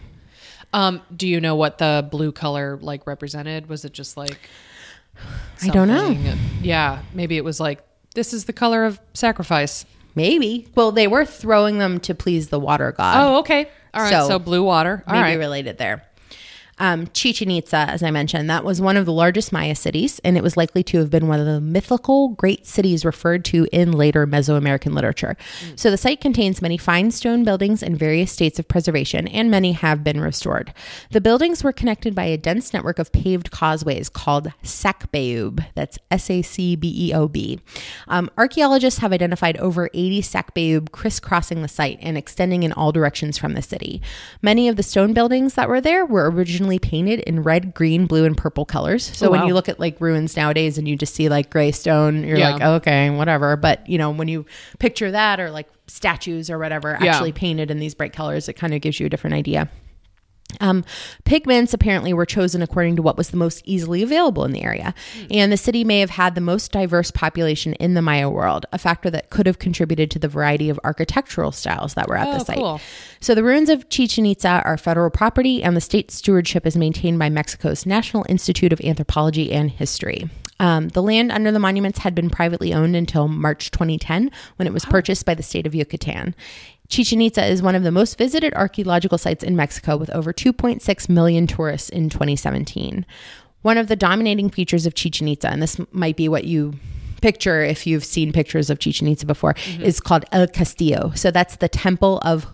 Um, 0.72 1.00
do 1.16 1.26
you 1.26 1.40
know 1.40 1.54
what 1.54 1.78
the 1.78 2.06
blue 2.10 2.32
color 2.32 2.78
like 2.82 3.06
represented? 3.06 3.68
Was 3.68 3.84
it 3.84 3.92
just 3.92 4.16
like 4.16 4.38
I 5.62 5.68
don't 5.68 5.88
know. 5.88 6.16
Yeah, 6.62 7.02
maybe 7.12 7.36
it 7.36 7.44
was 7.44 7.60
like 7.60 7.82
this 8.14 8.32
is 8.32 8.44
the 8.44 8.52
color 8.52 8.84
of 8.84 9.00
sacrifice. 9.12 9.86
Maybe. 10.14 10.68
Well, 10.74 10.92
they 10.92 11.08
were 11.08 11.24
throwing 11.24 11.78
them 11.78 11.98
to 12.00 12.14
please 12.14 12.48
the 12.48 12.60
water 12.60 12.92
god. 12.92 13.16
Oh, 13.18 13.38
okay. 13.40 13.68
All 13.92 14.02
right. 14.02 14.10
So, 14.10 14.28
So, 14.28 14.38
blue 14.38 14.62
water. 14.62 15.02
All 15.06 15.12
maybe 15.12 15.22
right. 15.22 15.38
related 15.38 15.78
there. 15.78 16.04
Um, 16.78 17.06
Chichen 17.08 17.50
Itza, 17.50 17.76
as 17.76 18.02
I 18.02 18.10
mentioned, 18.10 18.50
that 18.50 18.64
was 18.64 18.80
one 18.80 18.96
of 18.96 19.06
the 19.06 19.12
largest 19.12 19.52
Maya 19.52 19.74
cities, 19.74 20.20
and 20.24 20.36
it 20.36 20.42
was 20.42 20.56
likely 20.56 20.82
to 20.84 20.98
have 20.98 21.10
been 21.10 21.28
one 21.28 21.40
of 21.40 21.46
the 21.46 21.60
mythical 21.60 22.30
great 22.30 22.66
cities 22.66 23.04
referred 23.04 23.44
to 23.46 23.66
in 23.72 23.92
later 23.92 24.26
Mesoamerican 24.26 24.94
literature. 24.94 25.36
So 25.76 25.90
the 25.90 25.96
site 25.96 26.20
contains 26.20 26.62
many 26.62 26.76
fine 26.76 27.10
stone 27.10 27.44
buildings 27.44 27.82
in 27.82 27.96
various 27.96 28.32
states 28.32 28.58
of 28.58 28.68
preservation, 28.68 29.28
and 29.28 29.50
many 29.50 29.72
have 29.72 30.02
been 30.02 30.20
restored. 30.20 30.74
The 31.10 31.20
buildings 31.20 31.62
were 31.62 31.72
connected 31.72 32.14
by 32.14 32.24
a 32.24 32.36
dense 32.36 32.72
network 32.72 32.98
of 32.98 33.12
paved 33.12 33.50
causeways 33.50 34.08
called 34.08 34.52
Sacbeob. 34.62 35.64
That's 35.74 35.98
S 36.10 36.30
A 36.30 36.42
C 36.42 36.76
B 36.76 36.92
E 37.08 37.14
O 37.14 37.28
B. 37.28 37.60
Um, 38.08 38.30
archaeologists 38.36 39.00
have 39.00 39.12
identified 39.12 39.56
over 39.58 39.90
80 39.94 40.22
Sacbeob 40.22 40.90
crisscrossing 40.90 41.62
the 41.62 41.68
site 41.68 41.98
and 42.00 42.18
extending 42.18 42.62
in 42.62 42.72
all 42.72 42.92
directions 42.92 43.38
from 43.38 43.54
the 43.54 43.62
city. 43.62 44.02
Many 44.42 44.68
of 44.68 44.76
the 44.76 44.82
stone 44.82 45.12
buildings 45.12 45.54
that 45.54 45.68
were 45.68 45.80
there 45.80 46.04
were 46.04 46.30
originally 46.30 46.63
painted 46.78 47.20
in 47.20 47.42
red, 47.42 47.74
green, 47.74 48.06
blue, 48.06 48.24
and 48.24 48.36
purple 48.36 48.64
colors. 48.64 49.04
So 49.16 49.28
Oh, 49.28 49.30
when 49.30 49.40
wow. 49.40 49.46
you 49.46 49.54
look 49.54 49.68
at 49.68 49.78
like 49.78 50.00
ruins 50.00 50.36
nowadays 50.36 50.78
and 50.78 50.86
you 50.88 50.96
just 50.96 51.14
see 51.14 51.28
like 51.28 51.50
gray 51.50 51.70
stone, 51.72 52.24
you're 52.24 52.38
Yeah. 52.38 52.50
like, 52.54 52.62
oh, 52.62 52.74
okay, 52.74 53.10
whatever. 53.10 53.56
But 53.56 53.88
you 53.88 53.98
know, 53.98 54.10
when 54.10 54.28
you 54.28 54.46
picture 54.78 55.10
that 55.10 55.40
or 55.40 55.50
like 55.50 55.68
statues 55.86 56.50
or 56.50 56.58
whatever 56.58 56.96
Yeah. 57.00 57.12
actually 57.12 57.32
painted 57.32 57.70
in 57.70 57.78
these 57.78 57.94
bright 57.94 58.12
colors, 58.12 58.48
it 58.48 58.54
kind 58.54 58.74
of 58.74 58.80
gives 58.80 58.98
you 59.00 59.06
a 59.06 59.08
different 59.08 59.34
idea. 59.34 59.68
Um, 60.60 60.84
pigments 61.24 61.74
apparently 61.74 62.12
were 62.12 62.26
chosen 62.26 62.62
according 62.62 62.96
to 62.96 63.02
what 63.02 63.16
was 63.16 63.30
the 63.30 63.36
most 63.36 63.62
easily 63.64 64.02
available 64.02 64.44
in 64.44 64.52
the 64.52 64.62
area. 64.62 64.94
And 65.30 65.50
the 65.52 65.56
city 65.56 65.84
may 65.84 66.00
have 66.00 66.10
had 66.10 66.34
the 66.34 66.40
most 66.40 66.72
diverse 66.72 67.10
population 67.10 67.74
in 67.74 67.94
the 67.94 68.02
Maya 68.02 68.28
world, 68.30 68.66
a 68.72 68.78
factor 68.78 69.10
that 69.10 69.30
could 69.30 69.46
have 69.46 69.58
contributed 69.58 70.10
to 70.12 70.18
the 70.18 70.28
variety 70.28 70.68
of 70.70 70.78
architectural 70.84 71.52
styles 71.52 71.94
that 71.94 72.08
were 72.08 72.16
at 72.16 72.28
Oh, 72.28 72.38
the 72.38 72.44
site. 72.44 72.56
cool. 72.56 72.80
So 73.20 73.34
the 73.34 73.44
ruins 73.44 73.68
of 73.68 73.88
Chichen 73.88 74.26
Itza 74.26 74.62
are 74.64 74.76
federal 74.76 75.10
property, 75.10 75.62
and 75.62 75.76
the 75.76 75.80
state 75.80 76.10
stewardship 76.10 76.66
is 76.66 76.76
maintained 76.76 77.18
by 77.18 77.28
Mexico's 77.28 77.86
National 77.86 78.24
Institute 78.28 78.72
of 78.72 78.80
Anthropology 78.82 79.52
and 79.52 79.70
History. 79.70 80.28
Um, 80.60 80.88
the 80.90 81.02
land 81.02 81.32
under 81.32 81.50
the 81.50 81.58
monuments 81.58 81.98
had 81.98 82.14
been 82.14 82.30
privately 82.30 82.72
owned 82.72 82.94
until 82.94 83.26
March 83.26 83.70
2010, 83.72 84.30
when 84.56 84.68
it 84.68 84.72
was 84.72 84.84
purchased 84.84 85.26
by 85.26 85.34
the 85.34 85.42
state 85.42 85.66
of 85.66 85.74
Yucatan. 85.74 86.34
Chichen 86.94 87.20
Itza 87.20 87.44
is 87.44 87.60
one 87.60 87.74
of 87.74 87.82
the 87.82 87.90
most 87.90 88.16
visited 88.16 88.54
archaeological 88.54 89.18
sites 89.18 89.42
in 89.42 89.56
Mexico, 89.56 89.96
with 89.96 90.10
over 90.10 90.32
2.6 90.32 91.08
million 91.08 91.48
tourists 91.48 91.88
in 91.88 92.08
2017. 92.08 93.04
One 93.62 93.78
of 93.78 93.88
the 93.88 93.96
dominating 93.96 94.48
features 94.48 94.86
of 94.86 94.94
Chichen 94.94 95.26
Itza, 95.26 95.48
and 95.48 95.60
this 95.60 95.76
might 95.90 96.16
be 96.16 96.28
what 96.28 96.44
you 96.44 96.74
picture 97.20 97.64
if 97.64 97.84
you've 97.84 98.04
seen 98.04 98.32
pictures 98.32 98.70
of 98.70 98.78
Chichen 98.78 99.08
Itza 99.08 99.26
before, 99.26 99.54
mm-hmm. 99.54 99.82
is 99.82 99.98
called 99.98 100.24
El 100.30 100.46
Castillo. 100.46 101.10
So 101.16 101.32
that's 101.32 101.56
the 101.56 101.68
temple 101.68 102.18
of 102.18 102.46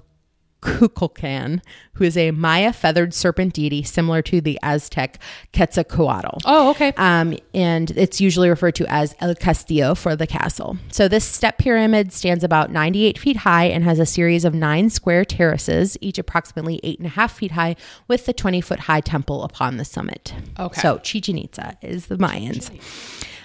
Kukulcan, 0.63 1.63
who 1.95 2.05
is 2.05 2.17
a 2.17 2.31
Maya 2.31 2.73
feathered 2.73 3.15
serpent 3.15 3.55
deity 3.55 3.83
similar 3.83 4.23
to 4.23 4.41
the 4.41 4.59
Aztec 4.63 5.19
Quetzalcoatl. 5.53 6.39
Oh, 6.45 6.71
okay. 6.71 6.93
Um, 6.97 7.37
and 7.55 7.91
it's 7.93 8.21
usually 8.21 8.49
referred 8.49 8.75
to 8.77 8.87
as 8.89 9.15
El 9.21 9.35
Castillo 9.35 9.95
for 9.95 10.17
the 10.17 10.27
castle. 10.27 10.77
So 10.91 11.09
this 11.09 11.25
step 11.25 11.59
pyramid 11.59 12.13
stands 12.13 12.45
about 12.45 12.71
98 12.71 13.19
feet 13.19 13.37
high 13.39 13.65
and 13.65 13.85
has 13.85 13.99
a 13.99 14.07
series 14.07 14.45
of 14.45 14.55
nine 14.55 14.91
square 14.91 15.25
terraces, 15.25 15.97
each 16.01 16.19
approximately 16.19 16.81
eight 16.83 16.99
and 16.99 17.07
a 17.07 17.11
half 17.11 17.37
feet 17.37 17.53
high, 17.53 17.77
with 18.09 18.27
the 18.27 18.33
20 18.33 18.61
foot 18.61 18.81
high 18.81 19.01
temple 19.01 19.43
upon 19.45 19.77
the 19.77 19.85
summit. 19.85 20.35
Okay. 20.59 20.81
So 20.81 20.99
Chichen 20.99 21.39
Itza 21.39 21.77
is 21.83 22.07
the 22.07 22.17
Mayans. 22.17 22.71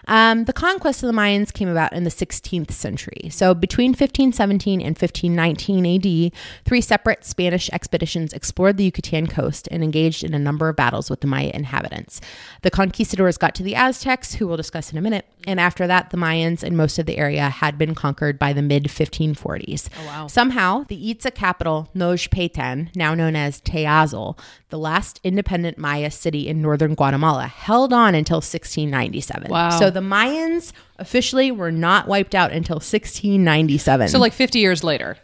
Um, 0.08 0.46
the 0.46 0.54
conquest 0.54 1.04
of 1.04 1.08
the 1.08 1.14
Mayans 1.14 1.54
came 1.54 1.68
about 1.68 1.94
in 1.94 2.04
the 2.04 2.10
16th 2.10 2.72
century. 2.72 3.30
So 3.30 3.54
between 3.54 3.92
1517 3.92 4.82
and 4.82 4.98
1519 4.98 5.86
AD, 5.86 6.34
three 6.66 6.82
separate 6.82 7.26
Spanish 7.26 7.70
expeditions 7.72 8.34
explored 8.34 8.78
the 8.78 8.86
Yucatan 8.86 9.28
coast 9.28 9.68
and 9.72 9.84
engaged 9.84 10.24
in 10.24 10.34
a 10.34 10.40
number 10.40 10.70
of 10.70 10.76
battles 10.76 11.10
with 11.10 11.22
the 11.22 11.28
Maya 11.28 11.52
inhabitants. 11.54 12.22
The 12.62 12.72
conquistadors 12.72 13.38
got 13.38 13.56
to 13.56 13.64
the 13.64 13.76
Aztecs, 13.76 14.36
who 14.36 14.48
we'll 14.48 14.58
discuss 14.58 14.92
in 14.92 14.98
a 14.98 15.02
minute, 15.02 15.26
and 15.48 15.60
after 15.60 15.88
that, 15.88 16.10
the 16.10 16.18
Mayans 16.18 16.64
and 16.64 16.76
most 16.76 17.00
of 17.00 17.06
the 17.06 17.18
area 17.18 17.50
had 17.50 17.78
been 17.78 17.96
conquered 17.96 18.38
by 18.40 18.54
the 18.54 18.62
mid 18.62 18.86
1540s. 18.86 19.90
Oh, 20.00 20.06
wow. 20.06 20.28
Somehow, 20.28 20.84
the 20.88 21.12
Itza 21.12 21.32
capital, 21.32 21.90
Nojpetan, 21.96 22.96
now 22.96 23.14
known 23.14 23.36
as 23.36 23.62
Tayasal, 23.62 24.38
the 24.70 24.78
last 24.78 25.20
independent 25.24 25.78
Maya 25.78 26.12
city 26.12 26.48
in 26.48 26.62
northern 26.62 26.96
Guatemala, 26.96 27.48
held 27.48 27.94
on 27.94 28.16
until 28.16 28.38
1697. 28.38 29.50
Wow. 29.50 29.70
So 29.72 29.90
the 29.90 30.00
Mayans 30.02 30.72
officially 31.00 31.52
were 31.52 31.72
not 31.72 32.08
wiped 32.08 32.36
out 32.36 32.52
until 32.52 32.76
1697. 32.76 34.08
so 34.10 34.20
like 34.20 34.34
50 34.34 34.60
years 34.60 34.84
later. 34.84 35.18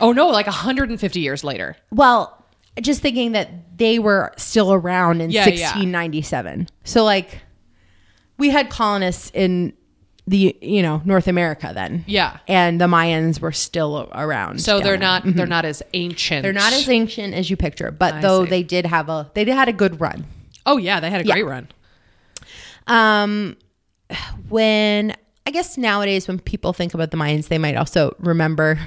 Oh 0.00 0.12
no, 0.12 0.28
like 0.28 0.46
150 0.46 1.20
years 1.20 1.42
later. 1.44 1.76
well, 1.90 2.34
just 2.80 3.02
thinking 3.02 3.32
that 3.32 3.76
they 3.76 3.98
were 3.98 4.32
still 4.36 4.72
around 4.72 5.20
in 5.20 5.30
Yeah, 5.30 5.48
yeah. 5.48 5.72
1697. 5.74 6.68
So 6.84 7.02
like 7.02 7.40
we 8.38 8.50
had 8.50 8.70
colonists 8.70 9.30
in 9.34 9.72
the 10.26 10.56
you 10.60 10.82
know 10.82 11.00
North 11.04 11.26
America 11.26 11.70
then. 11.74 12.04
Yeah. 12.06 12.38
And 12.46 12.80
the 12.80 12.86
Mayans 12.86 13.40
were 13.40 13.52
still 13.52 14.08
around. 14.12 14.60
So 14.60 14.80
they're 14.80 14.96
not 14.98 15.22
they're 15.24 15.46
not 15.46 15.64
as 15.64 15.82
ancient. 15.94 16.42
They're 16.42 16.52
not 16.52 16.72
as 16.72 16.88
ancient 16.88 17.34
as 17.34 17.48
you 17.50 17.56
picture, 17.56 17.90
but 17.90 18.14
I 18.14 18.20
though 18.20 18.44
see. 18.44 18.50
they 18.50 18.62
did 18.62 18.84
have 18.86 19.08
a 19.08 19.30
they 19.34 19.44
did 19.44 19.54
had 19.54 19.68
a 19.68 19.72
good 19.72 20.00
run. 20.00 20.26
Oh 20.66 20.76
yeah, 20.76 21.00
they 21.00 21.10
had 21.10 21.22
a 21.22 21.24
Yeah. 21.26 21.34
great 21.34 21.46
run. 21.46 21.68
Um, 22.86 23.56
when 24.48 25.14
I 25.46 25.50
guess 25.50 25.78
nowadays 25.78 26.28
when 26.28 26.38
people 26.38 26.72
think 26.72 26.94
about 26.94 27.10
the 27.10 27.16
Mayans, 27.16 27.48
they 27.48 27.58
might 27.58 27.76
also 27.76 28.14
remember 28.18 28.78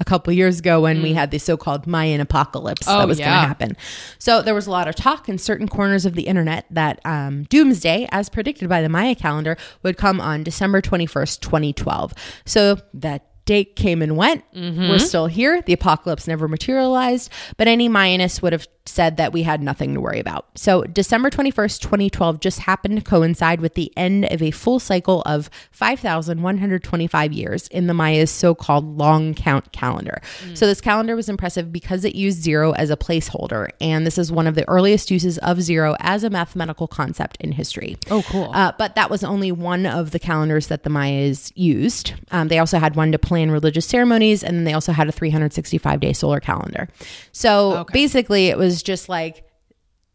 a 0.00 0.04
couple 0.04 0.32
years 0.32 0.58
ago 0.58 0.80
when 0.80 1.02
we 1.02 1.12
had 1.12 1.30
the 1.30 1.38
so-called 1.38 1.86
Mayan 1.86 2.20
apocalypse 2.20 2.86
Mm. 2.86 2.94
Oh, 2.94 2.98
that 2.98 3.08
was 3.08 3.18
going 3.18 3.30
to 3.30 3.36
happen. 3.36 3.76
So 4.18 4.42
there 4.42 4.54
was 4.54 4.66
a 4.66 4.70
lot 4.70 4.88
of 4.88 4.94
talk 4.94 5.28
in 5.28 5.38
certain 5.38 5.68
corners 5.68 6.06
of 6.06 6.14
the 6.14 6.22
internet 6.22 6.64
that 6.70 7.00
um, 7.04 7.44
doomsday, 7.44 8.08
as 8.10 8.28
predicted 8.28 8.68
by 8.68 8.80
the 8.82 8.88
Maya 8.88 9.14
calendar, 9.14 9.56
would 9.82 9.96
come 9.96 10.20
on 10.20 10.42
December 10.42 10.80
twenty 10.80 11.06
first, 11.06 11.42
twenty 11.42 11.72
twelve. 11.72 12.14
So 12.46 12.78
that 12.94 13.26
date 13.44 13.76
came 13.76 14.00
and 14.00 14.16
went. 14.16 14.44
Mm-hmm. 14.54 14.88
We're 14.88 14.98
still 14.98 15.26
here. 15.26 15.60
The 15.62 15.72
apocalypse 15.72 16.26
never 16.28 16.46
materialized, 16.48 17.30
but 17.56 17.68
any 17.68 17.88
Mayanists 17.88 18.40
would 18.42 18.52
have 18.52 18.66
said 18.90 19.16
that 19.16 19.32
we 19.32 19.42
had 19.42 19.62
nothing 19.62 19.94
to 19.94 20.00
worry 20.00 20.18
about. 20.20 20.46
So, 20.56 20.82
December 20.84 21.30
21st, 21.30 21.80
2012 21.80 22.40
just 22.40 22.58
happened 22.60 22.96
to 22.98 23.04
coincide 23.04 23.60
with 23.60 23.74
the 23.74 23.92
end 23.96 24.24
of 24.30 24.42
a 24.42 24.50
full 24.50 24.78
cycle 24.80 25.22
of 25.22 25.48
5,125 25.70 27.32
years 27.32 27.68
in 27.68 27.86
the 27.86 27.94
Maya's 27.94 28.30
so 28.30 28.54
called 28.54 28.98
long 28.98 29.34
count 29.34 29.72
calendar. 29.72 30.20
So, 30.54 30.66
this 30.66 30.80
calendar 30.80 31.16
was 31.16 31.28
impressive 31.28 31.72
because 31.72 32.04
it 32.04 32.14
used 32.14 32.42
zero 32.42 32.72
as 32.72 32.90
a 32.90 32.96
placeholder. 32.96 33.70
And 33.80 34.06
this 34.06 34.18
is 34.18 34.30
one 34.32 34.46
of 34.46 34.54
the 34.54 34.68
earliest 34.68 35.10
uses 35.10 35.38
of 35.38 35.62
zero 35.62 35.96
as 36.00 36.24
a 36.24 36.30
mathematical 36.30 36.86
concept 36.88 37.36
in 37.40 37.52
history. 37.52 37.96
Oh, 38.10 38.22
cool. 38.28 38.50
Uh, 38.52 38.72
but 38.78 38.94
that 38.96 39.10
was 39.10 39.22
only 39.24 39.52
one 39.52 39.86
of 39.86 40.10
the 40.10 40.18
calendars 40.18 40.66
that 40.68 40.82
the 40.82 40.90
Mayas 40.90 41.52
used. 41.54 42.14
Um, 42.30 42.48
they 42.48 42.58
also 42.58 42.78
had 42.78 42.96
one 42.96 43.12
to 43.12 43.18
plan 43.18 43.50
religious 43.50 43.86
ceremonies, 43.86 44.42
and 44.42 44.56
then 44.56 44.64
they 44.64 44.72
also 44.74 44.92
had 44.92 45.08
a 45.08 45.12
365 45.12 46.00
day 46.00 46.12
solar 46.12 46.40
calendar. 46.40 46.88
So 47.32 47.78
Okay. 47.78 47.92
basically, 47.92 48.46
it 48.48 48.58
was 48.58 48.79
just 48.82 49.08
like 49.08 49.48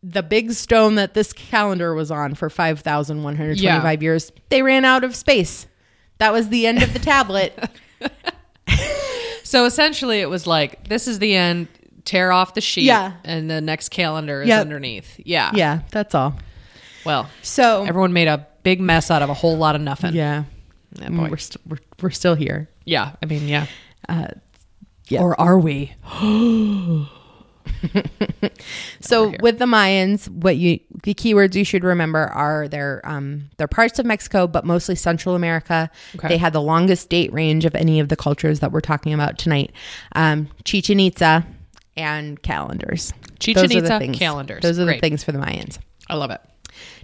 the 0.03 0.21
big 0.23 0.51
stone 0.51 0.95
that 0.95 1.13
this 1.13 1.33
calendar 1.33 1.93
was 1.95 2.11
on 2.11 2.35
for 2.35 2.49
5,125 2.49 4.03
years. 4.03 4.31
They 4.49 4.61
ran 4.61 4.85
out 4.85 5.03
of 5.03 5.15
space. 5.15 5.65
That 6.19 6.31
was 6.31 6.49
the 6.49 6.67
end 6.67 6.83
of 6.83 6.93
the 6.93 6.99
tablet. 6.99 7.57
So 9.43 9.65
essentially, 9.65 10.21
it 10.21 10.29
was 10.29 10.47
like 10.47 10.87
this 10.89 11.07
is 11.07 11.19
the 11.19 11.35
end. 11.35 11.67
Tear 12.03 12.31
off 12.31 12.53
the 12.55 12.61
sheet, 12.61 12.83
Yeah. 12.85 13.13
and 13.23 13.49
the 13.49 13.61
next 13.61 13.89
calendar 13.89 14.41
is 14.41 14.47
Yep. 14.49 14.61
underneath. 14.61 15.19
Yeah. 15.23 15.51
yeah, 15.55 15.79
that's 15.91 16.13
all. 16.13 16.37
Well, 17.05 17.29
So, 17.41 17.83
everyone 17.85 18.11
made 18.13 18.27
a 18.27 18.45
big 18.63 18.79
mess 18.81 19.09
out 19.11 19.21
of 19.23 19.29
a 19.29 19.33
whole 19.33 19.57
lot 19.57 19.75
of 19.75 19.81
nothing. 19.81 20.13
yeah. 20.13 20.43
Yeah, 20.99 21.07
Mm, 21.07 21.17
boy. 21.17 21.27
We're, 21.29 21.37
st- 21.37 21.61
we're, 21.67 21.77
we're 22.01 22.09
still 22.11 22.35
here. 22.35 22.69
Yeah. 22.85 23.13
I 23.23 23.25
mean, 23.27 23.47
yeah. 23.47 23.65
yeah. 25.07 25.19
Or 25.21 25.39
are 25.39 25.57
we? 25.59 25.93
So 29.01 29.33
with 29.41 29.59
the 29.59 29.65
Mayans, 29.65 30.27
what 30.29 30.57
you 30.57 30.79
the 31.03 31.13
keywords 31.13 31.55
you 31.55 31.63
should 31.63 31.83
remember 31.83 32.27
are 32.27 32.67
their 32.67 33.01
um 33.03 33.49
they're 33.57 33.67
parts 33.67 33.99
of 33.99 34.05
Mexico, 34.05 34.47
but 34.47 34.65
mostly 34.65 34.95
Central 34.95 35.35
America. 35.35 35.89
Okay. 36.15 36.29
They 36.29 36.37
had 36.37 36.53
the 36.53 36.61
longest 36.61 37.09
date 37.09 37.31
range 37.31 37.65
of 37.65 37.75
any 37.75 37.99
of 37.99 38.09
the 38.09 38.15
cultures 38.15 38.59
that 38.61 38.71
we're 38.71 38.81
talking 38.81 39.13
about 39.13 39.37
tonight. 39.37 39.71
Um, 40.15 40.47
Chichen 40.63 40.99
Itza 40.99 41.45
and 41.95 42.41
calendars. 42.41 43.13
Chichen 43.39 43.63
Those 43.63 43.75
Itza, 43.75 43.99
things. 43.99 44.17
calendars. 44.17 44.61
Those 44.63 44.79
are 44.79 44.85
Great. 44.85 45.01
the 45.01 45.01
things 45.01 45.23
for 45.23 45.31
the 45.31 45.39
Mayans. 45.39 45.77
I 46.09 46.15
love 46.15 46.31
it. 46.31 46.41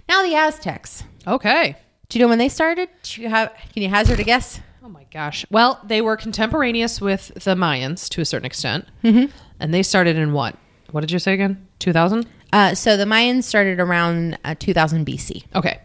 Now 0.08 0.22
the 0.22 0.34
Aztecs. 0.34 1.04
Okay. 1.26 1.76
Do 2.08 2.18
you 2.18 2.24
know 2.24 2.28
when 2.28 2.38
they 2.38 2.48
started? 2.48 2.88
Do 3.04 3.22
you 3.22 3.28
have? 3.28 3.52
Can 3.72 3.82
you 3.82 3.88
hazard 3.88 4.18
a 4.20 4.24
guess? 4.24 4.60
Oh 4.84 4.88
my 4.88 5.04
gosh. 5.12 5.46
Well, 5.50 5.80
they 5.84 6.00
were 6.00 6.16
contemporaneous 6.16 7.00
with 7.00 7.28
the 7.34 7.54
Mayans 7.54 8.08
to 8.10 8.20
a 8.20 8.24
certain 8.24 8.46
extent. 8.46 8.86
Mm-hmm. 9.04 9.30
And 9.62 9.72
they 9.72 9.82
started 9.84 10.16
in 10.16 10.32
what? 10.32 10.56
What 10.90 11.02
did 11.02 11.12
you 11.12 11.18
say 11.20 11.34
again? 11.34 11.66
2000? 11.78 12.26
Uh, 12.52 12.74
so 12.74 12.96
the 12.96 13.04
Mayans 13.04 13.44
started 13.44 13.78
around 13.80 14.36
uh, 14.44 14.54
2000 14.58 15.06
BC. 15.06 15.44
Okay. 15.54 15.80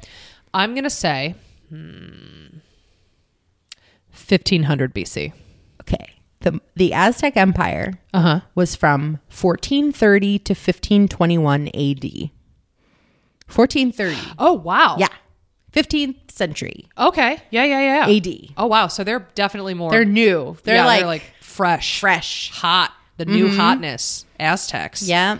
I'm 0.54 0.74
going 0.74 0.84
to 0.84 0.90
say 0.90 1.36
hmm, 1.70 2.58
1500 4.12 4.94
BC. 4.96 5.32
Okay. 5.82 6.06
The 6.42 6.60
the 6.76 6.94
Aztec 6.94 7.38
Empire 7.38 8.00
Uh 8.14 8.22
huh. 8.22 8.40
was 8.56 8.76
from 8.76 9.20
1430 9.30 10.40
to 10.40 10.54
1521 10.54 11.68
AD. 11.68 12.32
1430. 13.48 14.18
Oh, 14.40 14.54
wow. 14.54 14.98
Yeah. 15.00 15.08
15th 15.72 16.32
century 16.32 16.88
Okay. 16.98 17.38
Yeah, 17.52 17.64
yeah, 17.66 18.08
yeah. 18.08 18.16
AD. 18.16 18.54
Oh, 18.58 18.66
wow. 18.66 18.88
So 18.88 19.04
they're 19.04 19.28
definitely 19.36 19.74
more. 19.76 19.92
They're 19.92 20.06
new. 20.06 20.58
They're 20.64 20.76
yeah, 20.76 20.86
like, 20.86 21.00
they're 21.00 21.08
like 21.08 21.24
fresh, 21.42 22.00
fresh. 22.00 22.52
hot. 22.52 22.92
The 23.18 23.26
new 23.26 23.50
hotness. 23.56 24.26
Aztecs. 24.40 25.04
Yeah. 25.04 25.40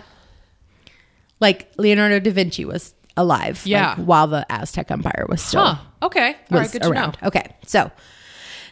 Like 1.40 1.70
Leonardo 1.78 2.18
da 2.18 2.30
Vinci 2.32 2.64
was 2.64 2.94
alive 3.16 3.58
like, 3.64 3.66
Yeah. 3.66 3.96
while 3.96 4.26
the 4.26 4.44
Aztec 4.50 4.90
Empire 4.90 5.26
was 5.28 5.40
still 5.42 5.64
Huh. 5.64 5.76
Okay. 6.02 6.28
All 6.50 6.58
was 6.58 6.60
right. 6.60 6.72
Good 6.72 6.82
to 6.82 6.90
around. 6.90 7.16
know. 7.22 7.28
Okay. 7.28 7.54
So 7.66 7.90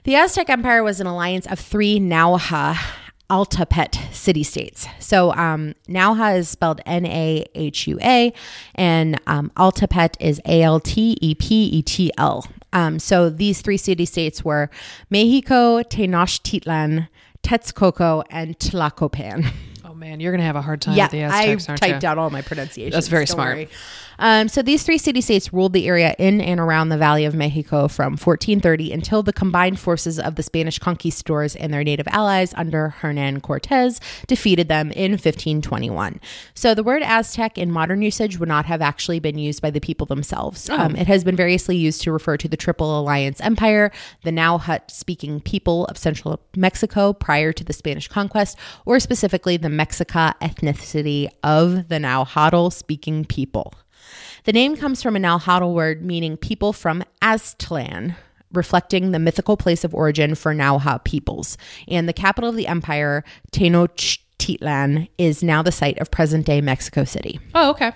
the 0.04 0.14
Aztec 0.16 0.48
Empire 0.50 0.82
was 0.82 1.00
an 1.00 1.06
alliance 1.06 1.46
of 1.46 1.58
three 1.58 1.98
Nahua 2.00 2.76
Altepetl 3.30 4.12
city 4.14 4.44
states. 4.44 4.86
So 5.00 5.32
um, 5.34 5.74
Nahua 5.88 6.38
is 6.38 6.48
spelled 6.48 6.80
N 6.86 7.04
A 7.06 7.44
H 7.56 7.88
U 7.88 7.98
A, 8.00 8.32
and 8.76 9.20
um, 9.26 9.50
Altepetl 9.56 10.14
is 10.20 10.40
A 10.46 10.62
L 10.62 10.78
T 10.78 11.16
E 11.20 11.34
P 11.34 11.64
E 11.66 11.82
T 11.82 12.12
L. 12.18 12.46
Um, 12.72 12.98
so 13.00 13.28
these 13.30 13.62
three 13.62 13.76
city 13.78 14.04
states 14.04 14.44
were 14.44 14.70
Mexico, 15.10 15.82
Tenochtitlan, 15.82 17.08
Texcoco, 17.46 18.24
and 18.30 18.58
Tlacopan. 18.58 19.46
Oh, 19.84 19.94
man. 19.94 20.18
You're 20.20 20.32
going 20.32 20.40
to 20.40 20.44
have 20.46 20.56
a 20.56 20.62
hard 20.62 20.80
time 20.80 20.96
Yeah, 20.96 21.04
with 21.04 21.12
the 21.12 21.24
I 21.24 21.48
aren't 21.50 21.64
typed 21.80 22.02
you? 22.02 22.08
out 22.08 22.18
all 22.18 22.28
my 22.30 22.42
pronunciations. 22.42 22.92
That's 22.92 23.08
very 23.08 23.24
Don't 23.24 23.34
smart. 23.34 23.56
worry. 23.56 23.68
Um, 24.18 24.48
so 24.48 24.62
these 24.62 24.82
three 24.82 24.98
city 24.98 25.20
states 25.20 25.52
ruled 25.52 25.72
the 25.72 25.86
area 25.86 26.14
in 26.18 26.40
and 26.40 26.60
around 26.60 26.88
the 26.88 26.98
Valley 26.98 27.24
of 27.24 27.34
Mexico 27.34 27.88
from 27.88 28.12
1430 28.12 28.92
until 28.92 29.22
the 29.22 29.32
combined 29.32 29.78
forces 29.78 30.18
of 30.18 30.34
the 30.34 30.42
Spanish 30.42 30.78
conquistadors 30.78 31.56
and 31.56 31.72
their 31.72 31.84
native 31.84 32.08
allies 32.08 32.52
under 32.54 32.88
Hernan 32.88 33.40
Cortez 33.40 34.00
defeated 34.26 34.68
them 34.68 34.90
in 34.92 35.12
1521. 35.12 36.20
So 36.54 36.74
the 36.74 36.82
word 36.82 37.02
Aztec 37.02 37.58
in 37.58 37.70
modern 37.70 38.02
usage 38.02 38.38
would 38.38 38.48
not 38.48 38.66
have 38.66 38.82
actually 38.82 39.20
been 39.20 39.38
used 39.38 39.62
by 39.62 39.70
the 39.70 39.80
people 39.80 40.06
themselves. 40.06 40.68
Um, 40.70 40.96
it 40.96 41.06
has 41.06 41.24
been 41.24 41.36
variously 41.36 41.76
used 41.76 42.02
to 42.02 42.12
refer 42.12 42.36
to 42.36 42.48
the 42.48 42.56
Triple 42.56 42.98
Alliance 42.98 43.40
Empire, 43.40 43.92
the 44.24 44.32
Nahuatl 44.32 44.92
speaking 44.92 45.40
people 45.40 45.84
of 45.86 45.96
central 45.96 46.40
Mexico 46.56 47.12
prior 47.12 47.52
to 47.52 47.64
the 47.64 47.72
Spanish 47.72 48.08
conquest, 48.08 48.58
or 48.84 49.00
specifically 49.00 49.56
the 49.56 49.68
Mexica 49.68 50.34
ethnicity 50.40 51.28
of 51.42 51.88
the 51.88 51.98
now 51.98 52.16
Nahuatl 52.24 52.70
speaking 52.70 53.24
people. 53.24 53.74
The 54.46 54.52
name 54.52 54.76
comes 54.76 55.02
from 55.02 55.16
an 55.16 55.22
Nahuatl 55.22 55.74
word 55.74 56.04
meaning 56.04 56.36
people 56.36 56.72
from 56.72 57.02
Aztlan, 57.20 58.14
reflecting 58.52 59.10
the 59.10 59.18
mythical 59.18 59.56
place 59.56 59.82
of 59.82 59.92
origin 59.92 60.36
for 60.36 60.54
Nahua 60.54 61.02
peoples. 61.02 61.58
And 61.88 62.08
the 62.08 62.12
capital 62.12 62.50
of 62.50 62.54
the 62.54 62.68
empire, 62.68 63.24
Tenochtitlan, 63.50 65.08
is 65.18 65.42
now 65.42 65.64
the 65.64 65.72
site 65.72 65.98
of 65.98 66.12
present 66.12 66.46
day 66.46 66.60
Mexico 66.60 67.02
City. 67.02 67.40
Oh, 67.56 67.70
okay. 67.70 67.90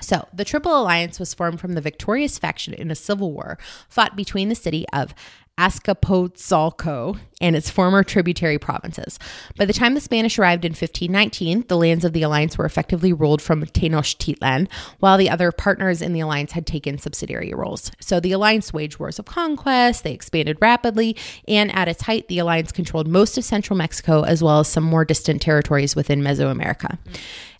So, 0.00 0.28
the 0.32 0.44
Triple 0.44 0.80
Alliance 0.80 1.18
was 1.18 1.34
formed 1.34 1.58
from 1.58 1.72
the 1.72 1.80
victorious 1.80 2.38
faction 2.38 2.72
in 2.74 2.92
a 2.92 2.94
civil 2.94 3.32
war 3.32 3.58
fought 3.88 4.14
between 4.14 4.48
the 4.48 4.54
city 4.54 4.86
of 4.92 5.12
Azcapotzalco 5.58 7.18
and 7.40 7.56
its 7.56 7.70
former 7.70 8.02
tributary 8.02 8.58
provinces. 8.58 9.18
By 9.56 9.64
the 9.64 9.72
time 9.72 9.94
the 9.94 10.00
Spanish 10.00 10.38
arrived 10.38 10.64
in 10.64 10.72
1519, 10.72 11.64
the 11.68 11.76
lands 11.76 12.04
of 12.04 12.12
the 12.12 12.22
alliance 12.22 12.56
were 12.56 12.64
effectively 12.64 13.12
ruled 13.12 13.42
from 13.42 13.64
Tenochtitlan, 13.64 14.68
while 15.00 15.18
the 15.18 15.30
other 15.30 15.52
partners 15.52 16.02
in 16.02 16.12
the 16.12 16.20
alliance 16.20 16.52
had 16.52 16.66
taken 16.66 16.98
subsidiary 16.98 17.52
roles. 17.54 17.90
So 18.00 18.20
the 18.20 18.32
alliance 18.32 18.72
waged 18.72 18.98
wars 18.98 19.18
of 19.18 19.26
conquest, 19.26 20.04
they 20.04 20.12
expanded 20.12 20.58
rapidly, 20.60 21.16
and 21.48 21.74
at 21.74 21.88
its 21.88 22.02
height, 22.02 22.28
the 22.28 22.38
alliance 22.38 22.72
controlled 22.72 23.08
most 23.08 23.36
of 23.38 23.44
central 23.44 23.76
Mexico 23.76 24.22
as 24.22 24.42
well 24.42 24.60
as 24.60 24.68
some 24.68 24.84
more 24.84 25.04
distant 25.04 25.42
territories 25.42 25.96
within 25.96 26.20
Mesoamerica. 26.22 26.98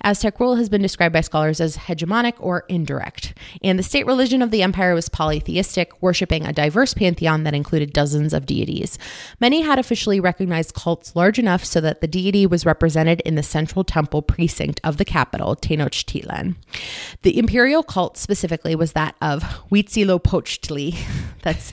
Aztec 0.03 0.39
rule 0.39 0.57
has 0.57 0.69
been 0.69 0.83
described 0.83 1.13
by 1.13 1.21
scholars 1.21 1.61
as 1.61 1.77
hegemonic 1.77 2.35
or 2.39 2.65
indirect. 2.69 3.35
And 3.63 3.79
the 3.79 3.83
state 3.83 4.07
religion 4.07 4.43
of 4.43 4.51
the 4.51 4.63
empire 4.63 4.95
was 4.95 5.09
polytheistic, 5.09 6.03
worshiping 6.03 6.47
a 6.47 6.53
diverse 6.53 6.95
pantheon 6.95 7.45
that 7.45 7.55
included 7.55 7.93
dozens 7.93 8.33
of 8.33 8.47
deities. 8.47 8.99
Many 9.41 9.63
had 9.63 9.79
officially 9.79 10.21
recognized 10.21 10.75
cults 10.75 11.17
large 11.17 11.39
enough 11.39 11.65
so 11.65 11.81
that 11.81 12.01
the 12.01 12.07
deity 12.07 12.47
was 12.47 12.67
represented 12.67 13.21
in 13.23 13.35
the 13.35 13.43
central 13.43 13.85
temple 13.85 14.23
precinct 14.23 14.81
of 14.85 14.97
the 14.97 15.05
capital, 15.05 15.57
Tenochtitlan. 15.57 16.57
The 17.23 17.39
imperial 17.39 17.83
cult 17.83 18.17
specifically 18.17 18.75
was 18.75 18.93
that 18.93 19.17
of 19.21 19.43
Huitzilopochtli. 19.71 20.97
That's 21.43 21.73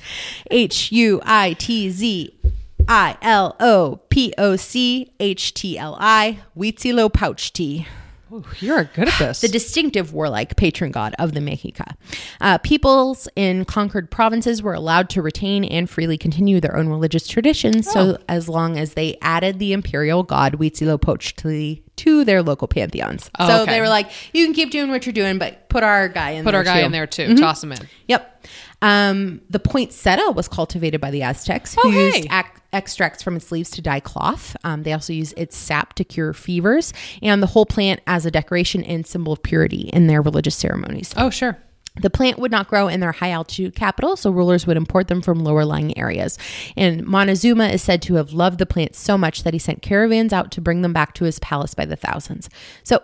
H 0.51 0.91
U 0.91 1.21
I 1.23 1.53
T 1.53 1.89
Z 1.89 2.39
I 2.87 3.17
L 3.21 3.55
O 3.59 3.99
P 4.09 4.33
O 4.37 4.55
C 4.55 5.13
H 5.19 5.53
T 5.53 5.77
L 5.77 5.97
I, 5.99 6.39
Huitzilopochtli 6.57 7.85
Ooh, 8.33 8.43
you're 8.59 8.85
good 8.85 9.09
at 9.09 9.19
this. 9.19 9.41
the 9.41 9.47
distinctive 9.47 10.11
warlike 10.11 10.55
patron 10.55 10.91
god 10.91 11.13
of 11.19 11.33
the 11.33 11.39
Mexica. 11.39 11.95
Uh, 12.41 12.57
peoples 12.57 13.27
in 13.35 13.63
conquered 13.65 14.09
provinces 14.09 14.63
were 14.63 14.73
allowed 14.73 15.09
to 15.11 15.21
retain 15.21 15.63
and 15.63 15.87
freely 15.87 16.17
continue 16.17 16.59
their 16.59 16.75
own 16.75 16.89
religious 16.89 17.27
traditions, 17.27 17.91
so 17.91 18.17
as 18.27 18.49
long 18.49 18.77
as 18.77 18.95
they 18.95 19.17
added 19.21 19.59
the 19.59 19.71
imperial 19.71 20.23
god 20.23 20.53
Huitzilopochtli 20.53 21.83
to 21.95 22.25
their 22.25 22.41
local 22.41 22.67
pantheons. 22.67 23.29
Oh, 23.37 23.47
so 23.47 23.61
okay. 23.61 23.73
they 23.73 23.81
were 23.81 23.89
like, 23.89 24.09
"You 24.33 24.45
can 24.45 24.55
keep 24.55 24.71
doing 24.71 24.89
what 24.89 25.05
you're 25.05 25.13
doing, 25.13 25.37
but 25.37 25.69
put 25.69 25.83
our 25.83 26.09
guy 26.09 26.31
in 26.31 26.37
there. 26.37 26.43
Put 26.45 26.51
there 26.51 26.59
our 26.59 26.63
guy 26.63 26.79
too." 26.79 26.85
in 26.87 26.91
there 26.91 27.07
too. 27.07 27.35
Toss 27.35 27.63
him 27.63 27.71
in. 27.71 27.87
Yep. 28.07 28.47
Um, 28.83 29.41
the 29.49 29.59
poinsettia 29.59 30.31
was 30.31 30.47
cultivated 30.47 30.99
by 31.01 31.09
the 31.09 31.23
Aztecs, 31.23 31.73
who 31.73 31.81
Oh, 31.85 31.89
hey. 31.91 32.05
used 32.17 32.25
ac- 32.31 32.47
extracts 32.73 33.23
from 33.23 33.35
its 33.35 33.51
leaves 33.51 33.69
to 33.71 33.81
dye 33.81 33.99
cloth. 34.01 34.55
Um, 34.63 34.83
they 34.83 34.91
also 34.93 35.13
use 35.13 35.33
its 35.37 35.55
sap 35.55 35.93
to 35.93 36.03
cure 36.03 36.33
fevers, 36.33 36.93
and 37.21 37.41
the 37.41 37.47
whole 37.47 37.65
plant 37.65 38.01
as 38.07 38.25
a 38.25 38.31
decoration 38.31 38.83
and 38.83 39.07
symbol 39.07 39.31
of 39.33 39.41
purity 39.41 39.89
in 39.93 40.07
their 40.07 40.21
religious 40.21 40.55
ceremonies. 40.55 41.13
Oh, 41.17 41.29
sure. 41.29 41.57
The 42.01 42.09
plant 42.09 42.39
would 42.39 42.49
not 42.51 42.67
grow 42.67 42.87
in 42.87 42.99
their 43.01 43.11
high 43.11 43.29
altitude 43.29 43.75
capital, 43.75 44.15
so 44.15 44.31
rulers 44.31 44.65
would 44.65 44.77
import 44.77 45.07
them 45.07 45.21
from 45.21 45.43
lower 45.43 45.63
lying 45.63 45.95
areas. 45.97 46.39
And 46.75 47.05
Montezuma 47.05 47.67
is 47.67 47.83
said 47.83 48.01
to 48.03 48.15
have 48.15 48.33
loved 48.33 48.57
the 48.57 48.65
plant 48.65 48.95
so 48.95 49.15
much 49.17 49.43
that 49.43 49.53
he 49.53 49.59
sent 49.59 49.83
caravans 49.83 50.33
out 50.33 50.51
to 50.53 50.61
bring 50.61 50.81
them 50.81 50.91
back 50.91 51.13
to 51.13 51.25
his 51.25 51.37
palace 51.39 51.75
by 51.75 51.85
the 51.85 51.95
thousands. 51.95 52.49
So 52.83 52.99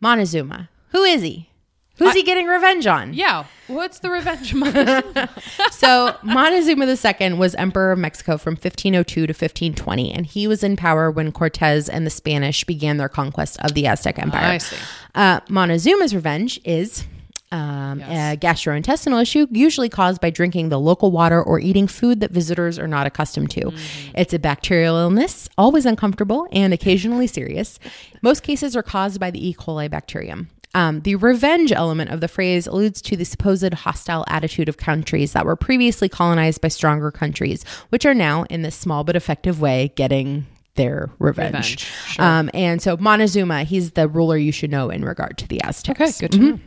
Montezuma. 0.00 0.68
Who 0.88 1.02
is 1.04 1.22
he? 1.22 1.48
Who's 1.96 2.14
he 2.14 2.22
getting 2.22 2.46
revenge 2.46 2.86
on? 2.86 3.14
Yeah. 3.14 3.44
What's 3.68 4.00
the 4.00 4.10
revenge 4.10 4.52
of 4.52 4.58
Montezuma? 4.58 5.30
So 5.70 6.16
Montezuma 6.22 6.86
II 6.86 7.32
was 7.34 7.54
emperor 7.54 7.92
of 7.92 7.98
Mexico 7.98 8.36
from 8.36 8.54
1502 8.54 9.26
to 9.26 9.30
1520, 9.30 10.12
and 10.12 10.26
he 10.26 10.46
was 10.46 10.62
in 10.64 10.76
power 10.76 11.10
when 11.10 11.30
Cortez 11.32 11.88
and 11.88 12.04
the 12.04 12.10
Spanish 12.10 12.64
began 12.64 12.96
their 12.96 13.08
conquest 13.08 13.58
of 13.60 13.74
the 13.74 13.86
Aztec 13.86 14.18
Empire. 14.18 14.52
I 14.54 14.58
see. 14.58 14.76
Uh, 15.14 15.40
Montezuma's 15.48 16.14
revenge 16.14 16.60
is 16.64 17.04
um, 17.52 18.00
a 18.02 18.36
gastrointestinal 18.36 19.22
issue, 19.22 19.46
usually 19.50 19.88
caused 19.88 20.20
by 20.20 20.30
drinking 20.30 20.70
the 20.70 20.80
local 20.80 21.12
water 21.12 21.40
or 21.40 21.60
eating 21.60 21.86
food 21.86 22.18
that 22.20 22.32
visitors 22.32 22.78
are 22.78 22.88
not 22.88 23.06
accustomed 23.06 23.50
to. 23.52 23.72
It's 24.16 24.34
a 24.34 24.38
bacterial 24.40 24.96
illness, 24.96 25.48
always 25.56 25.86
uncomfortable 25.86 26.48
and 26.50 26.74
occasionally 26.74 27.28
serious. 27.28 27.78
Most 28.22 28.42
cases 28.42 28.74
are 28.74 28.82
caused 28.82 29.20
by 29.20 29.30
the 29.30 29.46
E. 29.48 29.54
coli 29.54 29.88
bacterium. 29.88 30.48
Um, 30.74 31.00
the 31.00 31.14
revenge 31.14 31.72
element 31.72 32.10
of 32.10 32.20
the 32.20 32.28
phrase 32.28 32.66
alludes 32.66 33.00
to 33.02 33.16
the 33.16 33.24
supposed 33.24 33.72
hostile 33.72 34.24
attitude 34.28 34.68
of 34.68 34.76
countries 34.76 35.32
that 35.32 35.46
were 35.46 35.56
previously 35.56 36.08
colonized 36.08 36.60
by 36.60 36.68
stronger 36.68 37.10
countries, 37.10 37.64
which 37.90 38.04
are 38.04 38.14
now, 38.14 38.44
in 38.50 38.62
this 38.62 38.74
small 38.74 39.04
but 39.04 39.14
effective 39.16 39.60
way, 39.60 39.92
getting 39.94 40.46
their 40.74 41.10
revenge. 41.20 41.54
Revenge, 41.54 41.78
sure. 41.78 42.24
Um, 42.24 42.50
and 42.52 42.82
so 42.82 42.96
Montezuma, 42.96 43.62
he's 43.62 43.92
the 43.92 44.08
ruler 44.08 44.36
you 44.36 44.50
should 44.50 44.70
know 44.70 44.90
in 44.90 45.04
regard 45.04 45.38
to 45.38 45.48
the 45.48 45.62
Aztecs. 45.62 46.00
Okay, 46.00 46.12
good 46.18 46.32
to 46.32 46.38
know. 46.38 46.60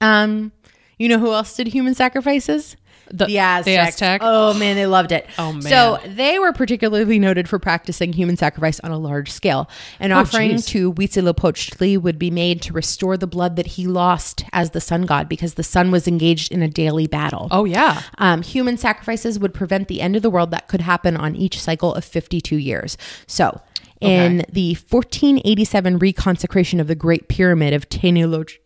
Um, 0.00 0.52
you 0.98 1.08
know 1.08 1.18
who 1.18 1.32
else 1.32 1.56
did 1.56 1.66
human 1.66 1.94
sacrifices? 1.94 2.76
The- 3.12 3.26
the 3.26 3.38
Aztecs. 3.38 3.64
the 3.66 3.76
Aztec? 3.78 4.20
Oh 4.24 4.54
man, 4.54 4.76
they 4.76 4.86
loved 4.86 5.12
it. 5.12 5.26
Oh, 5.38 5.52
man. 5.52 5.62
So 5.62 5.98
they 6.06 6.38
were 6.38 6.52
particularly 6.52 7.18
noted 7.18 7.48
for 7.48 7.58
practicing 7.58 8.12
human 8.12 8.36
sacrifice 8.36 8.80
on 8.80 8.90
a 8.90 8.98
large 8.98 9.30
scale. 9.30 9.68
An 10.00 10.12
offering 10.12 10.52
Oh, 10.52 10.54
geez. 10.54 10.66
to 10.66 10.92
Huitzilopochtli 10.94 12.00
would 12.00 12.18
be 12.18 12.30
made 12.30 12.62
to 12.62 12.72
restore 12.72 13.16
the 13.16 13.26
blood 13.26 13.56
that 13.56 13.66
he 13.66 13.86
lost 13.86 14.44
as 14.52 14.70
the 14.70 14.80
sun 14.80 15.02
god 15.02 15.28
because 15.28 15.54
the 15.54 15.62
sun 15.62 15.90
was 15.90 16.08
engaged 16.08 16.50
in 16.50 16.62
a 16.62 16.68
daily 16.68 17.06
battle. 17.06 17.48
Oh 17.50 17.64
yeah. 17.64 18.02
Um, 18.18 18.42
human 18.42 18.76
sacrifices 18.78 19.38
would 19.38 19.52
prevent 19.54 19.88
the 19.88 20.00
end 20.00 20.16
of 20.16 20.22
the 20.22 20.30
world 20.30 20.50
that 20.52 20.68
could 20.68 20.80
happen 20.80 21.16
on 21.16 21.36
each 21.36 21.60
cycle 21.60 21.94
of 21.94 22.04
52 22.04 22.56
years. 22.56 22.96
So, 23.26 23.60
in 24.00 24.44
the 24.50 24.74
1487 24.90 25.98
reconsecration 26.00 26.80
of 26.80 26.88
the 26.88 26.94
Great 26.94 27.28
Pyramid 27.28 27.72
of 27.72 27.88
Tenochtitlan, 27.88 28.58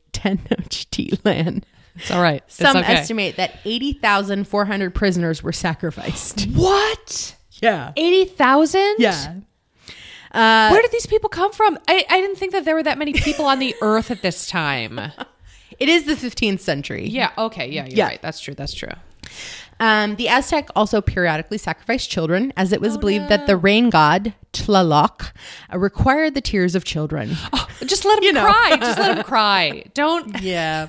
It's 1.97 2.11
all 2.11 2.23
right. 2.23 2.43
It's 2.47 2.57
some 2.57 2.77
okay. 2.77 2.93
estimate 2.95 3.37
that 3.37 3.59
80,400 3.65 4.95
prisoners 4.95 5.43
were 5.43 5.53
sacrificed. 5.53 6.45
What? 6.55 7.37
Yeah. 7.63 7.93
Eighty 7.97 8.27
thousand? 8.27 8.97
Yeah. 8.99 9.37
Uh, 10.33 10.69
Where 10.69 10.83
did 10.83 10.91
these 10.93 11.07
people 11.07 11.31
come 11.31 11.53
from? 11.53 11.79
I, 11.89 12.05
I 12.11 12.21
didn't 12.21 12.37
think 12.37 12.53
that 12.53 12.65
there 12.67 12.75
were 12.75 12.83
that 12.83 12.99
many 12.99 13.15
people 13.15 13.47
on 13.47 13.59
the 13.59 13.75
earth 13.83 14.11
at 14.11 14.21
this 14.21 14.47
time. 14.47 15.01
It 15.79 15.89
is 15.89 16.05
the 16.05 16.15
15th 16.15 16.61
century. 16.61 17.07
Yeah. 17.09 17.31
Okay. 17.39 17.71
Yeah. 17.71 17.87
You're 17.87 17.97
Yeah. 17.97 18.07
right. 18.09 18.21
That's 18.23 18.41
true. 18.41 18.55
That's 18.55 18.75
true. 18.75 18.91
Um, 19.81 20.17
the 20.17 20.29
Aztec 20.29 20.69
also 20.77 21.01
periodically 21.01 21.59
sacrificed 21.59 22.11
children, 22.11 22.53
as 22.57 22.73
it 22.73 22.81
was 22.81 22.97
believed 22.99 23.29
that 23.29 23.47
the 23.47 23.57
rain 23.57 23.89
god 23.91 24.35
Tlaloc 24.65 25.33
uh, 25.73 25.79
required 25.79 26.35
the 26.35 26.41
tears 26.41 26.75
of 26.75 26.85
children. 26.85 27.37
Just 27.85 28.05
let 28.05 28.23
them 28.23 28.35
know. 28.35 28.45
cry. 28.45 28.77
Just 28.81 28.99
let 28.99 29.15
them 29.17 29.25
cry. 29.25 29.85
Don't. 29.95 30.41
Yeah. 30.41 30.87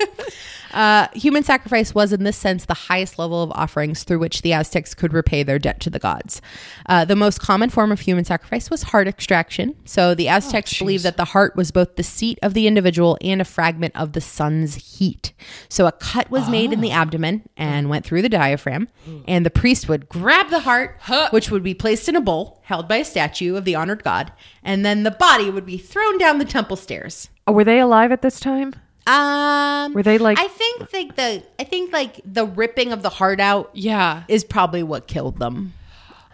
Uh, 0.74 1.08
human 1.14 1.44
sacrifice 1.44 1.96
was, 1.96 2.12
in 2.12 2.24
this 2.24 2.38
sense, 2.38 2.66
the 2.66 2.74
highest 2.74 3.18
level 3.18 3.42
of 3.42 3.52
offerings 3.52 4.04
through 4.04 4.20
which 4.20 4.42
the 4.42 4.52
Aztecs 4.54 4.94
could 4.94 5.14
repay 5.14 5.42
their 5.42 5.58
debt 5.58 5.80
to 5.80 5.90
the 5.90 5.98
gods. 6.00 6.42
Uh, 6.88 7.06
the 7.06 7.16
most 7.16 7.40
common 7.40 7.70
form 7.70 7.92
of 7.92 8.02
human 8.02 8.26
sacrifice 8.26 8.70
was 8.70 8.84
heart 8.84 9.08
extraction. 9.08 9.76
So 9.86 10.14
the 10.14 10.28
Aztecs 10.28 10.78
believed 10.78 11.04
that 11.04 11.18
the 11.18 11.26
heart 11.26 11.56
was 11.56 11.72
both 11.72 11.96
the 11.96 12.04
seat 12.04 12.38
of 12.44 12.54
the 12.54 12.68
individual 12.68 13.18
and 13.22 13.42
a 13.42 13.46
fragment 13.46 13.96
of 13.96 14.12
the 14.14 14.22
sun's 14.22 14.76
heat. 14.98 15.34
So 15.70 15.88
a 15.88 15.92
cut 15.92 16.30
was 16.30 16.50
made 16.50 16.74
in 16.74 16.82
the 16.82 16.92
abdomen 16.92 17.48
and 17.56 17.90
went 17.90 18.06
through 18.06 18.22
the 18.22 18.30
diaphragm, 18.30 18.90
and 19.28 19.46
the 19.46 19.50
priest 19.50 19.88
would 19.90 20.10
grab 20.10 20.50
the 20.50 20.60
heart, 20.60 21.00
which 21.32 21.50
would 21.50 21.64
be 21.64 21.74
placed 21.74 22.10
in 22.10 22.16
a 22.16 22.22
bowl 22.22 22.62
held 22.64 22.88
by 22.88 22.98
a 22.98 23.06
statue 23.06 23.56
of 23.58 23.66
the 23.66 23.76
honored 23.76 24.04
god, 24.04 24.32
and 24.64 24.86
then 24.86 25.04
the 25.04 25.12
body 25.12 25.50
would 25.50 25.66
be 25.66 25.78
thrown 25.78 26.18
down 26.18 26.38
the 26.40 26.46
temple 26.46 26.76
stairs. 26.78 27.30
Oh, 27.48 27.52
Were 27.54 27.64
they 27.64 27.80
alive 27.80 28.12
at 28.12 28.22
this 28.22 28.40
time? 28.40 28.74
Um, 29.08 29.94
Were 29.94 30.04
they 30.04 30.18
like- 30.18 30.38
I 30.40 30.48
think 30.50 30.94
like 30.94 31.16
the 31.16 31.44
I 31.60 31.64
think 31.64 31.94
like 31.94 32.20
the 32.26 32.46
ripping 32.46 32.92
of 32.92 33.02
the 33.04 33.10
heart 33.10 33.40
out 33.40 33.70
Yeah. 33.74 34.24
is 34.28 34.44
probably 34.44 34.84
what 34.84 35.08
killed 35.08 35.40
them. 35.40 35.74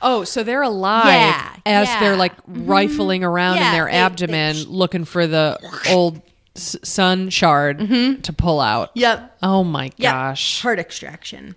Oh, 0.02 0.24
so 0.24 0.44
they're 0.44 0.64
alive 0.64 1.06
Yeah, 1.06 1.56
as 1.66 1.88
yeah. 1.88 2.00
they're 2.00 2.16
like 2.18 2.34
rifling 2.48 3.24
around 3.24 3.58
Yeah, 3.58 3.68
in 3.68 3.72
their 3.74 3.86
they- 3.86 3.92
they- 3.92 3.98
abdomen 3.98 4.64
looking 4.68 5.06
for 5.06 5.28
the 5.28 5.58
old 5.90 6.22
s- 6.56 6.76
sun 6.84 7.30
shard 7.30 7.78
to 8.24 8.34
pull 8.34 8.60
out. 8.60 8.90
Yep. 8.96 9.38
Oh 9.44 9.64
my 9.64 9.86
Yep. 9.98 10.12
gosh. 10.14 10.62
Heart 10.62 10.80
extraction. 10.80 11.56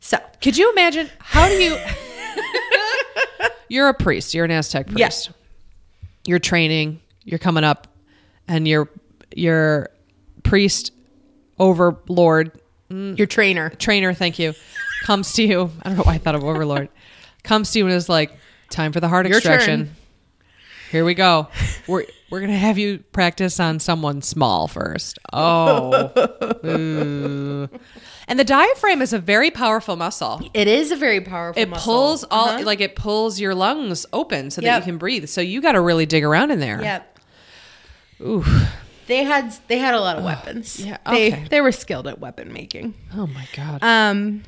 So 0.00 0.18
Could 0.42 0.56
you 0.56 0.70
imagine 0.72 1.10
how 1.20 1.46
do 1.48 1.54
you 1.54 1.76
You're 3.68 3.88
a 3.88 3.94
priest, 3.94 4.34
you're 4.34 4.44
an 4.44 4.50
Aztec 4.50 4.86
priest. 4.86 4.98
Yes. 4.98 5.30
You're 6.26 6.38
training, 6.38 7.00
you're 7.24 7.38
coming 7.38 7.64
up 7.64 7.86
and 8.46 8.66
your 8.66 8.88
your 9.34 9.90
priest 10.42 10.92
overlord 11.58 12.52
mm, 12.90 13.16
your 13.18 13.26
trainer. 13.26 13.70
trainer, 13.70 14.14
thank 14.14 14.38
you, 14.38 14.54
comes 15.04 15.32
to 15.34 15.42
you. 15.42 15.70
I 15.82 15.88
don't 15.88 15.98
know 15.98 16.04
why 16.04 16.14
I 16.14 16.18
thought 16.18 16.34
of 16.34 16.44
overlord. 16.44 16.88
comes 17.42 17.70
to 17.72 17.78
you 17.78 17.86
and 17.86 17.94
is 17.94 18.08
like, 18.08 18.32
"Time 18.70 18.92
for 18.92 19.00
the 19.00 19.08
heart 19.08 19.26
Your 19.26 19.36
extraction. 19.38 19.86
turn. 19.86 19.94
Here 20.90 21.04
we 21.04 21.14
go. 21.14 21.48
We're 21.86 22.04
we're 22.30 22.40
gonna 22.40 22.56
have 22.56 22.78
you 22.78 22.98
practice 23.12 23.60
on 23.60 23.78
someone 23.78 24.22
small 24.22 24.68
first. 24.68 25.18
Oh, 25.32 26.10
Ooh. 26.64 27.68
and 28.28 28.38
the 28.38 28.44
diaphragm 28.44 29.02
is 29.02 29.12
a 29.12 29.18
very 29.18 29.50
powerful 29.50 29.96
muscle. 29.96 30.40
It 30.54 30.66
is 30.68 30.90
a 30.90 30.96
very 30.96 31.20
powerful. 31.20 31.60
It 31.62 31.68
muscle. 31.68 31.84
pulls 31.92 32.24
all 32.30 32.48
Uh-huh. 32.50 32.64
like 32.64 32.80
it 32.80 32.96
pulls 32.96 33.38
your 33.40 33.54
lungs 33.54 34.06
open 34.12 34.50
so 34.50 34.60
that 34.62 34.78
you 34.78 34.82
can 34.84 34.98
breathe. 34.98 35.28
So 35.28 35.40
you 35.40 35.60
got 35.60 35.72
to 35.72 35.80
really 35.80 36.06
dig 36.06 36.24
around 36.24 36.50
in 36.50 36.60
there. 36.60 36.80
Yep. 36.82 37.18
Ooh. 38.22 38.44
They 39.06 39.24
had 39.24 39.54
they 39.68 39.78
had 39.78 39.94
a 39.94 40.00
lot 40.00 40.18
of 40.18 40.24
weapons. 40.24 40.84
yeah, 40.84 40.98
They 41.10 41.32
okay. 41.32 41.46
they 41.50 41.60
were 41.62 41.72
skilled 41.72 42.06
at 42.06 42.18
weapon 42.18 42.52
making. 42.52 42.94
Oh 43.14 43.26
my 43.26 43.46
god. 43.54 43.82
Um, 43.82 44.42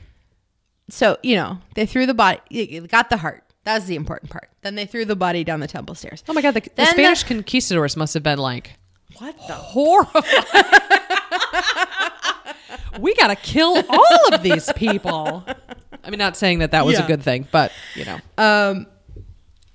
so 0.90 1.16
you 1.22 1.36
know 1.36 1.58
they 1.74 1.86
threw 1.86 2.04
the 2.04 2.12
body, 2.14 2.40
they 2.50 2.80
got 2.80 3.08
the 3.10 3.16
heart. 3.16 3.42
That's 3.64 3.84
the 3.86 3.96
important 3.96 4.30
part. 4.30 4.48
Then 4.62 4.74
they 4.74 4.86
threw 4.86 5.04
the 5.04 5.16
body 5.16 5.44
down 5.44 5.60
the 5.60 5.66
temple 5.68 5.94
stairs. 5.94 6.22
oh 6.28 6.32
my 6.32 6.42
god. 6.42 6.54
The, 6.54 6.60
the 6.60 6.70
then 6.76 6.86
the- 6.86 6.92
Spanish 6.92 7.24
conquistadors 7.24 7.96
must 7.96 8.14
have 8.14 8.22
been 8.22 8.38
like. 8.38 8.72
What 9.18 9.36
the? 9.46 9.54
horrified. 9.54 10.24
we 13.00 13.14
got 13.16 13.26
to 13.28 13.36
kill 13.36 13.82
all 13.88 14.34
of 14.34 14.42
these 14.42 14.72
people. 14.76 15.44
I 16.04 16.10
mean, 16.10 16.18
not 16.18 16.36
saying 16.36 16.60
that 16.60 16.70
that 16.70 16.86
was 16.86 16.98
a 16.98 17.02
good 17.06 17.22
thing, 17.22 17.46
but 17.52 17.70
you 17.94 18.04
know, 18.06 18.18
Um, 18.38 18.86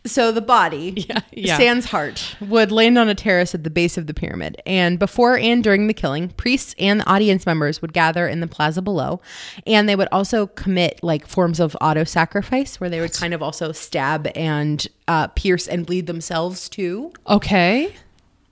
so 0.06 0.32
the 0.32 0.42
body, 0.42 0.94
Yeah, 1.10 1.22
yeah. 1.32 1.58
Sans 1.58 1.86
heart, 1.86 2.36
would 2.42 2.72
land 2.72 2.98
on 2.98 3.10
a 3.10 3.16
terrace 3.16 3.54
at 3.54 3.64
the 3.64 3.70
base 3.70 3.98
of 3.98 4.08
the 4.08 4.14
pyramid. 4.14 4.62
And 4.66 4.98
before 4.98 5.38
and 5.38 5.64
during 5.64 5.88
the 5.88 5.94
killing, 5.94 6.30
priests 6.30 6.74
and 6.80 7.02
the 7.02 7.10
audience 7.10 7.46
members 7.46 7.82
would 7.82 7.94
gather 7.94 8.28
in 8.28 8.40
the 8.40 8.48
plaza 8.48 8.82
below. 8.82 9.22
And 9.68 9.88
they 9.88 9.96
would 9.96 10.08
also 10.12 10.48
commit 10.48 11.00
like 11.04 11.28
forms 11.28 11.60
of 11.60 11.76
auto 11.82 12.04
sacrifice 12.04 12.80
where 12.80 12.90
they 12.90 13.02
would 13.02 13.14
kind 13.14 13.34
of 13.34 13.42
also 13.44 13.72
stab 13.72 14.28
and 14.36 14.88
uh, 15.08 15.28
pierce 15.28 15.68
and 15.68 15.86
bleed 15.86 16.08
themselves 16.08 16.70
too. 16.70 17.12
okay, 17.28 17.94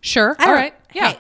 sure, 0.01 0.35
all 0.39 0.53
right, 0.53 0.73
yeah. 0.93 1.13
hey. 1.13 1.19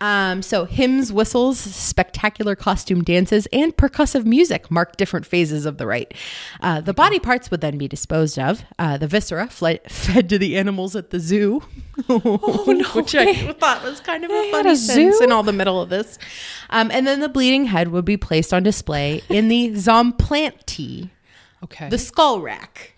Um, 0.00 0.40
so 0.42 0.64
hymns, 0.64 1.12
whistles, 1.12 1.58
spectacular 1.58 2.56
costume 2.56 3.02
dances, 3.02 3.46
and 3.52 3.76
percussive 3.76 4.24
music 4.24 4.70
mark 4.70 4.96
different 4.96 5.26
phases 5.26 5.66
of 5.66 5.76
the 5.76 5.86
rite. 5.86 6.14
Uh, 6.60 6.80
the 6.80 6.94
body 6.94 7.18
parts 7.18 7.50
would 7.50 7.60
then 7.60 7.76
be 7.76 7.86
disposed 7.86 8.38
of. 8.38 8.64
Uh, 8.78 8.96
the 8.96 9.06
viscera 9.06 9.48
fled, 9.48 9.80
fed 9.90 10.28
to 10.30 10.38
the 10.38 10.56
animals 10.56 10.96
at 10.96 11.10
the 11.10 11.20
zoo, 11.20 11.62
oh, 12.08 12.64
no 12.66 12.88
which. 12.90 13.14
I 13.14 13.52
thought 13.52 13.82
was 13.82 14.00
kind 14.00 14.24
of 14.24 14.30
a 14.30 14.50
funny 14.50 14.70
a 14.70 14.76
sense 14.76 15.18
zoo? 15.18 15.24
in 15.24 15.32
all 15.32 15.42
the 15.42 15.52
middle 15.52 15.80
of 15.80 15.90
this. 15.90 16.18
Um, 16.70 16.90
and 16.90 17.06
then 17.06 17.20
the 17.20 17.28
bleeding 17.28 17.66
head 17.66 17.88
would 17.88 18.04
be 18.04 18.16
placed 18.16 18.54
on 18.54 18.62
display 18.62 19.22
in 19.28 19.48
the 19.48 19.70
tzompantli, 19.74 21.10
Okay, 21.62 21.90
the 21.90 21.98
skull 21.98 22.40
rack. 22.40 22.92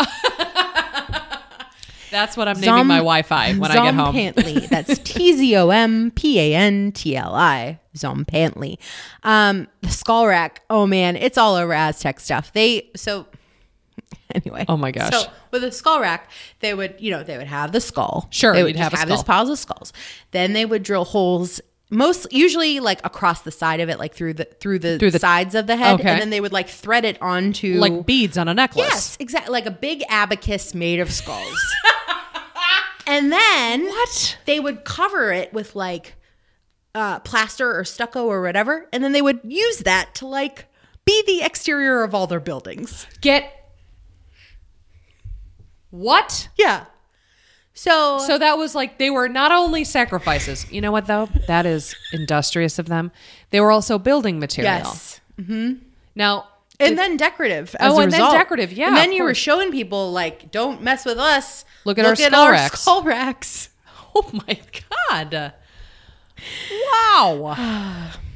That's 2.12 2.36
what 2.36 2.46
I'm 2.46 2.60
naming 2.60 2.86
my 2.86 2.98
Wi-Fi 2.98 3.54
when 3.54 3.70
I 3.70 3.74
get 3.74 3.94
home. 3.94 4.14
Tzompantli. 4.14 4.68
That's 4.70 4.98
T 4.98 5.32
Z 5.32 5.56
O 5.56 5.70
M 5.70 6.12
P 6.12 6.38
A 6.38 6.54
N 6.54 6.92
T 6.92 7.16
L 7.16 7.34
I. 7.34 7.80
Tzompantli. 7.96 8.78
Um, 9.24 9.66
the 9.80 9.88
skull 9.88 10.26
rack. 10.26 10.62
Oh 10.70 10.86
man, 10.86 11.16
it's 11.16 11.38
all 11.38 11.56
over 11.56 11.72
Aztec 11.72 12.20
stuff. 12.20 12.52
They 12.52 12.90
so 12.94 13.26
anyway. 14.34 14.66
Oh 14.68 14.76
my 14.76 14.90
gosh. 14.90 15.12
So 15.12 15.30
with 15.50 15.64
a 15.64 15.72
skull 15.72 16.00
rack, 16.00 16.30
they 16.60 16.74
would 16.74 16.96
you 16.98 17.10
know 17.10 17.22
they 17.22 17.38
would 17.38 17.46
have 17.46 17.72
the 17.72 17.80
skull. 17.80 18.28
Sure, 18.30 18.52
they 18.52 18.62
would 18.62 18.76
have 18.76 18.92
a 18.92 18.96
these 19.06 19.20
skull. 19.20 19.24
piles 19.24 19.50
of 19.50 19.58
skulls. 19.58 19.92
Then 20.32 20.52
they 20.52 20.66
would 20.66 20.82
drill 20.82 21.04
holes. 21.04 21.60
Most 21.92 22.32
usually 22.32 22.80
like 22.80 23.00
across 23.04 23.42
the 23.42 23.50
side 23.50 23.80
of 23.80 23.88
it, 23.90 23.98
like 23.98 24.14
through 24.14 24.34
the 24.34 24.44
through 24.46 24.78
the, 24.78 24.98
Through 24.98 25.10
the- 25.10 25.18
sides 25.18 25.54
of 25.54 25.66
the 25.66 25.76
head, 25.76 26.00
Okay. 26.00 26.08
and 26.08 26.20
then 26.20 26.30
they 26.30 26.40
would 26.40 26.52
like 26.52 26.68
thread 26.68 27.04
it 27.04 27.20
onto 27.20 27.78
like 27.78 28.06
beads 28.06 28.38
on 28.38 28.48
a 28.48 28.54
necklace. 28.54 28.86
Yes, 28.88 29.16
exactly. 29.20 29.52
Like 29.52 29.66
a 29.66 29.70
big 29.70 30.02
abacus 30.08 30.74
made 30.74 31.00
of 31.00 31.12
skulls. 31.12 31.74
and 33.06 33.30
then 33.30 33.84
What? 33.84 34.38
They 34.46 34.58
would 34.58 34.84
cover 34.84 35.32
it 35.32 35.52
with 35.52 35.76
like 35.76 36.14
uh, 36.94 37.18
plaster 37.20 37.78
or 37.78 37.84
stucco 37.84 38.24
or 38.26 38.40
whatever, 38.42 38.88
and 38.92 39.04
then 39.04 39.12
they 39.12 39.22
would 39.22 39.40
use 39.44 39.78
that 39.80 40.14
to 40.16 40.26
like 40.26 40.66
be 41.04 41.22
the 41.26 41.42
exterior 41.42 42.02
of 42.04 42.14
all 42.14 42.26
their 42.26 42.40
buildings. 42.40 43.06
Get 43.20 43.52
what? 45.90 46.48
Yeah. 46.56 46.86
So, 47.74 48.18
So 48.18 48.38
that 48.38 48.58
was 48.58 48.74
like 48.74 48.98
they 48.98 49.10
were 49.10 49.28
not 49.28 49.50
only 49.52 49.84
sacrifices. 49.84 50.70
You 50.70 50.80
know 50.80 50.92
what 50.92 51.06
though? 51.06 51.26
That 51.46 51.64
is 51.66 51.94
industrious 52.12 52.78
of 52.78 52.86
them. 52.88 53.10
They 53.50 53.60
were 53.60 53.70
also 53.70 53.98
building 53.98 54.38
material. 54.38 54.74
yes. 54.74 55.20
Mm-hmm. 55.40 55.74
Now, 56.14 56.48
And 56.78 56.98
then 56.98 57.16
decorative. 57.16 57.74
As 57.78 57.92
Oh, 57.92 57.98
a 57.98 58.02
and 58.02 58.12
then 58.12 58.20
result. 58.20 58.34
decorative, 58.34 58.72
yeah, 58.72 58.88
And 58.88 58.96
then 58.96 59.12
you 59.12 59.22
were 59.22 59.34
showing 59.34 59.70
people 59.70 60.12
like, 60.12 60.50
don't 60.50 60.82
mess 60.82 61.04
with 61.04 61.18
us. 61.18 61.64
Look 61.84 61.98
at 61.98 62.04
our 62.04 62.14
skull 62.16 62.50
racks." 62.50 62.80
skull 62.80 63.02
racks. 63.02 63.68
oh 64.14 64.30
my 64.32 64.58
god. 65.10 65.52
Wow. 66.92 68.10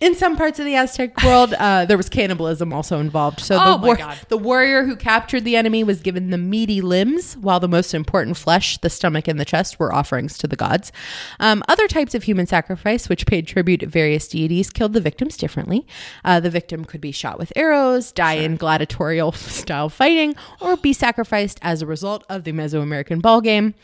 In 0.00 0.14
some 0.14 0.36
parts 0.36 0.60
of 0.60 0.64
the 0.64 0.76
Aztec 0.76 1.20
world, 1.24 1.54
uh, 1.54 1.84
there 1.84 1.96
was 1.96 2.08
cannibalism 2.08 2.72
also 2.72 3.00
involved. 3.00 3.40
So 3.40 3.58
Oh 3.60 3.78
the, 3.78 3.86
war- 3.86 3.98
the 4.28 4.36
warrior 4.36 4.84
who 4.84 4.94
captured 4.94 5.42
the 5.42 5.56
enemy 5.56 5.82
was 5.82 6.00
given 6.00 6.30
the 6.30 6.38
meaty 6.38 6.80
limbs, 6.80 7.36
while 7.36 7.58
the 7.58 7.66
most 7.68 7.92
important 7.94 8.36
flesh, 8.36 8.78
the 8.78 8.90
stomach 8.90 9.26
and 9.26 9.40
the 9.40 9.44
chest, 9.44 9.80
were 9.80 9.92
offerings 9.92 10.38
to 10.38 10.46
the 10.46 10.54
gods. 10.54 10.92
Um, 11.40 11.64
other 11.66 11.88
types 11.88 12.14
of 12.14 12.22
human 12.22 12.46
sacrifice, 12.46 13.08
which 13.08 13.26
paid 13.26 13.48
tribute 13.48 13.80
to 13.80 13.86
various 13.86 14.28
deities, 14.28 14.70
killed 14.70 14.92
the 14.92 15.00
victims 15.00 15.36
differently. 15.36 15.84
Uh, 16.24 16.38
the 16.38 16.50
victim 16.50 16.84
could 16.84 17.00
be 17.00 17.10
shot 17.10 17.36
with 17.36 17.52
arrows, 17.56 18.12
die 18.12 18.34
in 18.34 18.54
gladiatorial 18.54 19.32
style 19.32 19.88
fighting, 19.88 20.36
or 20.60 20.76
be 20.76 20.92
sacrificed 20.92 21.58
as 21.60 21.82
a 21.82 21.86
result 21.86 22.24
of 22.28 22.44
the 22.44 22.52
Mesoamerican 22.52 23.20
ball 23.20 23.40
game. 23.40 23.74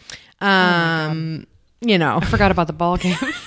Um, 0.40 1.46
you 1.80 1.98
know, 1.98 2.18
I 2.18 2.24
forgot 2.24 2.50
about 2.50 2.66
the 2.68 2.72
ball 2.72 2.96
game. 2.96 3.16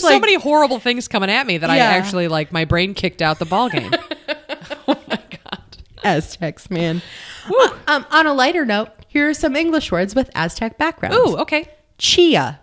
There's 0.00 0.14
so 0.14 0.20
many 0.20 0.34
horrible 0.34 0.78
things 0.78 1.08
coming 1.08 1.30
at 1.30 1.46
me 1.46 1.58
that 1.58 1.70
I 1.70 1.78
actually 1.78 2.28
like 2.28 2.52
my 2.52 2.64
brain 2.64 2.94
kicked 2.94 3.22
out 3.22 3.38
the 3.38 3.44
ball 3.44 3.68
game. 3.68 3.92
oh 4.88 4.98
my 5.08 5.18
god. 5.30 5.76
Aztecs, 6.04 6.70
man. 6.70 7.02
Uh, 7.48 7.76
um, 7.86 8.06
on 8.10 8.26
a 8.26 8.34
lighter 8.34 8.64
note, 8.64 8.90
here 9.08 9.28
are 9.28 9.34
some 9.34 9.56
English 9.56 9.90
words 9.92 10.14
with 10.14 10.30
Aztec 10.34 10.78
backgrounds. 10.78 11.16
Ooh, 11.16 11.38
okay. 11.38 11.68
chia, 11.98 12.60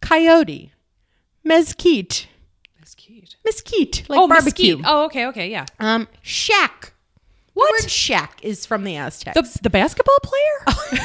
coyote, 0.00 0.72
mesquite, 1.44 2.28
cute. 2.96 3.36
mesquite, 3.44 4.04
like 4.08 4.18
oh, 4.18 4.28
barbecue. 4.28 4.76
mesquite. 4.76 4.92
Oh, 4.92 5.04
okay, 5.06 5.26
okay, 5.26 5.50
yeah. 5.50 5.66
Um, 5.80 6.08
shack. 6.22 6.92
What? 7.54 7.72
The 7.78 7.84
word 7.84 7.90
shack 7.90 8.38
is 8.42 8.66
from 8.66 8.84
the 8.84 8.96
Aztecs. 8.96 9.34
The 9.34 9.62
the 9.62 9.70
basketball 9.70 10.18
player? 10.22 10.76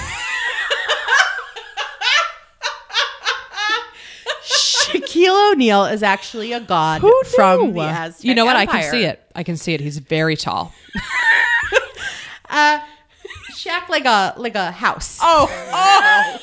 Shaquille 4.86 5.52
O'Neal 5.54 5.86
is 5.86 6.04
actually 6.04 6.54
a 6.54 6.60
god 6.60 7.02
from 7.36 7.74
the 7.74 7.82
Aztec 7.82 8.26
you 8.26 8.36
know 8.36 8.46
what? 8.46 8.56
I 8.56 8.66
can 8.66 8.78
Empire. 8.78 8.92
see 8.92 9.04
it. 9.04 9.22
I 9.36 9.44
can 9.44 9.58
see 9.58 9.74
it. 9.74 9.82
He's 9.82 9.98
very 9.98 10.36
tall. 10.36 10.74
Uh, 12.54 12.82
shack 13.56 13.88
like 13.88 14.04
a 14.04 14.34
like 14.36 14.56
a 14.56 14.72
house. 14.72 15.20
Oh, 15.22 15.48
oh. 15.72 16.38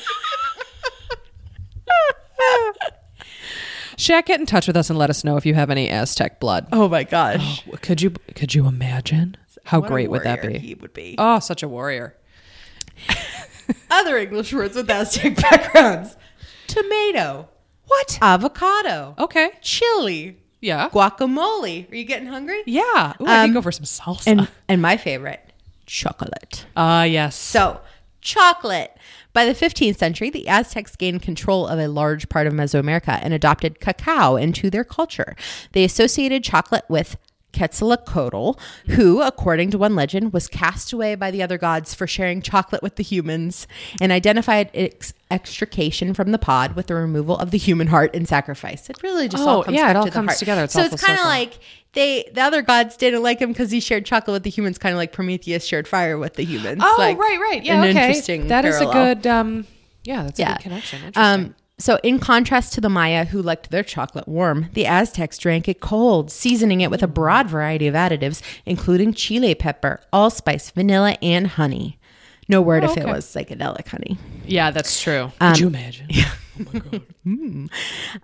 Shaq, 3.95 4.25
get 4.25 4.39
in 4.39 4.45
touch 4.47 4.65
with 4.65 4.75
us 4.75 4.89
and 4.89 4.97
let 4.97 5.09
us 5.09 5.23
know 5.23 5.37
if 5.37 5.45
you 5.45 5.53
have 5.53 5.69
any 5.69 5.89
Aztec 5.89 6.39
blood. 6.39 6.67
Oh 6.71 6.87
my 6.89 7.03
gosh. 7.03 7.63
Could 7.81 8.01
you 8.01 8.11
could 8.33 8.55
you 8.55 8.65
imagine? 8.65 9.37
How 9.65 9.81
What 9.81 9.85
a 9.85 9.89
great 9.89 10.09
would 10.09 10.23
that 10.23 10.41
warrior 10.41 10.59
be? 10.59 10.67
He 10.67 10.73
would 10.73 10.93
be. 10.93 11.15
Oh, 11.19 11.37
such 11.39 11.61
a 11.61 11.67
warrior. 11.67 12.15
Other 13.91 14.17
English 14.17 14.51
words 14.51 14.75
with 14.75 14.89
Aztec 14.89 15.35
backgrounds: 15.35 16.17
tomato, 16.67 17.49
What? 17.89 18.17
avocado, 18.21 19.15
Okay. 19.19 19.49
chili, 19.61 20.37
Yeah. 20.61 20.89
guacamole. 20.89 21.91
Are 21.91 21.95
you 21.95 22.05
getting 22.05 22.27
hungry? 22.27 22.61
Yeah. 22.65 23.13
Ooh, 23.21 23.25
I 23.27 23.43
Um, 23.43 23.49
could 23.49 23.53
go 23.55 23.61
for 23.61 23.71
some 23.71 23.83
salsa. 23.85 24.23
And 24.27 24.47
and 24.69 24.81
my 24.81 24.95
favorite, 24.97 25.41
chocolate. 25.85 26.65
Ah, 26.77 27.03
yes. 27.03 27.35
So, 27.35 27.81
chocolate. 28.21 28.95
By 29.33 29.45
the 29.45 29.53
15th 29.53 29.97
century, 29.97 30.29
the 30.29 30.47
Aztecs 30.47 30.95
gained 30.95 31.21
control 31.21 31.67
of 31.67 31.79
a 31.79 31.87
large 31.87 32.29
part 32.29 32.47
of 32.47 32.53
Mesoamerica 32.53 33.19
and 33.21 33.33
adopted 33.33 33.79
cacao 33.79 34.35
into 34.35 34.69
their 34.69 34.83
culture. 34.83 35.35
They 35.73 35.83
associated 35.83 36.43
chocolate 36.43 36.85
with 36.89 37.15
Quetzalcoatl, 37.53 38.53
who, 38.87 39.21
according 39.21 39.71
to 39.71 39.77
one 39.77 39.95
legend, 39.95 40.33
was 40.33 40.47
cast 40.47 40.93
away 40.93 41.15
by 41.15 41.31
the 41.31 41.41
other 41.41 41.57
gods 41.57 41.93
for 41.93 42.07
sharing 42.07 42.41
chocolate 42.41 42.81
with 42.83 42.95
the 42.95 43.03
humans, 43.03 43.67
and 44.01 44.11
identified 44.11 44.69
its 44.73 45.13
extrication 45.31 46.13
from 46.13 46.31
the 46.31 46.39
pod 46.39 46.75
with 46.75 46.87
the 46.87 46.95
removal 46.95 47.37
of 47.37 47.51
the 47.51 47.57
human 47.57 47.87
heart 47.87 48.13
in 48.15 48.25
sacrifice. 48.25 48.89
It 48.89 49.01
really 49.03 49.27
just 49.27 49.43
all 49.47 49.59
Oh, 49.59 49.63
comes 49.63 49.75
yeah, 49.77 49.89
it 49.89 49.95
all 49.95 50.05
to 50.05 50.11
comes 50.11 50.27
heart. 50.29 50.39
together. 50.39 50.63
It's 50.63 50.73
so 50.73 50.81
it's 50.83 51.03
kind 51.03 51.19
of 51.19 51.25
like 51.25 51.59
they 51.93 52.29
the 52.33 52.41
other 52.41 52.61
gods 52.61 52.97
didn't 52.97 53.23
like 53.23 53.39
him 53.39 53.51
because 53.51 53.71
he 53.71 53.79
shared 53.79 54.05
chocolate 54.05 54.33
with 54.33 54.43
the 54.43 54.49
humans, 54.49 54.77
kind 54.77 54.93
of 54.93 54.97
like 54.97 55.11
Prometheus 55.11 55.65
shared 55.65 55.87
fire 55.87 56.17
with 56.17 56.35
the 56.35 56.43
humans. 56.45 56.81
oh, 56.83 56.95
like, 56.97 57.17
right, 57.17 57.39
right. 57.39 57.63
Yeah, 57.63 57.79
okay. 57.81 57.89
interesting 57.89 58.47
That 58.47 58.65
is 58.65 58.79
a 58.79 58.85
good 58.85 59.25
um 59.27 59.65
yeah, 60.03 60.23
that's 60.23 60.39
a 60.39 60.43
Yeah. 60.43 60.53
good 60.53 60.61
connection. 60.63 61.03
Interesting. 61.03 61.23
Um, 61.23 61.55
so, 61.79 61.97
in 62.03 62.19
contrast 62.19 62.73
to 62.73 62.81
the 62.81 62.89
Maya, 62.89 63.25
who 63.25 63.41
liked 63.41 63.71
their 63.71 63.83
chocolate 63.83 64.27
warm, 64.27 64.67
the 64.73 64.85
Aztecs 64.85 65.37
drank 65.37 65.67
it 65.67 65.79
cold, 65.79 66.29
seasoning 66.29 66.81
it 66.81 66.91
with 66.91 67.01
a 67.01 67.07
broad 67.07 67.47
variety 67.49 67.87
of 67.87 67.95
additives, 67.95 68.41
including 68.65 69.13
chile 69.13 69.55
pepper, 69.55 70.01
allspice, 70.13 70.69
vanilla, 70.71 71.17
and 71.21 71.47
honey. 71.47 71.97
No 72.49 72.61
word 72.61 72.83
if 72.83 72.97
it 72.97 73.05
was 73.05 73.25
psychedelic 73.25 73.87
honey. 73.87 74.17
yeah, 74.45 74.71
that's 74.71 75.01
true. 75.01 75.31
um, 75.39 75.53
Could 75.53 75.59
you 75.59 75.67
imagine? 75.67 76.07
Yeah. 76.15 76.31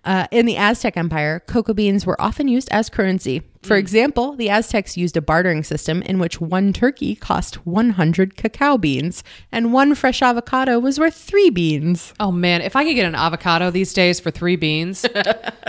Uh, 0.03 0.27
in 0.31 0.45
the 0.45 0.57
Aztec 0.57 0.97
Empire, 0.97 1.39
cocoa 1.47 1.73
beans 1.73 2.05
were 2.05 2.19
often 2.19 2.47
used 2.47 2.67
as 2.71 2.89
currency. 2.89 3.41
For 3.65 3.75
mm. 3.75 3.79
example, 3.79 4.35
the 4.35 4.49
Aztecs 4.49 4.95
used 4.95 5.17
a 5.17 5.21
bartering 5.21 5.63
system 5.63 6.03
in 6.03 6.19
which 6.19 6.39
one 6.39 6.71
turkey 6.71 7.15
cost 7.15 7.65
100 7.65 8.37
cacao 8.37 8.77
beans, 8.77 9.23
and 9.51 9.73
one 9.73 9.95
fresh 9.95 10.21
avocado 10.21 10.77
was 10.77 10.99
worth 10.99 11.15
three 11.15 11.49
beans. 11.49 12.13
Oh 12.19 12.31
man, 12.31 12.61
if 12.61 12.75
I 12.75 12.83
could 12.83 12.93
get 12.93 13.07
an 13.07 13.15
avocado 13.15 13.71
these 13.71 13.91
days 13.91 14.19
for 14.19 14.29
three 14.29 14.55
beans, 14.55 15.01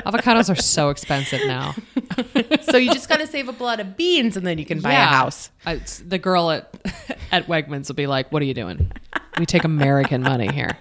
avocados 0.06 0.50
are 0.50 0.60
so 0.60 0.90
expensive 0.90 1.40
now. 1.46 1.74
so 2.62 2.76
you 2.76 2.92
just 2.92 3.08
got 3.08 3.20
to 3.20 3.26
save 3.26 3.48
up 3.48 3.60
a 3.60 3.64
lot 3.64 3.80
of 3.80 3.96
beans, 3.96 4.36
and 4.36 4.46
then 4.46 4.58
you 4.58 4.66
can 4.66 4.80
buy 4.80 4.92
a 4.92 4.96
house. 4.96 5.50
I- 5.64 5.80
the 6.06 6.18
girl 6.18 6.50
at 6.50 6.74
at 7.32 7.46
Wegmans 7.46 7.88
will 7.88 7.94
be 7.94 8.06
like, 8.06 8.30
"What 8.30 8.42
are 8.42 8.44
you 8.44 8.54
doing? 8.54 8.92
We 9.38 9.46
take 9.46 9.64
American 9.64 10.22
money 10.22 10.52
here, 10.52 10.76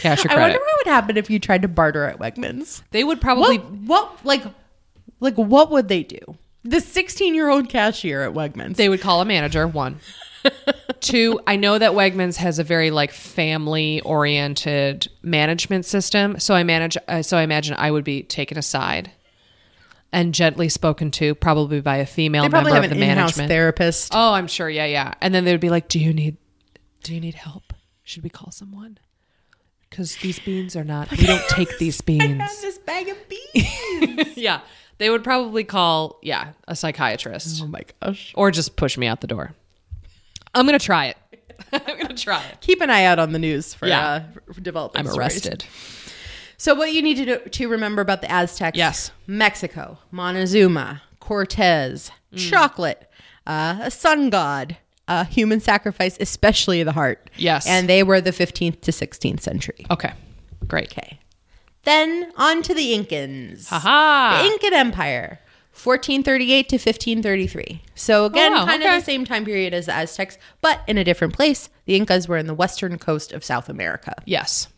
cash 0.00 0.24
or 0.24 0.28
credit. 0.28 0.40
I 0.40 0.48
wonder 0.48 0.58
what 0.58 0.86
would 0.86 0.90
happen 0.90 1.16
if 1.16 1.28
you 1.28 1.38
tried 1.38 1.62
to 1.62 1.68
barter 1.68 2.04
at 2.04 2.18
Wegmans. 2.18 2.82
they 2.92 3.04
would 3.04 3.20
probably. 3.20 3.58
What, 3.58 4.14
what 4.14 4.24
like 4.24 4.44
like 5.20 5.34
what 5.36 5.70
would 5.70 5.88
they 5.88 6.02
do? 6.02 6.18
The 6.64 6.80
16 6.80 7.34
year 7.34 7.48
old 7.48 7.68
cashier 7.68 8.22
at 8.22 8.34
Wegmans. 8.34 8.76
They 8.76 8.88
would 8.88 9.00
call 9.00 9.20
a 9.20 9.24
manager. 9.24 9.66
One, 9.66 10.00
two. 11.00 11.40
I 11.46 11.56
know 11.56 11.78
that 11.78 11.92
Wegmans 11.92 12.36
has 12.36 12.58
a 12.58 12.64
very 12.64 12.90
like 12.90 13.12
family 13.12 14.00
oriented 14.02 15.08
management 15.22 15.84
system. 15.86 16.38
So 16.38 16.54
I 16.54 16.62
manage. 16.64 16.96
Uh, 17.08 17.22
so 17.22 17.36
I 17.38 17.42
imagine 17.42 17.76
I 17.78 17.90
would 17.90 18.04
be 18.04 18.22
taken 18.22 18.58
aside 18.58 19.10
and 20.12 20.34
gently 20.34 20.68
spoken 20.68 21.10
to, 21.12 21.34
probably 21.36 21.80
by 21.80 21.96
a 21.98 22.06
female 22.06 22.42
They 22.42 22.48
probably 22.48 22.72
member 22.72 22.82
have 22.82 22.90
of 22.90 22.92
an 22.92 22.98
the 23.00 23.04
in-house 23.10 23.36
management. 23.36 23.48
therapist. 23.48 24.12
Oh, 24.14 24.32
I'm 24.34 24.48
sure. 24.48 24.68
Yeah, 24.68 24.86
yeah. 24.86 25.14
And 25.20 25.32
then 25.34 25.44
they 25.44 25.52
would 25.52 25.60
be 25.60 25.70
like, 25.70 25.88
"Do 25.88 25.98
you 26.00 26.12
need, 26.12 26.36
do 27.04 27.14
you 27.14 27.20
need 27.20 27.34
help? 27.36 27.72
Should 28.02 28.22
we 28.24 28.28
call 28.30 28.50
someone? 28.50 28.98
Because 29.88 30.16
these 30.16 30.38
beans 30.40 30.76
are 30.76 30.84
not. 30.84 31.10
We 31.10 31.24
don't 31.26 31.42
take 31.48 31.78
these 31.78 32.00
I 32.02 32.04
beans. 32.04 32.60
this 32.60 32.78
bag 32.78 33.08
of 33.08 33.16
beans. 33.28 34.36
yeah, 34.36 34.60
they 35.00 35.10
would 35.10 35.24
probably 35.24 35.64
call 35.64 36.18
yeah 36.22 36.52
a 36.68 36.76
psychiatrist 36.76 37.62
oh 37.62 37.66
my 37.66 37.82
gosh. 38.00 38.32
or 38.36 38.50
just 38.52 38.76
push 38.76 38.96
me 38.96 39.06
out 39.08 39.20
the 39.20 39.26
door. 39.26 39.52
I'm 40.54 40.66
gonna 40.66 40.78
try 40.78 41.06
it. 41.06 41.16
I'm 41.72 41.98
gonna 42.00 42.14
try 42.14 42.44
it. 42.44 42.60
Keep 42.60 42.80
an 42.80 42.90
eye 42.90 43.04
out 43.04 43.18
on 43.18 43.32
the 43.32 43.38
news 43.38 43.74
for 43.74 43.86
Yeah. 43.88 44.22
uh, 44.48 44.52
for 44.52 44.60
developing 44.60 45.00
I'm 45.00 45.06
stories. 45.06 45.18
arrested. 45.46 45.64
So 46.56 46.74
what 46.74 46.92
you 46.92 47.00
need 47.02 47.16
to 47.16 47.24
do, 47.24 47.38
to 47.38 47.68
remember 47.68 48.02
about 48.02 48.20
the 48.20 48.30
Aztecs? 48.30 48.76
Yes. 48.76 49.12
Mexico, 49.26 49.96
Montezuma, 50.10 51.00
Cortez, 51.18 52.10
chocolate, 52.36 53.10
uh, 53.46 53.78
a 53.80 53.90
sun 53.90 54.28
god, 54.28 54.76
uh, 55.08 55.24
human 55.24 55.60
sacrifice, 55.60 56.18
especially 56.20 56.82
the 56.82 56.92
heart. 56.92 57.30
Yes. 57.36 57.66
and 57.66 57.88
they 57.88 58.02
were 58.02 58.20
the 58.20 58.30
15th 58.32 58.82
to 58.82 58.90
16th 58.92 59.40
century. 59.40 59.86
Okay, 59.90 60.12
great. 60.68 60.92
Okay. 60.92 61.18
Then 61.84 62.32
on 62.36 62.62
to 62.62 62.74
the 62.74 62.92
Incans. 62.92 63.68
Haha. 63.68 64.42
The 64.42 64.48
Incan 64.52 64.74
Empire, 64.74 65.40
1438 65.72 66.68
to 66.68 66.76
1533. 66.76 67.82
So 67.94 68.24
oh, 68.24 68.26
again, 68.26 68.52
Oh, 68.52 68.56
wow, 68.60 68.66
kind 68.66 68.82
okay. 68.82 68.94
of 68.96 69.00
the 69.00 69.04
same 69.06 69.24
time 69.24 69.44
period 69.44 69.72
as 69.72 69.86
the 69.86 69.92
Aztecs, 69.94 70.36
but 70.60 70.82
in 70.86 70.98
a 70.98 71.04
different 71.04 71.32
place. 71.34 71.70
The 71.86 71.96
Incas 71.96 72.28
were 72.28 72.36
in 72.36 72.46
the 72.46 72.54
western 72.54 72.98
coast 72.98 73.32
of 73.32 73.44
South 73.44 73.68
America. 73.68 74.14
Yes. 74.26 74.68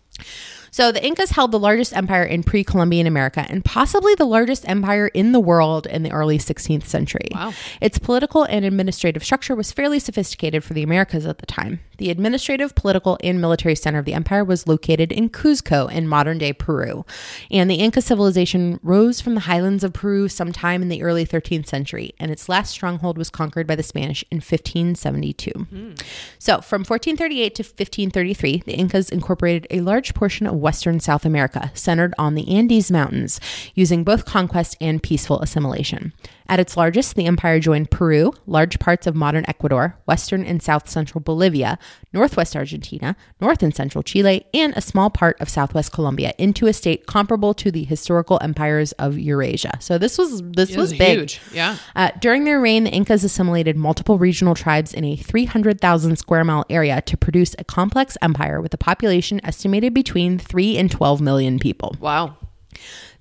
So 0.73 0.91
the 0.91 1.05
Incas 1.05 1.31
held 1.33 1.53
the 1.53 1.59
largest 1.59 1.95
empire 1.95 2.25
in 2.25 2.43
pre 2.43 2.65
Columbian 2.65 3.07
America 3.07 3.45
and 3.49 3.63
possibly 3.63 4.15
the 4.15 4.25
largest 4.25 4.67
empire 4.67 5.09
in 5.09 5.33
the 5.33 5.39
world 5.39 5.87
in 5.87 6.03
the 6.03 6.11
early 6.11 6.39
16th 6.39 6.85
century. 6.85 7.29
Wow. 7.31 7.53
Its 7.83 7.99
political 7.99 8.45
and 8.45 8.65
administrative 8.65 9.23
structure 9.23 9.55
was 9.55 9.71
fairly 9.71 9.99
sophisticated 9.99 10.65
for 10.65 10.73
the 10.73 10.83
Americas 10.83 11.27
at 11.27 11.39
the 11.39 11.47
time. 11.47 11.81
The 11.99 12.11
administrative, 12.11 12.75
political, 12.75 13.19
and 13.23 13.41
military 13.41 13.75
center 13.75 13.99
of 13.99 14.07
the 14.07 14.15
empire 14.15 14.45
was 14.45 14.67
located 14.67 15.13
in 15.13 15.29
Cuzco 15.29 15.93
in 15.93 16.09
modern 16.09 16.39
day 16.39 16.55
Peru. 16.55 17.05
And 17.51 17.71
the 17.71 17.77
Inca 17.77 18.01
civilization 18.01 18.81
rose 18.83 19.21
from 19.21 19.35
the 19.35 19.43
highlands 19.43 19.85
of 19.85 19.93
Peru 19.93 20.29
sometime 20.29 20.81
in 20.81 20.89
the 20.89 21.03
early 21.03 21.27
13th 21.27 21.67
century, 21.67 22.15
and 22.19 22.31
its 22.33 22.49
last 22.49 22.71
stronghold 22.71 23.19
was 23.19 23.29
conquered 23.29 23.67
by 23.67 23.77
the 23.77 23.83
Spanish 23.83 24.25
in 24.31 24.39
1572. 24.39 25.51
Hmm. 25.51 25.93
So, 26.39 26.63
from 26.63 26.81
1438 26.81 27.55
to 27.57 27.63
1533, 27.63 28.63
the 28.65 28.73
Incas 28.73 29.11
incorporated 29.11 29.67
a 29.71 29.83
large 29.83 30.15
portion 30.15 30.47
of 30.47 30.62
western 30.63 31.01
South 31.01 31.27
America, 31.27 31.71
centered 31.75 32.15
on 32.19 32.35
the 32.35 32.49
Andes 32.57 32.91
Mountains, 32.91 33.41
using 33.75 34.05
both 34.05 34.25
conquest 34.25 34.77
and 34.81 35.03
peaceful 35.03 35.41
assimilation. 35.41 36.13
At 36.49 36.61
its 36.61 36.77
largest, 36.77 37.15
the 37.15 37.25
empire 37.27 37.61
joined 37.61 37.91
Peru, 37.91 38.33
large 38.47 38.79
parts 38.79 39.07
of 39.07 39.15
modern 39.15 39.45
Ecuador, 39.49 39.97
western 40.07 40.45
and 40.45 40.63
south 40.63 40.89
central 40.89 41.21
Bolivia, 41.23 41.79
northwest 42.13 42.55
Argentina, 42.57 43.17
north 43.41 43.63
and 43.63 43.75
central 43.75 44.03
Chile, 44.03 44.45
and 44.53 44.75
a 44.77 44.81
small 44.83 45.09
part 45.09 45.41
of 45.41 45.49
southwest 45.49 45.93
Colombia 45.93 46.35
into 46.37 46.67
a 46.67 46.73
state 46.73 47.07
comparable 47.07 47.55
to 47.55 47.71
the 47.71 47.85
historical 47.85 48.39
empires 48.43 48.93
of 48.93 49.19
Eurasia. 49.19 49.79
So 49.81 49.97
this 49.99 50.19
was 50.19 50.43
this 50.43 50.71
It 50.71 50.77
was, 50.77 50.91
was 50.91 50.99
big. 50.99 51.19
huge. 51.21 51.41
Yeah. 51.55 51.77
Uh, 51.97 52.11
during 52.21 52.45
their 52.45 52.61
reign, 52.61 52.85
the 52.85 52.91
Incas 52.91 53.25
assimilated 53.25 53.77
multiple 53.77 54.19
regional 54.19 54.55
tribes 54.55 54.93
in 54.93 55.05
a 55.05 55.17
300,000 55.17 56.17
square 56.17 56.45
mile 56.45 56.67
area 56.69 57.01
to 57.03 57.17
produce 57.17 57.55
a 57.59 57.65
complex 57.65 58.19
empire 58.21 58.61
with 58.61 58.75
a 58.75 58.79
population 58.79 59.41
estimated 59.45 59.95
between 59.95 60.39
3 60.53 60.77
and 60.77 60.91
12 60.91 61.23
million 61.23 61.59
people. 61.59 61.97
Wow. 61.99 62.37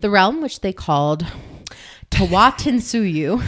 The 0.02 0.10
realm, 0.10 0.42
which 0.42 0.60
they 0.60 0.74
called 0.74 1.26
Tahuantinsuyu, 2.10 3.42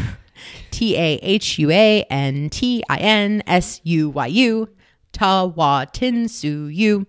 T 0.71 0.95
A 0.95 1.15
H 1.21 1.59
U 1.59 1.69
A 1.69 2.03
N 2.09 2.49
T 2.49 2.81
I 2.89 2.97
N 2.97 3.43
S 3.45 3.81
U 3.83 4.09
Y 4.09 4.27
U, 4.27 4.69
Tahuantinsuyu, 5.13 7.05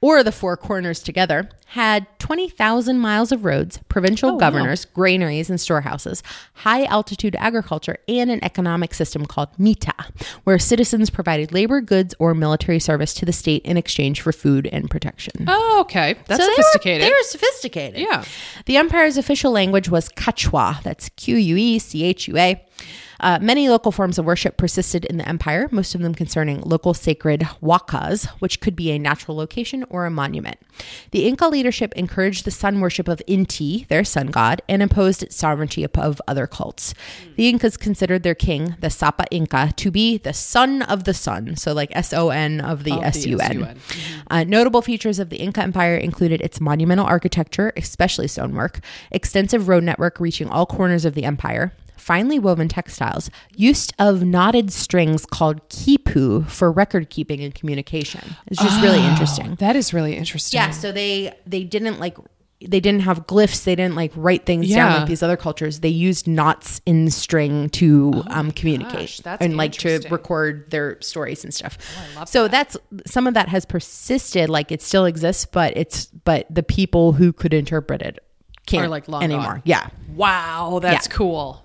or 0.00 0.22
the 0.22 0.32
Four 0.32 0.56
Corners 0.56 1.02
together, 1.02 1.48
had 1.66 2.06
20,000 2.18 2.98
miles 2.98 3.30
of 3.30 3.44
roads, 3.44 3.78
provincial 3.88 4.30
oh, 4.30 4.32
wow. 4.34 4.38
governors, 4.38 4.84
granaries, 4.86 5.50
and 5.50 5.60
storehouses, 5.60 6.22
high 6.54 6.84
altitude 6.84 7.36
agriculture, 7.38 7.98
and 8.08 8.30
an 8.30 8.42
economic 8.42 8.94
system 8.94 9.26
called 9.26 9.48
mita, 9.58 9.92
where 10.44 10.58
citizens 10.58 11.10
provided 11.10 11.52
labor, 11.52 11.80
goods, 11.80 12.14
or 12.18 12.32
military 12.32 12.78
service 12.78 13.12
to 13.12 13.26
the 13.26 13.32
state 13.32 13.62
in 13.66 13.76
exchange 13.76 14.20
for 14.22 14.32
food 14.32 14.66
and 14.68 14.88
protection. 14.88 15.44
Oh, 15.46 15.80
okay. 15.82 16.14
That's 16.26 16.40
So 16.40 16.46
they 16.46 16.50
were- 16.50 16.54
sophisticated. 16.62 17.02
They 17.06 17.10
were, 17.10 17.22
sophisticated. 17.24 18.00
Yeah. 18.00 18.24
The 18.66 18.76
empire's 18.76 19.16
official 19.18 19.52
language 19.52 19.88
was 19.88 20.08
Quechua. 20.10 20.82
That's 20.82 21.08
Q 21.10 21.36
U 21.36 21.56
E 21.56 21.78
C 21.78 22.04
H 22.04 22.28
U 22.28 22.36
A. 22.38 22.64
Uh, 23.20 23.38
many 23.40 23.68
local 23.68 23.92
forms 23.92 24.18
of 24.18 24.24
worship 24.24 24.56
persisted 24.56 25.04
in 25.04 25.16
the 25.16 25.28
empire, 25.28 25.68
most 25.72 25.94
of 25.94 26.00
them 26.00 26.14
concerning 26.14 26.60
local 26.60 26.94
sacred 26.94 27.40
wakas, 27.62 28.26
which 28.40 28.60
could 28.60 28.76
be 28.76 28.90
a 28.90 28.98
natural 28.98 29.36
location 29.36 29.84
or 29.90 30.06
a 30.06 30.10
monument. 30.10 30.58
The 31.10 31.26
Inca 31.26 31.48
leadership 31.48 31.92
encouraged 31.94 32.44
the 32.44 32.50
sun 32.50 32.80
worship 32.80 33.08
of 33.08 33.22
Inti, 33.26 33.86
their 33.88 34.04
sun 34.04 34.28
god, 34.28 34.62
and 34.68 34.82
imposed 34.82 35.22
its 35.22 35.36
sovereignty 35.36 35.82
above 35.82 36.20
other 36.28 36.46
cults. 36.46 36.94
The 37.36 37.48
Incas 37.48 37.76
considered 37.76 38.22
their 38.22 38.34
king, 38.34 38.76
the 38.80 38.90
Sapa 38.90 39.26
Inca, 39.30 39.72
to 39.76 39.90
be 39.90 40.18
the 40.18 40.32
son 40.32 40.82
of 40.82 41.04
the 41.04 41.14
sun, 41.14 41.56
so 41.56 41.72
like 41.72 41.90
S 41.94 42.12
O 42.12 42.30
N 42.30 42.60
of 42.60 42.84
the 42.84 42.92
Of 42.92 43.02
S 43.02 43.26
U 43.26 43.38
N. 43.38 43.50
S-U-N. 43.50 43.78
Uh, 44.30 44.44
notable 44.44 44.82
features 44.82 45.18
of 45.18 45.30
the 45.30 45.38
Inca 45.38 45.62
Empire 45.62 45.96
included 45.96 46.40
its 46.40 46.60
monumental 46.60 47.06
architecture, 47.06 47.72
especially 47.76 48.28
stonework, 48.28 48.80
extensive 49.10 49.68
road 49.68 49.82
network 49.82 50.20
reaching 50.20 50.48
all 50.48 50.66
corners 50.66 51.04
of 51.04 51.14
the 51.14 51.24
empire, 51.24 51.72
finely 52.08 52.38
woven 52.38 52.68
textiles, 52.68 53.30
use 53.54 53.88
of 53.98 54.24
knotted 54.24 54.72
strings 54.72 55.26
called 55.26 55.58
kipu 55.68 56.48
for 56.48 56.72
record 56.72 57.10
keeping 57.10 57.40
and 57.44 57.54
communication. 57.54 58.22
It's 58.46 58.62
just 58.62 58.80
really 58.82 59.04
interesting. 59.04 59.56
That 59.56 59.76
is 59.76 59.92
really 59.92 60.14
interesting. 60.16 60.56
Yeah, 60.58 60.70
so 60.70 60.90
they 60.90 61.34
they 61.46 61.64
didn't 61.64 62.00
like 62.00 62.16
they 62.60 62.80
didn't 62.80 63.02
have 63.02 63.26
glyphs. 63.26 63.62
They 63.64 63.76
didn't 63.76 63.94
like 63.94 64.10
write 64.16 64.46
things 64.46 64.68
down 64.68 64.90
Yeah. 64.90 64.98
like 65.00 65.06
these 65.08 65.22
other 65.22 65.36
cultures. 65.36 65.80
They 65.80 65.90
used 65.90 66.26
knots 66.26 66.80
in 66.86 67.10
string 67.10 67.68
to 67.80 68.24
um, 68.28 68.50
communicate 68.52 69.20
gosh, 69.22 69.38
and 69.40 69.56
like 69.58 69.72
to. 69.84 70.00
Oh, 70.06 70.08
record 70.10 70.70
their 70.70 71.00
stories 71.02 71.44
and 71.44 71.52
stuff. 71.54 71.76
so 72.26 72.48
that's 72.48 72.76
some 73.06 73.26
of 73.28 73.34
that 73.34 73.48
has 73.48 73.66
persisted. 73.66 74.48
Like 74.48 74.72
it 74.72 74.80
still 74.82 75.04
exists, 75.04 75.44
but 75.44 75.76
it's 75.76 76.06
but 76.06 76.46
the 76.50 76.62
people 76.62 77.12
who 77.12 77.32
could 77.34 77.52
interpret 77.52 78.00
it 78.02 78.18
can't 78.66 78.90
like, 78.90 79.08
long 79.08 79.22
anymore. 79.22 79.54
gone. 79.54 79.62
Yeah. 79.64 79.88
Wow, 80.14 80.78
that's 80.82 81.06
Yeah. 81.06 81.12
cool. 81.14 81.64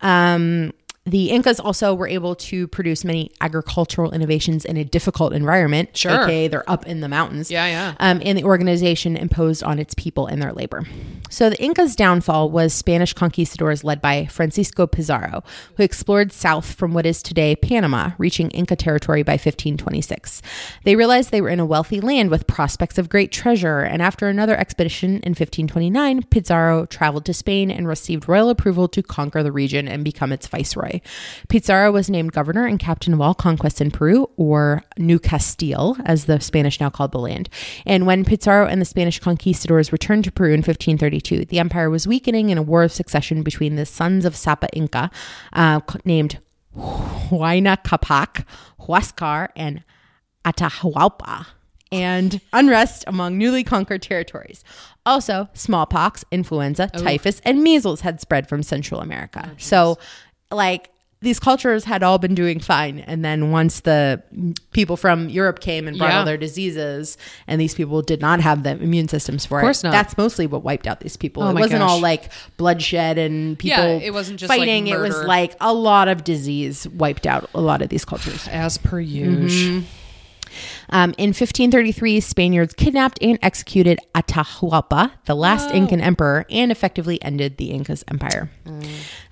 Um, 0.00 0.72
the 1.06 1.30
Incas 1.30 1.60
also 1.60 1.92
were 1.94 2.08
able 2.08 2.34
to 2.34 2.66
produce 2.68 3.04
many 3.04 3.30
agricultural 3.42 4.12
innovations 4.12 4.64
in 4.64 4.78
a 4.78 4.84
difficult 4.84 5.34
environment. 5.34 5.94
Sure. 5.94 6.24
aka 6.24 6.48
they're 6.48 6.68
up 6.68 6.86
in 6.86 7.00
the 7.00 7.08
mountains. 7.08 7.50
Yeah, 7.50 7.66
yeah. 7.66 7.94
Um, 8.00 8.22
and 8.24 8.38
the 8.38 8.44
organization 8.44 9.14
imposed 9.14 9.62
on 9.62 9.78
its 9.78 9.92
people 9.94 10.26
and 10.26 10.40
their 10.40 10.52
labor. 10.52 10.86
So 11.28 11.50
the 11.50 11.62
Incas' 11.62 11.94
downfall 11.94 12.50
was 12.50 12.72
Spanish 12.72 13.12
conquistadors 13.12 13.84
led 13.84 14.00
by 14.00 14.24
Francisco 14.26 14.86
Pizarro, 14.86 15.42
who 15.76 15.82
explored 15.82 16.32
south 16.32 16.72
from 16.72 16.94
what 16.94 17.04
is 17.04 17.22
today 17.22 17.54
Panama, 17.54 18.12
reaching 18.16 18.50
Inca 18.52 18.76
territory 18.76 19.22
by 19.22 19.32
1526. 19.32 20.40
They 20.84 20.96
realized 20.96 21.30
they 21.30 21.42
were 21.42 21.50
in 21.50 21.60
a 21.60 21.66
wealthy 21.66 22.00
land 22.00 22.30
with 22.30 22.46
prospects 22.46 22.96
of 22.96 23.10
great 23.10 23.30
treasure, 23.30 23.80
and 23.80 24.00
after 24.00 24.28
another 24.28 24.56
expedition 24.56 25.16
in 25.16 25.30
1529, 25.30 26.22
Pizarro 26.24 26.86
traveled 26.86 27.26
to 27.26 27.34
Spain 27.34 27.70
and 27.70 27.86
received 27.86 28.26
royal 28.26 28.48
approval 28.48 28.88
to 28.88 29.02
conquer 29.02 29.42
the 29.42 29.52
region 29.52 29.86
and 29.86 30.02
become 30.02 30.32
its 30.32 30.46
viceroy. 30.46 30.93
Pizarro 31.48 31.92
was 31.92 32.10
named 32.10 32.32
governor 32.32 32.66
and 32.66 32.78
captain 32.78 33.12
of 33.12 33.20
all 33.20 33.34
conquests 33.34 33.80
in 33.80 33.90
Peru, 33.90 34.28
or 34.36 34.82
New 34.98 35.18
Castile, 35.18 35.96
as 36.04 36.24
the 36.24 36.40
Spanish 36.40 36.80
now 36.80 36.90
called 36.90 37.12
the 37.12 37.18
land. 37.18 37.48
And 37.86 38.06
when 38.06 38.24
Pizarro 38.24 38.66
and 38.66 38.80
the 38.80 38.86
Spanish 38.86 39.18
conquistadors 39.18 39.92
returned 39.92 40.24
to 40.24 40.32
Peru 40.32 40.52
in 40.52 40.58
1532, 40.58 41.46
the 41.46 41.58
empire 41.58 41.90
was 41.90 42.06
weakening 42.06 42.50
in 42.50 42.58
a 42.58 42.62
war 42.62 42.82
of 42.82 42.92
succession 42.92 43.42
between 43.42 43.76
the 43.76 43.86
sons 43.86 44.24
of 44.24 44.36
Sapa 44.36 44.68
Inca, 44.72 45.10
uh, 45.52 45.80
named 46.04 46.38
Huayna 46.76 47.82
Capac, 47.82 48.44
Huascar, 48.80 49.48
and 49.56 49.82
Atahualpa, 50.44 51.46
and 51.92 52.40
unrest 52.52 53.04
among 53.06 53.38
newly 53.38 53.64
conquered 53.64 54.02
territories. 54.02 54.64
Also, 55.06 55.48
smallpox, 55.54 56.24
influenza, 56.30 56.88
typhus, 56.88 57.40
and 57.44 57.62
measles 57.62 58.00
had 58.00 58.20
spread 58.20 58.48
from 58.48 58.62
Central 58.62 59.00
America. 59.00 59.52
so, 59.58 59.98
like, 60.54 60.90
these 61.20 61.40
cultures 61.40 61.84
had 61.84 62.02
all 62.02 62.18
been 62.18 62.34
doing 62.34 62.60
fine. 62.60 62.98
And 62.98 63.24
then 63.24 63.50
once 63.50 63.80
the 63.80 64.22
people 64.72 64.98
from 64.98 65.30
Europe 65.30 65.58
came 65.60 65.88
and 65.88 65.96
brought 65.96 66.10
Yeah. 66.10 66.18
all 66.18 66.24
their 66.26 66.36
diseases, 66.36 67.16
and 67.46 67.58
these 67.58 67.74
people 67.74 68.02
did 68.02 68.20
not 68.20 68.42
have 68.42 68.62
the 68.62 68.72
immune 68.72 69.08
systems 69.08 69.46
for 69.46 69.58
of 69.58 69.62
course 69.62 69.82
it, 69.82 69.86
not. 69.86 69.92
that's 69.92 70.18
mostly 70.18 70.46
what 70.46 70.62
wiped 70.62 70.86
out 70.86 71.00
these 71.00 71.16
people. 71.16 71.42
Oh 71.42 71.48
it 71.48 71.54
wasn't 71.54 71.80
gosh. 71.80 71.90
all 71.90 72.00
like 72.00 72.30
bloodshed 72.58 73.16
and 73.16 73.58
people 73.58 73.78
Yeah, 73.84 74.06
it 74.06 74.12
wasn't 74.12 74.38
just, 74.38 74.50
like, 74.50 74.58
fighting. 74.58 74.86
it 74.88 74.98
was 74.98 75.16
like 75.24 75.56
a 75.62 75.72
lot 75.72 76.08
of 76.08 76.24
disease 76.24 76.86
wiped 76.88 77.26
out 77.26 77.48
a 77.54 77.60
lot 77.60 77.80
of 77.80 77.88
these 77.88 78.04
cultures. 78.04 78.46
As 78.48 78.76
per 78.76 79.00
usual. 79.00 79.82
Um, 80.90 81.14
in 81.18 81.28
1533, 81.28 82.20
Spaniards 82.20 82.74
kidnapped 82.74 83.18
and 83.22 83.38
executed 83.42 83.98
Atahualpa, 84.14 85.12
the 85.24 85.34
last 85.34 85.70
Incan 85.70 86.00
emperor, 86.00 86.46
and 86.50 86.70
effectively 86.70 87.22
ended 87.22 87.56
the 87.56 87.70
Inca's 87.70 88.04
empire. 88.08 88.50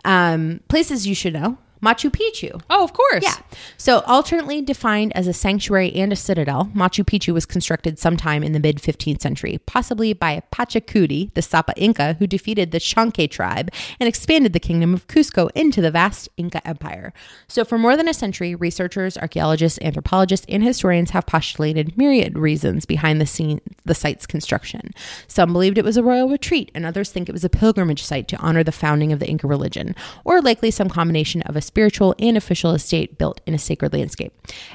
Um, 0.04 0.60
places 0.68 1.06
you 1.06 1.14
should 1.14 1.34
know 1.34 1.58
Machu 1.82 2.10
Picchu. 2.10 2.62
Oh, 2.70 2.84
of 2.84 2.92
course. 2.92 3.24
Yeah. 3.24 3.34
So, 3.76 4.00
alternately 4.06 4.62
defined 4.62 5.12
as 5.16 5.26
a 5.26 5.32
sanctuary 5.32 5.92
and 5.92 6.12
a 6.12 6.16
citadel, 6.16 6.70
Machu 6.74 7.04
Picchu 7.04 7.34
was 7.34 7.44
constructed 7.44 7.98
sometime 7.98 8.44
in 8.44 8.52
the 8.52 8.60
mid 8.60 8.76
15th 8.76 9.20
century, 9.20 9.58
possibly 9.66 10.12
by 10.12 10.42
Pachacuti, 10.52 11.34
the 11.34 11.42
Sapa 11.42 11.72
Inca, 11.76 12.14
who 12.14 12.26
defeated 12.28 12.70
the 12.70 12.78
Chanque 12.78 13.28
tribe 13.28 13.70
and 13.98 14.08
expanded 14.08 14.52
the 14.52 14.60
kingdom 14.60 14.94
of 14.94 15.08
Cusco 15.08 15.50
into 15.56 15.80
the 15.80 15.90
vast 15.90 16.28
Inca 16.36 16.66
empire. 16.66 17.12
So, 17.48 17.64
for 17.64 17.78
more 17.78 17.96
than 17.96 18.08
a 18.08 18.14
century, 18.14 18.54
researchers, 18.54 19.18
archaeologists, 19.18 19.80
anthropologists, 19.82 20.46
and 20.48 20.62
historians 20.62 21.10
have 21.10 21.26
postulated 21.26 21.98
myriad 21.98 22.38
reasons 22.38 22.86
behind 22.86 23.20
the 23.20 23.26
scene, 23.26 23.60
the 23.84 23.94
site's 23.94 24.26
construction. 24.26 24.90
Some 25.26 25.52
believed 25.52 25.78
it 25.78 25.84
was 25.84 25.96
a 25.96 26.02
royal 26.04 26.28
retreat, 26.28 26.70
and 26.76 26.86
others 26.86 27.10
think 27.10 27.28
it 27.28 27.32
was 27.32 27.44
a 27.44 27.50
pilgrimage 27.50 28.04
site 28.04 28.28
to 28.28 28.36
honor 28.36 28.62
the 28.62 28.70
founding 28.70 29.12
of 29.12 29.18
the 29.18 29.28
Inca 29.28 29.48
religion, 29.48 29.96
or 30.24 30.40
likely 30.40 30.70
some 30.70 30.88
combination 30.88 31.42
of 31.42 31.56
a 31.56 31.71
spiritual 31.72 32.14
and 32.18 32.36
official 32.36 32.72
estate 32.72 33.16
built 33.16 33.40
in 33.46 33.54
a 33.54 33.58
sacred 33.58 33.94
landscape. 33.94 34.30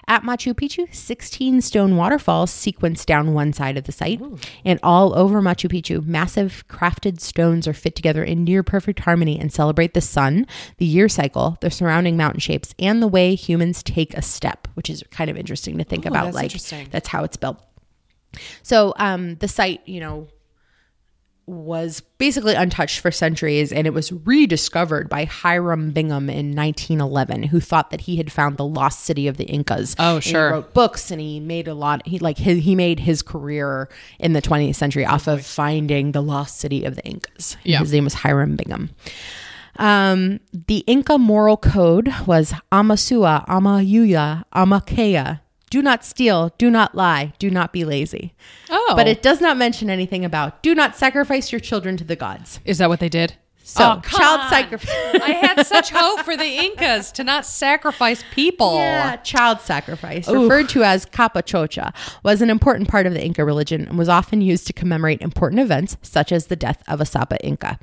At 0.08 0.24
Machu 0.24 0.56
Picchu, 0.56 0.92
16 0.92 1.62
stone 1.62 1.96
waterfalls 1.96 2.50
sequence 2.50 3.06
down 3.06 3.36
one 3.36 3.54
side 3.54 3.78
of 3.78 3.84
the 3.84 3.92
site, 3.92 4.20
and 4.66 4.80
all 4.82 5.16
over 5.16 5.40
Machu 5.40 5.70
Picchu, 5.70 6.04
massive 6.04 6.66
crafted 6.68 7.20
stones 7.20 7.68
are 7.68 7.74
fit 7.74 7.96
together 7.96 8.24
in 8.24 8.44
near 8.44 8.64
perfect 8.64 9.02
harmony 9.02 9.40
and 9.40 9.54
celebrate 9.54 9.94
the 9.94 10.02
sun, 10.02 10.48
the 10.80 10.88
year 10.88 11.08
cycle, 11.08 11.60
the 11.62 11.70
surrounding 11.70 12.18
mountain 12.18 12.40
shapes, 12.40 12.74
and 12.80 13.00
the 13.00 13.08
way 13.08 13.36
humans 13.36 13.84
take 13.84 14.16
a 14.16 14.24
step, 14.24 14.68
which 14.74 14.90
is 14.90 15.04
kind 15.12 15.30
of 15.30 15.38
interesting 15.38 15.78
to 15.78 15.84
think 15.84 16.08
Oh, 16.08 16.10
about. 16.10 16.24
that's 16.26 16.36
like 16.36 16.44
interesting. 16.46 16.88
that's 16.90 17.10
how 17.10 17.24
it's 17.24 17.38
built. 17.38 17.64
So 18.64 18.94
um, 18.98 19.36
the 19.36 19.48
site, 19.48 19.82
you 19.88 20.00
know, 20.00 20.28
was 21.48 22.02
basically 22.18 22.54
untouched 22.54 23.00
for 23.00 23.10
centuries 23.10 23.72
and 23.72 23.88
it 23.88 23.94
was 23.94 24.12
rediscovered 24.12 25.08
by 25.08 25.24
Hiram 25.24 25.92
Bingham 25.92 26.30
in 26.30 26.54
1911 26.54 27.44
who 27.44 27.62
thought 27.62 27.90
that 27.92 28.02
he 28.02 28.18
had 28.18 28.30
found 28.30 28.58
the 28.58 28.66
lost 28.66 29.06
city 29.06 29.30
of 29.30 29.38
the 29.38 29.46
Incas. 29.46 29.96
Oh, 29.98 30.20
sure. 30.20 30.48
he 30.48 30.54
wrote 30.54 30.74
books 30.74 31.10
and 31.10 31.22
he 31.22 31.40
made 31.40 31.70
a 31.70 31.74
lot 31.74 32.06
he 32.06 32.20
like 32.20 32.38
his, 32.38 32.64
he 32.64 32.76
made 32.76 33.00
his 33.00 33.22
career 33.22 33.88
in 34.20 34.34
the 34.34 34.42
20th 34.42 34.76
century 34.76 35.06
off 35.06 35.28
of 35.28 35.46
finding 35.46 36.12
the 36.12 36.22
lost 36.22 36.60
city 36.60 36.84
of 36.84 36.96
the 36.96 37.04
Incas. 37.06 37.56
Yeah. 37.64 37.80
His 37.80 37.94
name 37.94 38.04
was 38.04 38.14
Hiram 38.14 38.58
Bingham. 38.58 38.90
Um, 39.78 40.40
the 40.68 40.80
Inca 40.88 41.18
moral 41.18 41.56
code 41.56 42.12
was 42.26 42.52
Amasua, 42.72 43.46
Amayuya, 43.48 44.44
Amakea. 44.54 45.40
Do 45.70 45.82
not 45.82 46.06
steal, 46.06 46.54
do 46.58 46.70
not 46.72 46.96
lie, 46.96 47.34
do 47.40 47.50
not 47.50 47.74
be 47.74 47.84
lazy. 47.84 48.34
Oh, 48.70 48.94
But 48.96 49.08
it 49.08 49.22
does 49.22 49.42
not 49.42 49.58
mention 49.58 49.90
anything 49.90 50.24
about 50.24 50.64
do 50.64 50.74
not 50.74 50.96
sacrifice 50.96 51.52
your 51.52 51.60
children 51.60 51.98
to 51.98 52.04
the 52.04 52.16
gods. 52.16 52.60
is 52.66 52.78
that 52.78 52.90
what 52.90 53.00
they 53.02 53.10
did? 53.10 53.36
So, 53.64 54.00
Oh, 54.02 54.18
child 54.18 54.50
sacrifice. 54.50 54.96
I 55.22 55.32
had 55.32 55.68
such 55.68 55.90
hope 55.94 56.22
for 56.22 56.38
the 56.38 56.46
Incas 56.46 57.12
to 57.12 57.24
not 57.26 57.46
sacrifice 57.46 58.24
people. 58.32 58.76
Yeah, 58.76 59.18
child 59.18 59.60
sacrifice, 59.60 60.26
referred 60.30 60.70
to 60.70 60.84
as 60.86 61.06
capachocha, 61.06 61.94
was 62.24 62.42
an 62.42 62.50
important 62.50 62.88
part 62.88 63.06
of 63.06 63.14
the 63.14 63.22
Inca 63.22 63.44
religion 63.44 63.86
and 63.86 63.98
was 63.98 64.08
often 64.08 64.40
used 64.40 64.68
to 64.68 64.74
commemorate 64.74 65.22
important 65.22 65.60
events 65.60 65.98
such 66.02 66.32
as 66.32 66.48
the 66.48 66.56
death 66.56 66.82
of 66.88 67.02
a 67.02 67.06
Sapa 67.06 67.44
Inca. 67.46 67.78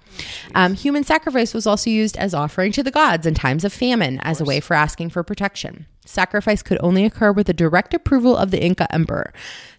Um, 0.54 0.72
human 0.72 1.04
sacrifice 1.04 1.52
was 1.52 1.66
also 1.66 1.90
used 1.90 2.16
as 2.16 2.32
offering 2.32 2.72
to 2.72 2.82
the 2.82 2.90
gods 2.90 3.26
in 3.26 3.34
times 3.34 3.62
of 3.62 3.70
famine 3.70 4.20
as 4.22 4.40
a 4.40 4.44
way 4.46 4.60
for 4.60 4.72
asking 4.72 5.10
for 5.10 5.22
protection. 5.22 5.84
Sacrifice 6.04 6.62
could 6.62 6.78
only 6.80 7.04
occur 7.04 7.32
with 7.32 7.46
the 7.46 7.54
direct 7.54 7.94
approval 7.94 8.36
of 8.36 8.50
the 8.50 8.62
Inca 8.62 8.92
emperor. 8.92 9.32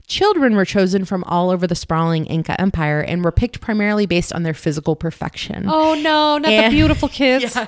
Children 0.07 0.55
were 0.55 0.65
chosen 0.65 1.05
from 1.05 1.23
all 1.23 1.49
over 1.49 1.65
the 1.65 1.76
sprawling 1.76 2.26
Inca 2.26 2.59
Empire 2.59 3.01
and 3.01 3.23
were 3.23 3.32
picked 3.32 3.59
primarily 3.59 4.05
based 4.05 4.34
on 4.34 4.43
their 4.43 4.53
physical 4.53 4.95
perfection. 4.95 5.65
Oh 5.67 5.95
no, 5.95 6.38
not 6.38 6.43
the 6.43 6.69
beautiful 6.69 7.09
kids. 7.09 7.57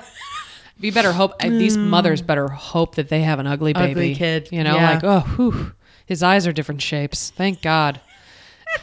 You 0.80 0.92
better 0.92 1.12
hope 1.12 1.40
these 1.40 1.76
mm. 1.76 1.88
mothers 1.88 2.22
better 2.22 2.46
hope 2.48 2.94
that 2.94 3.08
they 3.08 3.22
have 3.22 3.40
an 3.40 3.48
ugly 3.48 3.72
baby 3.72 3.90
Ugly 3.90 4.14
kid, 4.14 4.48
You 4.52 4.62
know, 4.62 4.76
yeah. 4.76 4.90
like 4.90 5.04
oh, 5.04 5.20
whew, 5.36 5.72
his 6.06 6.22
eyes 6.22 6.46
are 6.46 6.52
different 6.52 6.82
shapes. 6.82 7.30
Thank 7.30 7.62
God. 7.62 8.00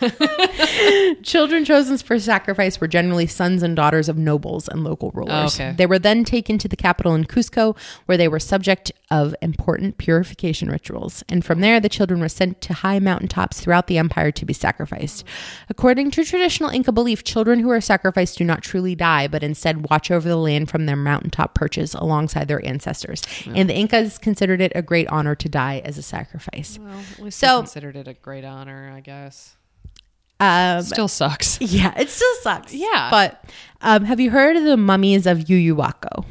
Children 1.24 1.66
chosen 1.66 1.98
for 1.98 2.20
sacrifice 2.20 2.80
were 2.80 2.88
generally 2.88 3.28
sons 3.28 3.64
and 3.64 3.76
daughters 3.76 4.10
of 4.10 4.18
nobles 4.18 4.68
and 4.68 4.84
local 4.84 5.12
rulers. 5.12 5.34
Oh, 5.60 5.64
okay. 5.64 5.74
They 5.76 5.86
were 5.86 6.00
then 6.00 6.24
taken 6.24 6.58
to 6.60 6.68
the 6.68 6.76
capital 6.76 7.14
in 7.16 7.26
Cusco, 7.26 7.78
where 8.06 8.18
they 8.18 8.28
were 8.28 8.40
subject 8.40 8.92
of 9.12 9.36
important 9.42 9.98
purification 9.98 10.70
rituals. 10.70 11.24
And 11.30 11.44
from 11.46 11.62
there, 11.62 11.80
the 11.80 11.90
children 11.90 12.20
were 12.20 12.30
sent 12.30 12.62
to 12.62 12.74
high 12.74 13.00
mountaintops 13.00 13.60
throughout 13.62 13.88
the 13.88 13.98
empire 13.98 14.32
to 14.32 14.46
be 14.46 14.54
sacrificed. 14.54 15.24
According 15.70 16.12
to 16.12 16.24
traditional 16.24 16.70
Inca 16.70 16.92
belief, 16.92 17.24
children 17.24 17.60
who 17.60 17.70
are 17.70 17.82
sacrificed 17.82 18.38
do 18.38 18.44
not 18.44 18.62
truly 18.62 18.96
die, 18.96 19.28
but 19.28 19.44
instead 19.44 19.90
watch 19.90 20.12
over 20.12 20.28
the 20.28 20.36
land 20.38 20.70
from 20.70 20.86
their 20.86 20.96
mountaintop 20.96 21.56
perches 21.56 21.94
alongside 21.94 22.48
their 22.48 22.66
ancestors. 22.66 23.22
And 23.46 23.70
the 23.70 23.76
Incas 23.76 24.18
considered 24.18 24.62
it 24.62 24.72
a 24.76 24.82
great 24.82 25.08
honor 25.10 25.36
to 25.36 25.50
die 25.50 25.82
as 25.86 25.98
a 25.98 26.02
sacrifice. 26.04 26.80
Well, 27.20 27.32
So- 27.32 27.60
considered 27.60 27.96
it 27.96 28.08
a 28.08 28.14
great 28.14 28.44
honor, 28.46 28.92
I 28.96 29.00
guess. 29.02 29.56
Um, 30.40 30.82
Still 30.84 31.08
sucks. 31.08 31.60
yeah, 31.62 31.94
it 31.98 32.10
still 32.10 32.36
sucks. 32.42 32.74
Yeah. 32.74 33.10
But 33.10 33.44
um, 33.82 34.04
have 34.06 34.20
you 34.20 34.32
heard 34.32 34.58
of 34.58 34.64
the 34.64 34.78
mummies 34.78 35.26
of 35.26 35.40
Llullaillaco? 35.40 36.26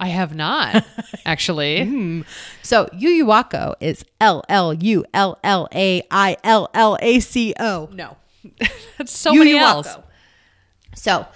I 0.00 0.08
have 0.08 0.34
not 0.34 0.84
actually. 1.26 2.24
So 2.62 2.86
Llullaillaco 2.86 3.74
is 3.80 4.04
L 4.20 4.42
L 4.48 4.74
U 4.74 5.04
L 5.14 5.38
L 5.44 5.68
A 5.74 6.02
I 6.10 6.36
L 6.42 6.68
L 6.74 6.98
A 7.00 7.20
C 7.20 7.54
O. 7.58 7.88
No, 7.92 8.16
that's 8.98 9.12
so 9.12 9.32
many 9.32 9.56
L's. 9.56 9.88
So, 10.94 11.26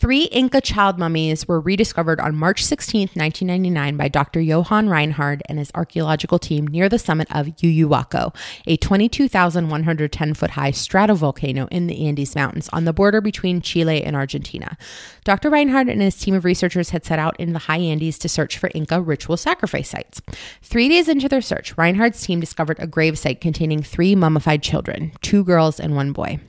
three 0.00 0.22
Inca 0.24 0.62
child 0.62 0.98
mummies 0.98 1.46
were 1.46 1.60
rediscovered 1.60 2.20
on 2.20 2.34
March 2.34 2.64
16, 2.64 3.10
1999 3.12 3.98
by 3.98 4.08
Dr. 4.08 4.40
Johann 4.40 4.88
Reinhard 4.88 5.42
and 5.44 5.58
his 5.58 5.70
archaeological 5.74 6.38
team 6.38 6.66
near 6.66 6.88
the 6.88 6.98
summit 6.98 7.28
of 7.30 7.48
Llullaillaco, 7.48 8.34
a 8.66 8.78
22,110 8.78 10.34
foot 10.34 10.50
high 10.52 10.72
stratovolcano 10.72 11.68
in 11.70 11.86
the 11.86 12.06
Andes 12.06 12.34
Mountains 12.34 12.70
on 12.72 12.86
the 12.86 12.94
border 12.94 13.20
between 13.20 13.60
Chile 13.60 14.02
and 14.02 14.16
Argentina. 14.16 14.78
Dr. 15.24 15.50
Reinhard 15.50 15.90
and 15.90 16.00
his 16.00 16.16
team 16.16 16.34
of 16.34 16.46
researchers 16.46 16.90
had 16.90 17.04
set 17.04 17.18
out 17.18 17.38
in 17.38 17.52
the 17.52 17.58
high 17.58 17.76
Andes 17.76 18.18
to 18.20 18.28
search 18.28 18.56
for 18.56 18.70
Inca 18.74 19.02
ritual 19.02 19.36
sacrifice 19.36 19.90
sites. 19.90 20.22
Three 20.62 20.88
days 20.88 21.10
into 21.10 21.28
their 21.28 21.42
search, 21.42 21.76
Reinhard's 21.76 22.22
team 22.22 22.40
discovered 22.40 22.78
a 22.78 22.86
grave 22.86 23.18
site 23.18 23.42
containing 23.42 23.82
three 23.82 24.14
mummified 24.14 24.62
children, 24.62 25.12
two 25.20 25.44
girls 25.44 25.78
and 25.78 25.94
one 25.94 26.12
boy. 26.12 26.40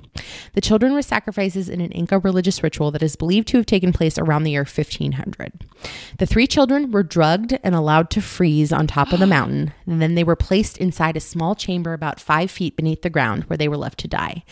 The 0.53 0.61
children 0.61 0.93
were 0.93 1.01
sacrifices 1.01 1.69
in 1.69 1.81
an 1.81 1.91
Inca 1.91 2.19
religious 2.19 2.61
ritual 2.61 2.91
that 2.91 3.03
is 3.03 3.15
believed 3.15 3.47
to 3.49 3.57
have 3.57 3.65
taken 3.65 3.93
place 3.93 4.17
around 4.17 4.43
the 4.43 4.51
year 4.51 4.61
1500. 4.61 5.65
The 6.17 6.25
three 6.25 6.47
children 6.47 6.91
were 6.91 7.03
drugged 7.03 7.57
and 7.63 7.73
allowed 7.73 8.09
to 8.11 8.21
freeze 8.21 8.73
on 8.73 8.87
top 8.87 9.13
of 9.13 9.19
the 9.19 9.27
mountain, 9.37 9.73
and 9.85 10.01
then 10.01 10.15
they 10.15 10.23
were 10.23 10.35
placed 10.35 10.77
inside 10.77 11.15
a 11.15 11.21
small 11.21 11.55
chamber 11.55 11.93
about 11.93 12.19
five 12.19 12.51
feet 12.51 12.75
beneath 12.75 13.01
the 13.01 13.09
ground 13.09 13.43
where 13.45 13.57
they 13.57 13.67
were 13.67 13.77
left 13.77 13.99
to 13.99 14.07
die. 14.07 14.43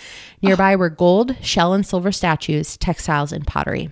Nearby 0.41 0.75
were 0.75 0.89
gold, 0.89 1.35
shell, 1.43 1.73
and 1.73 1.85
silver 1.85 2.11
statues, 2.11 2.77
textiles, 2.77 3.31
and 3.31 3.45
pottery. 3.45 3.89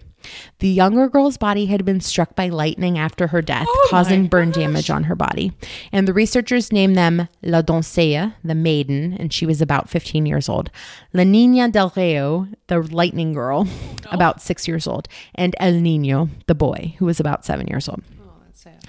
The 0.59 0.69
younger 0.69 1.07
girl's 1.07 1.37
body 1.37 1.67
had 1.67 1.85
been 1.85 2.01
struck 2.01 2.35
by 2.35 2.49
lightning 2.49 2.97
after 2.97 3.27
her 3.27 3.41
death, 3.41 3.67
oh 3.67 3.87
causing 3.89 4.27
burn 4.27 4.51
damage 4.51 4.89
on 4.89 5.03
her 5.03 5.15
body. 5.15 5.53
And 5.91 6.07
the 6.07 6.13
researchers 6.13 6.71
named 6.71 6.95
them 6.95 7.27
La 7.43 7.61
Doncella, 7.61 8.33
the 8.43 8.55
maiden, 8.55 9.13
and 9.19 9.31
she 9.31 9.45
was 9.45 9.61
about 9.61 9.89
15 9.89 10.25
years 10.25 10.49
old, 10.49 10.71
La 11.13 11.23
Niña 11.23 11.71
del 11.71 11.93
Rio, 11.95 12.47
the 12.67 12.79
lightning 12.79 13.33
girl, 13.33 13.67
about 14.11 14.35
oh. 14.37 14.41
six 14.41 14.67
years 14.67 14.87
old, 14.87 15.07
and 15.35 15.55
El 15.59 15.73
Niño, 15.73 16.29
the 16.47 16.55
boy, 16.55 16.95
who 16.97 17.05
was 17.05 17.19
about 17.19 17.45
seven 17.45 17.67
years 17.67 17.87
old. 17.87 18.01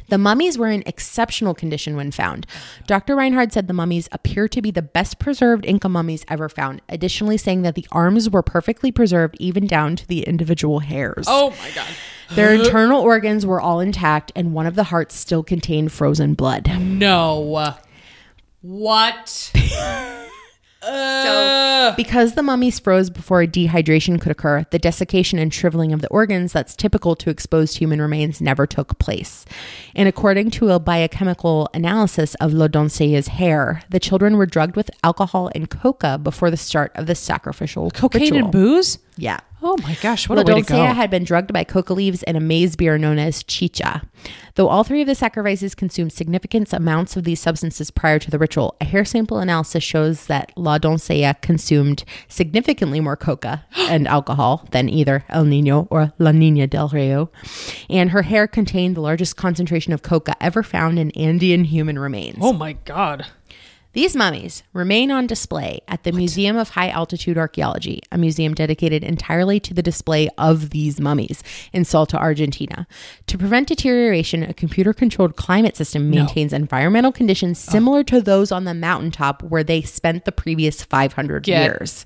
The 0.08 0.18
mummies 0.18 0.56
were 0.58 0.68
in 0.68 0.82
exceptional 0.86 1.54
condition 1.54 1.96
when 1.96 2.10
found. 2.10 2.46
Dr. 2.86 3.14
Reinhard 3.14 3.52
said 3.52 3.68
the 3.68 3.74
mummies 3.74 4.08
appear 4.12 4.48
to 4.48 4.62
be 4.62 4.70
the 4.70 4.82
best 4.82 5.18
preserved 5.18 5.66
Inca 5.66 5.88
mummies 5.88 6.24
ever 6.28 6.48
found, 6.48 6.80
additionally, 6.88 7.36
saying 7.36 7.62
that 7.62 7.74
the 7.74 7.86
arms 7.92 8.30
were 8.30 8.42
perfectly 8.42 8.90
preserved, 8.90 9.36
even 9.38 9.66
down 9.66 9.96
to 9.96 10.06
the 10.06 10.22
individual 10.22 10.80
hairs. 10.80 11.26
Oh 11.28 11.50
my 11.50 11.70
god. 11.74 11.88
Their 12.34 12.54
internal 12.54 13.00
organs 13.00 13.46
were 13.46 13.60
all 13.60 13.80
intact, 13.80 14.32
and 14.36 14.52
one 14.52 14.66
of 14.66 14.74
the 14.74 14.84
hearts 14.84 15.14
still 15.14 15.42
contained 15.42 15.92
frozen 15.92 16.34
blood. 16.34 16.68
No. 16.78 17.74
What? 18.60 19.52
So, 20.80 20.88
uh. 20.88 21.96
because 21.96 22.34
the 22.34 22.42
mummies 22.42 22.78
froze 22.78 23.10
before 23.10 23.42
dehydration 23.44 24.20
could 24.20 24.30
occur, 24.32 24.64
the 24.70 24.78
desiccation 24.78 25.38
and 25.38 25.52
shriveling 25.52 25.92
of 25.92 26.00
the 26.00 26.08
organs 26.08 26.52
that's 26.52 26.76
typical 26.76 27.16
to 27.16 27.30
exposed 27.30 27.78
human 27.78 28.00
remains 28.00 28.40
never 28.40 28.66
took 28.66 28.98
place. 28.98 29.44
And 29.96 30.08
according 30.08 30.50
to 30.52 30.70
a 30.70 30.78
biochemical 30.78 31.68
analysis 31.74 32.34
of 32.36 32.52
La 32.52 32.68
Doncella's 32.68 33.28
hair, 33.28 33.82
the 33.90 34.00
children 34.00 34.36
were 34.36 34.46
drugged 34.46 34.76
with 34.76 34.90
alcohol 35.02 35.50
and 35.54 35.68
coca 35.68 36.18
before 36.18 36.50
the 36.50 36.56
start 36.56 36.92
of 36.94 37.06
the 37.06 37.14
sacrificial 37.14 37.90
Cocaine 37.90 38.22
ritual. 38.22 38.38
and 38.38 38.52
booze? 38.52 38.98
Yeah. 39.18 39.40
Oh 39.60 39.76
my 39.82 39.96
gosh, 40.00 40.28
what 40.28 40.36
La 40.36 40.42
a 40.42 40.44
way 40.54 40.62
to 40.62 40.68
go. 40.68 40.74
Doncella 40.76 40.94
had 40.94 41.10
been 41.10 41.24
drugged 41.24 41.52
by 41.52 41.64
coca 41.64 41.92
leaves 41.92 42.22
and 42.22 42.36
a 42.36 42.40
maize 42.40 42.76
beer 42.76 42.96
known 42.96 43.18
as 43.18 43.42
chicha. 43.42 44.02
Though 44.54 44.68
all 44.68 44.84
three 44.84 45.00
of 45.00 45.08
the 45.08 45.16
sacrifices 45.16 45.74
consumed 45.74 46.12
significant 46.12 46.72
amounts 46.72 47.16
of 47.16 47.24
these 47.24 47.40
substances 47.40 47.90
prior 47.90 48.20
to 48.20 48.30
the 48.30 48.38
ritual, 48.38 48.76
a 48.80 48.84
hair 48.84 49.04
sample 49.04 49.38
analysis 49.38 49.82
shows 49.82 50.26
that 50.26 50.52
La 50.56 50.78
Doncella 50.78 51.40
consumed 51.40 52.04
significantly 52.28 53.00
more 53.00 53.16
coca 53.16 53.64
and 53.76 54.06
alcohol 54.06 54.68
than 54.70 54.88
either 54.88 55.24
El 55.28 55.44
Nino 55.44 55.88
or 55.90 56.12
La 56.20 56.30
Nina 56.30 56.68
del 56.68 56.88
Rio. 56.88 57.30
And 57.90 58.10
her 58.10 58.22
hair 58.22 58.46
contained 58.46 58.94
the 58.94 59.00
largest 59.00 59.36
concentration 59.36 59.92
of 59.92 60.02
coca 60.02 60.36
ever 60.40 60.62
found 60.62 61.00
in 61.00 61.10
Andean 61.12 61.64
human 61.64 61.98
remains. 61.98 62.38
oh 62.40 62.52
my 62.52 62.74
god. 62.74 63.26
These 63.94 64.14
mummies 64.14 64.62
remain 64.74 65.10
on 65.10 65.26
display 65.26 65.80
at 65.88 66.04
the 66.04 66.12
Museum 66.12 66.56
of 66.56 66.70
High 66.70 66.90
Altitude 66.90 67.38
Archaeology, 67.38 68.02
a 68.12 68.18
museum 68.18 68.52
dedicated 68.54 69.02
entirely 69.02 69.58
to 69.60 69.72
the 69.72 69.82
display 69.82 70.28
of 70.36 70.70
these 70.70 71.00
mummies 71.00 71.42
in 71.72 71.86
Salta, 71.86 72.18
Argentina. 72.18 72.86
To 73.28 73.38
prevent 73.38 73.66
deterioration, 73.68 74.42
a 74.42 74.52
computer 74.52 74.92
controlled 74.92 75.36
climate 75.36 75.74
system 75.74 76.10
maintains 76.10 76.52
environmental 76.52 77.12
conditions 77.12 77.58
similar 77.58 78.04
to 78.04 78.20
those 78.20 78.52
on 78.52 78.64
the 78.64 78.74
mountaintop 78.74 79.42
where 79.42 79.64
they 79.64 79.80
spent 79.80 80.26
the 80.26 80.32
previous 80.32 80.84
500 80.84 81.44
Get- 81.44 81.62
years. 81.62 82.04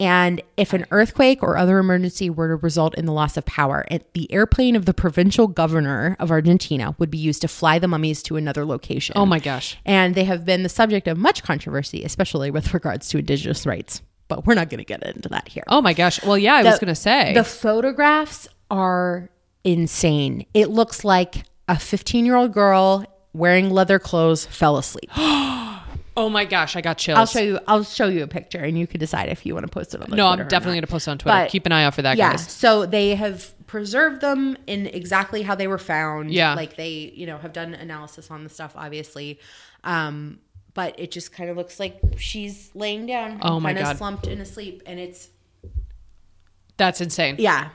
And 0.00 0.42
if 0.56 0.72
an 0.72 0.86
earthquake 0.90 1.42
or 1.42 1.56
other 1.56 1.78
emergency 1.78 2.28
were 2.28 2.48
to 2.48 2.56
result 2.56 2.96
in 2.96 3.06
the 3.06 3.12
loss 3.12 3.36
of 3.36 3.44
power, 3.46 3.84
it, 3.90 4.12
the 4.12 4.30
airplane 4.32 4.74
of 4.74 4.86
the 4.86 4.94
provincial 4.94 5.46
governor 5.46 6.16
of 6.18 6.30
Argentina 6.30 6.96
would 6.98 7.10
be 7.10 7.18
used 7.18 7.42
to 7.42 7.48
fly 7.48 7.78
the 7.78 7.86
mummies 7.86 8.22
to 8.24 8.36
another 8.36 8.64
location 8.64 9.14
Oh 9.16 9.26
my 9.26 9.38
gosh. 9.38 9.78
and 9.84 10.14
they 10.14 10.24
have 10.24 10.44
been 10.44 10.62
the 10.62 10.68
subject 10.68 11.06
of 11.06 11.16
much 11.16 11.42
controversy, 11.42 12.02
especially 12.02 12.50
with 12.50 12.74
regards 12.74 13.08
to 13.10 13.18
indigenous 13.18 13.66
rights. 13.66 14.02
But 14.26 14.46
we're 14.46 14.54
not 14.54 14.68
going 14.70 14.78
to 14.78 14.84
get 14.84 15.02
into 15.04 15.28
that 15.28 15.48
here. 15.48 15.64
Oh 15.68 15.80
my 15.82 15.92
gosh. 15.92 16.22
Well, 16.24 16.38
yeah, 16.38 16.54
I 16.54 16.62
was 16.62 16.78
going 16.78 16.88
to 16.88 16.94
say. 16.94 17.34
the 17.34 17.44
photographs 17.44 18.48
are 18.70 19.30
insane. 19.62 20.46
It 20.54 20.70
looks 20.70 21.04
like 21.04 21.44
a 21.68 21.78
15 21.78 22.24
year 22.26 22.34
old 22.34 22.52
girl 22.52 23.04
wearing 23.32 23.70
leather 23.70 23.98
clothes 23.98 24.46
fell 24.46 24.76
asleep. 24.76 25.10
Oh 26.16 26.28
my 26.28 26.44
gosh, 26.44 26.76
I 26.76 26.80
got 26.80 26.98
chills. 26.98 27.18
I'll 27.18 27.26
show 27.26 27.40
you. 27.40 27.58
I'll 27.66 27.82
show 27.84 28.06
you 28.08 28.22
a 28.22 28.26
picture, 28.28 28.58
and 28.58 28.78
you 28.78 28.86
can 28.86 29.00
decide 29.00 29.28
if 29.30 29.44
you 29.44 29.52
want 29.54 29.66
to 29.66 29.70
post 29.72 29.94
it 29.94 30.00
on. 30.02 30.10
The 30.10 30.16
No, 30.16 30.28
Twitter 30.28 30.42
I'm 30.44 30.48
definitely 30.48 30.76
going 30.76 30.86
to 30.86 30.92
post 30.92 31.08
it 31.08 31.10
on 31.10 31.18
Twitter. 31.18 31.38
But- 31.38 31.50
Keep 31.50 31.66
an 31.66 31.72
eye 31.72 31.84
out 31.84 31.94
for 31.94 32.02
that, 32.02 32.16
Yeah. 32.16 32.30
guys. 32.30 32.48
So 32.50 32.86
they 32.86 33.16
have 33.16 33.52
preserved 33.66 34.20
them 34.20 34.56
in 34.68 34.86
exactly 34.86 35.42
how 35.42 35.56
they 35.56 35.66
were 35.66 35.78
found. 35.78 36.30
Yeah. 36.32 36.54
Like 36.54 36.76
they, 36.76 37.12
you 37.16 37.26
know, 37.26 37.38
have 37.38 37.52
done 37.52 37.74
analysis 37.74 38.30
on 38.30 38.44
the 38.44 38.50
stuff, 38.50 38.74
obviously. 38.76 39.40
Um, 39.82 40.38
but 40.74 40.98
it 40.98 41.10
just 41.10 41.32
kind 41.32 41.50
of 41.50 41.56
looks 41.56 41.80
like 41.80 41.98
she's 42.16 42.70
laying 42.74 43.06
down, 43.06 43.38
Oh 43.42 43.58
my 43.58 43.70
kind 43.70 43.78
of 43.78 43.84
God. 43.84 43.96
slumped 43.98 44.26
in 44.28 44.40
a 44.40 44.44
sleep, 44.44 44.82
and 44.86 45.00
it's 45.00 45.28
That's 46.76 47.00
insane. 47.00 47.36
yeah, 47.38 47.70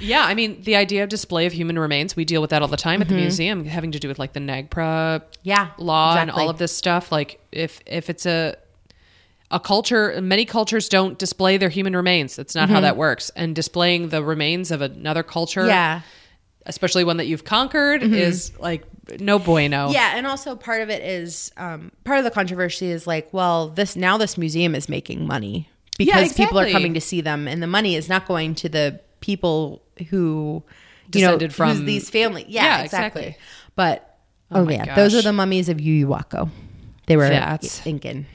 Yeah, 0.00 0.24
I 0.24 0.34
mean, 0.34 0.62
the 0.62 0.76
idea 0.76 1.02
of 1.02 1.08
display 1.08 1.46
of 1.46 1.52
human 1.52 1.78
remains, 1.78 2.14
we 2.14 2.24
deal 2.24 2.40
with 2.40 2.50
that 2.50 2.62
all 2.62 2.68
the 2.68 2.76
time 2.76 3.00
at 3.00 3.08
the 3.08 3.14
mm-hmm. 3.14 3.22
museum, 3.22 3.64
having 3.64 3.92
to 3.92 3.98
do 3.98 4.08
with 4.08 4.18
like 4.18 4.32
the 4.32 4.40
NAGPRA 4.40 5.22
yeah, 5.42 5.70
law 5.78 6.12
and 6.12 6.28
exactly. 6.28 6.42
all 6.42 6.50
of 6.50 6.58
this 6.58 6.74
stuff. 6.74 7.10
Like 7.10 7.40
if 7.52 7.80
if 7.86 8.10
it's 8.10 8.26
a 8.26 8.56
a 9.50 9.58
culture, 9.58 10.20
many 10.20 10.44
cultures 10.44 10.88
don't 10.88 11.18
display 11.18 11.56
their 11.56 11.70
human 11.70 11.96
remains. 11.96 12.36
That's 12.36 12.54
not 12.54 12.68
how 12.68 12.76
mm-hmm. 12.76 12.82
that 12.82 12.96
works. 12.96 13.30
And 13.34 13.54
displaying 13.54 14.10
the 14.10 14.22
remains 14.22 14.70
of 14.70 14.82
another 14.82 15.22
culture, 15.22 15.66
Yeah, 15.66 16.02
especially 16.66 17.04
one 17.04 17.16
that 17.16 17.26
you've 17.26 17.44
conquered, 17.44 18.02
mm-hmm. 18.02 18.14
is 18.14 18.52
like 18.58 18.84
no 19.20 19.38
bueno. 19.38 19.90
yeah, 19.90 20.12
and 20.16 20.26
also 20.26 20.54
part 20.54 20.82
of 20.82 20.90
it 20.90 21.02
is 21.02 21.50
um, 21.56 21.90
part 22.04 22.18
of 22.18 22.24
the 22.24 22.30
controversy 22.30 22.90
is 22.90 23.06
like, 23.06 23.32
well, 23.32 23.68
this 23.70 23.96
now 23.96 24.18
this 24.18 24.36
museum 24.36 24.74
is 24.74 24.88
making 24.88 25.26
money 25.26 25.68
because 25.96 26.32
people 26.34 26.58
are 26.58 26.62
exactly. 26.62 26.72
coming 26.72 26.94
to 26.94 27.00
see 27.00 27.20
them, 27.20 27.48
and 27.48 27.62
the 27.62 27.66
money 27.66 27.96
is 27.96 28.08
not 28.08 28.26
going 28.26 28.54
to 28.56 28.68
the 28.68 29.00
people 29.20 29.82
who 30.00 30.62
you 31.06 31.10
Descended 31.10 31.50
know, 31.50 31.54
from- 31.54 31.84
these 31.86 32.10
family. 32.10 32.44
Yeah, 32.48 32.64
Yeah, 32.78 32.82
exactly. 32.84 33.22
exactly. 33.22 33.44
But 33.76 34.18
oh, 34.50 34.64
my 34.64 34.72
yeah, 34.72 34.94
those 34.94 35.14
are 35.14 35.22
the 35.22 35.32
mummies 35.32 35.68
of 35.68 35.78
Llullaillaco. 35.78 36.50
They 37.06 37.16
were 37.16 37.28
That's- 37.28 37.86
Incan. 37.86 38.26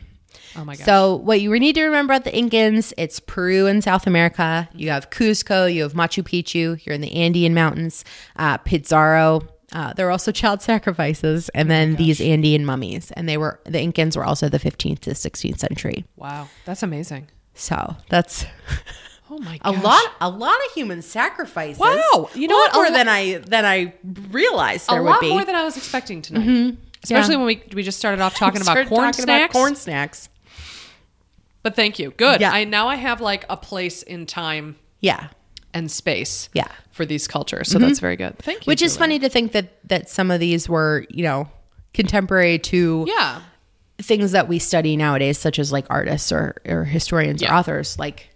Oh 0.55 0.63
my 0.63 0.75
god. 0.75 0.85
So 0.85 1.15
what 1.15 1.41
you 1.41 1.51
need 1.59 1.73
to 1.75 1.83
remember 1.83 2.13
about 2.13 2.25
the 2.25 2.31
Incans, 2.31 2.93
it's 2.97 3.19
Peru 3.19 3.65
and 3.65 3.83
South 3.83 4.05
America. 4.05 4.69
You 4.75 4.89
have 4.91 5.09
Cusco, 5.09 5.71
you 5.71 5.81
have 5.83 5.93
Machu 5.93 6.21
Picchu, 6.23 6.83
you're 6.85 6.93
in 6.93 7.01
the 7.01 7.13
Andean 7.15 7.53
mountains, 7.55 8.05
uh, 8.35 8.57
Pizarro. 8.57 9.47
Uh, 9.71 9.93
there 9.93 10.05
were 10.05 10.11
also 10.11 10.31
child 10.31 10.61
sacrifices, 10.61 11.49
and 11.49 11.71
then 11.71 11.95
these 11.95 12.21
Andean 12.21 12.65
mummies. 12.65 13.11
And 13.13 13.27
they 13.27 13.37
were 13.37 13.59
the 13.65 13.79
Incans 13.79 14.15
were 14.15 14.23
also 14.23 14.47
the 14.47 14.59
15th 14.59 14.99
to 15.01 15.11
16th 15.11 15.57
century. 15.57 16.05
wow, 16.17 16.47
that's 16.65 16.83
amazing. 16.83 17.29
So 17.55 17.95
that's 18.09 18.45
Oh 19.35 19.39
my 19.39 19.59
a 19.63 19.71
lot, 19.71 20.03
a 20.21 20.29
lot 20.29 20.55
of 20.67 20.73
human 20.73 21.01
sacrifices. 21.01 21.79
Wow. 21.79 22.29
You 22.35 22.47
know 22.47 22.55
A 22.55 22.59
lot 22.59 22.69
what? 22.73 22.75
More 22.75 22.91
than 22.91 23.07
I 23.09 23.37
than 23.37 23.65
I 23.65 23.93
realized 24.29 24.89
there 24.89 24.99
a 24.99 25.03
would 25.03 25.09
lot 25.09 25.21
be. 25.21 25.29
more 25.29 25.43
than 25.43 25.55
I 25.55 25.63
was 25.63 25.75
expecting 25.77 26.21
tonight. 26.21 26.45
Mm-hmm. 26.45 26.79
Especially 27.03 27.35
when 27.37 27.45
we 27.47 27.63
we 27.73 27.81
just 27.83 27.97
started 27.97 28.21
off 28.21 28.35
talking 28.43 28.61
about 28.61 28.87
corn 28.87 29.11
talking 29.11 29.23
about 29.23 29.37
snacks. 29.37 29.53
corn 29.53 29.75
snacks. 29.75 30.29
But 31.63 31.75
thank 31.75 31.97
you. 31.99 32.11
Good. 32.11 32.41
Yeah. 32.41 32.51
I 32.51 32.63
now 32.65 32.87
I 32.89 32.95
have 32.95 33.21
like 33.21 33.45
a 33.49 33.57
place 33.57 34.03
in 34.03 34.25
time 34.25 34.75
Yeah, 34.99 35.29
and 35.73 35.89
space. 35.89 36.49
Yeah. 36.53 36.67
For 36.91 37.05
these 37.05 37.27
cultures. 37.27 37.69
So 37.69 37.79
mm-hmm. 37.79 37.87
that's 37.87 37.99
very 37.99 38.15
good. 38.17 38.37
Thank 38.39 38.67
you. 38.67 38.71
which 38.71 38.81
is 38.83 38.95
funny 38.97 39.17
to 39.19 39.29
think 39.29 39.53
that 39.53 39.79
that 39.89 40.09
some 40.09 40.29
of 40.29 40.39
these 40.39 40.69
were 40.69 41.05
you 41.09 41.23
know 41.23 41.49
contemporary 41.93 42.59
to 42.59 43.05
Yeah. 43.07 43.41
things 43.99 44.31
that 44.33 44.47
we 44.47 44.59
study 44.59 44.95
nowadays 44.97 45.37
such 45.37 45.57
as 45.59 45.71
like 45.71 45.85
artists 45.89 46.31
or, 46.31 46.55
or 46.67 46.83
historians 46.83 47.41
or 47.43 47.51
authors 47.51 47.97
like 47.97 48.29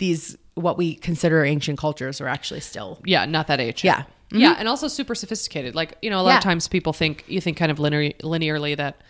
these 0.00 0.36
what 0.54 0.76
we 0.76 0.96
consider 0.96 1.44
ancient 1.44 1.78
cultures 1.78 2.20
are 2.20 2.26
actually 2.28 2.60
still 2.60 2.98
Yeah, 3.06 3.24
not 3.24 3.46
that 3.46 3.60
ancient 3.60 3.84
Yeah. 3.84 4.02
Yeah, 4.32 4.54
and 4.58 4.68
also 4.68 4.86
super 4.88 5.14
sophisticated. 5.14 5.74
Like, 5.74 5.96
you 6.02 6.10
know, 6.10 6.20
a 6.20 6.22
lot 6.22 6.30
Yeah. 6.32 6.38
of 6.38 6.42
times 6.44 6.68
people 6.68 6.92
think 6.92 7.24
you 7.28 7.40
think 7.40 7.56
kind 7.56 7.70
of 7.72 7.78
linear, 7.80 8.10
linearly 8.22 8.76
that 8.76 9.00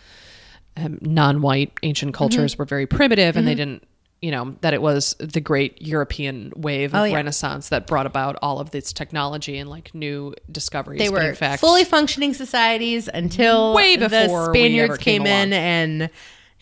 um, 0.77 0.99
non-white 1.03 1.73
ancient 1.83 2.15
cultures 2.15 2.53
Mm-hmm. 2.53 2.63
were 2.63 2.67
very 2.67 2.87
primitive 2.87 3.37
and 3.37 3.47
they 3.47 3.55
didn't, 3.55 3.83
you 4.23 4.31
know, 4.31 4.55
that 4.63 4.73
it 4.73 4.81
was 4.81 5.17
the 5.19 5.41
great 5.41 5.83
European 5.83 6.53
wave 6.57 6.95
of 6.95 7.01
Oh, 7.01 7.05
yeah. 7.05 7.17
Renaissance 7.17 7.69
that 7.71 7.87
brought 7.87 8.07
about 8.07 8.37
all 8.41 8.61
of 8.61 8.71
this 8.71 8.93
technology 8.95 9.59
and 9.59 9.69
like 9.69 9.95
new 9.95 10.35
discoveries. 10.51 10.99
they 11.01 11.09
were 11.11 11.21
in 11.23 11.35
fact, 11.35 11.61
fully 11.61 11.85
functioning 11.85 12.33
societies 12.33 13.09
until 13.13 13.75
Way 13.75 13.97
the 13.97 14.09
before 14.09 14.53
we 14.53 14.59
Spaniards 14.59 14.99
came 14.99 15.25
came, 15.25 15.27
in 15.27 15.53
and 15.53 16.11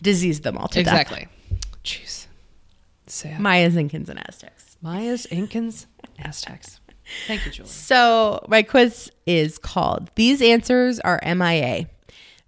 diseased 0.01 0.43
them 0.43 0.57
all 0.57 0.67
to 0.69 0.83
death 0.83 0.93
exactly. 0.93 1.27
Jeez, 1.83 2.18
sad. 3.15 3.39
Mayas, 3.39 3.75
Incans, 3.75 4.09
and 4.09 4.19
Aztecs. 4.27 4.77
Mayas, 4.81 5.25
Incans, 5.27 5.85
Aztecs. 6.19 6.79
Thank 7.27 7.45
you, 7.45 7.51
Julie. 7.51 7.69
So 7.69 8.45
my 8.47 8.61
quiz 8.61 9.11
is 9.25 9.57
called 9.57 10.09
These 10.15 10.41
Answers 10.41 10.99
Are 10.99 11.19
MIA. 11.25 11.87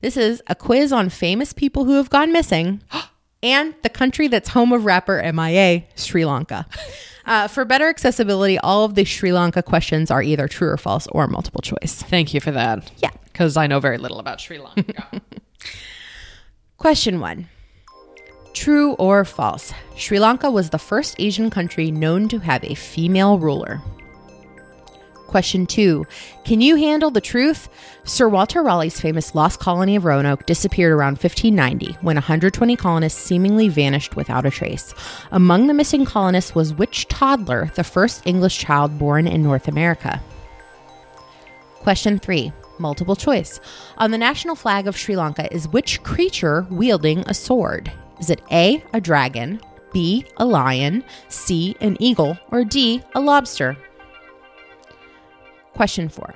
This 0.01 0.17
is 0.17 0.41
a 0.47 0.55
quiz 0.55 0.91
on 0.91 1.09
famous 1.09 1.53
people 1.53 1.85
who 1.85 1.93
have 1.93 2.09
gone 2.09 2.31
missing 2.31 2.81
and 3.43 3.73
the 3.83 3.89
country 3.89 4.27
that's 4.27 4.49
home 4.49 4.71
of 4.71 4.85
rapper 4.85 5.21
MIA, 5.33 5.83
Sri 5.95 6.25
Lanka. 6.25 6.65
Uh, 7.23 7.47
for 7.47 7.63
better 7.65 7.87
accessibility, 7.87 8.57
all 8.57 8.83
of 8.83 8.95
the 8.95 9.03
Sri 9.03 9.31
Lanka 9.31 9.61
questions 9.61 10.09
are 10.09 10.23
either 10.23 10.47
true 10.47 10.67
or 10.67 10.75
false 10.75 11.05
or 11.11 11.27
multiple 11.27 11.61
choice. 11.61 12.01
Thank 12.01 12.33
you 12.33 12.39
for 12.41 12.49
that. 12.49 12.91
Yeah. 12.97 13.11
because 13.25 13.57
I 13.57 13.67
know 13.67 13.79
very 13.79 13.99
little 13.99 14.17
about 14.17 14.41
Sri 14.41 14.57
Lanka. 14.57 15.21
Question 16.77 17.19
one 17.19 17.47
True 18.53 18.93
or 18.93 19.23
false? 19.23 19.73
Sri 19.95 20.19
Lanka 20.19 20.51
was 20.51 20.69
the 20.69 20.77
first 20.77 21.15
Asian 21.19 21.49
country 21.49 21.89
known 21.89 22.27
to 22.27 22.39
have 22.39 22.63
a 22.63 22.75
female 22.75 23.39
ruler. 23.39 23.81
Question 25.27 25.65
two 25.65 26.05
Can 26.43 26.59
you 26.59 26.75
handle 26.75 27.09
the 27.09 27.21
truth? 27.21 27.69
Sir 28.03 28.27
Walter 28.27 28.61
Raleigh's 28.61 28.99
famous 28.99 29.33
lost 29.33 29.61
colony 29.61 29.95
of 29.95 30.03
Roanoke 30.03 30.45
disappeared 30.45 30.91
around 30.91 31.13
1590 31.13 31.93
when 32.01 32.17
120 32.17 32.75
colonists 32.75 33.21
seemingly 33.21 33.69
vanished 33.69 34.17
without 34.17 34.45
a 34.45 34.51
trace. 34.51 34.93
Among 35.31 35.67
the 35.67 35.73
missing 35.73 36.03
colonists 36.03 36.53
was 36.53 36.73
which 36.73 37.07
toddler, 37.07 37.71
the 37.75 37.83
first 37.85 38.27
English 38.27 38.59
child 38.59 38.99
born 38.99 39.25
in 39.25 39.41
North 39.41 39.69
America? 39.69 40.21
Question 41.75 42.19
three, 42.19 42.51
multiple 42.77 43.15
choice. 43.15 43.61
On 43.99 44.11
the 44.11 44.17
national 44.17 44.55
flag 44.55 44.85
of 44.85 44.97
Sri 44.97 45.15
Lanka 45.15 45.51
is 45.53 45.69
which 45.69 46.03
creature 46.03 46.67
wielding 46.69 47.19
a 47.27 47.33
sword? 47.33 47.89
Is 48.21 48.29
it 48.29 48.41
A, 48.51 48.83
a 48.93 49.01
dragon, 49.01 49.59
B, 49.91 50.23
a 50.37 50.45
lion, 50.45 51.03
C, 51.27 51.75
an 51.81 51.97
eagle, 51.99 52.37
or 52.51 52.63
D, 52.63 53.01
a 53.15 53.19
lobster? 53.19 53.75
Question 55.73 56.07
four. 56.07 56.35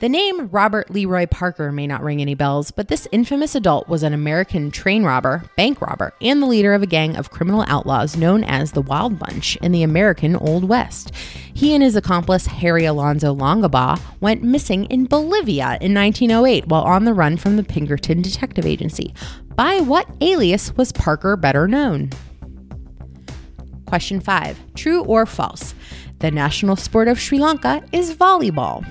The 0.00 0.08
name 0.08 0.48
Robert 0.48 0.90
Leroy 0.90 1.26
Parker 1.26 1.70
may 1.70 1.86
not 1.86 2.02
ring 2.02 2.22
any 2.22 2.34
bells, 2.34 2.70
but 2.70 2.88
this 2.88 3.06
infamous 3.12 3.54
adult 3.54 3.86
was 3.86 4.02
an 4.02 4.14
American 4.14 4.70
train 4.70 5.04
robber, 5.04 5.44
bank 5.58 5.82
robber, 5.82 6.14
and 6.22 6.40
the 6.40 6.46
leader 6.46 6.72
of 6.72 6.82
a 6.82 6.86
gang 6.86 7.16
of 7.16 7.28
criminal 7.28 7.66
outlaws 7.66 8.16
known 8.16 8.42
as 8.42 8.72
the 8.72 8.80
Wild 8.80 9.18
Bunch 9.18 9.56
in 9.56 9.72
the 9.72 9.82
American 9.82 10.36
Old 10.36 10.64
West. 10.64 11.14
He 11.52 11.74
and 11.74 11.82
his 11.82 11.96
accomplice, 11.96 12.46
Harry 12.46 12.86
Alonzo 12.86 13.34
Longabaugh, 13.34 14.00
went 14.22 14.42
missing 14.42 14.86
in 14.86 15.04
Bolivia 15.04 15.76
in 15.82 15.92
1908 15.92 16.68
while 16.68 16.84
on 16.84 17.04
the 17.04 17.12
run 17.12 17.36
from 17.36 17.58
the 17.58 17.62
Pinkerton 17.62 18.22
Detective 18.22 18.64
Agency. 18.64 19.12
By 19.54 19.80
what 19.80 20.08
alias 20.22 20.74
was 20.78 20.92
Parker 20.92 21.36
better 21.36 21.68
known? 21.68 22.08
Question 23.84 24.20
five 24.20 24.58
True 24.74 25.04
or 25.04 25.26
false? 25.26 25.74
The 26.20 26.30
national 26.30 26.76
sport 26.76 27.06
of 27.06 27.20
Sri 27.20 27.38
Lanka 27.38 27.84
is 27.92 28.14
volleyball. 28.14 28.82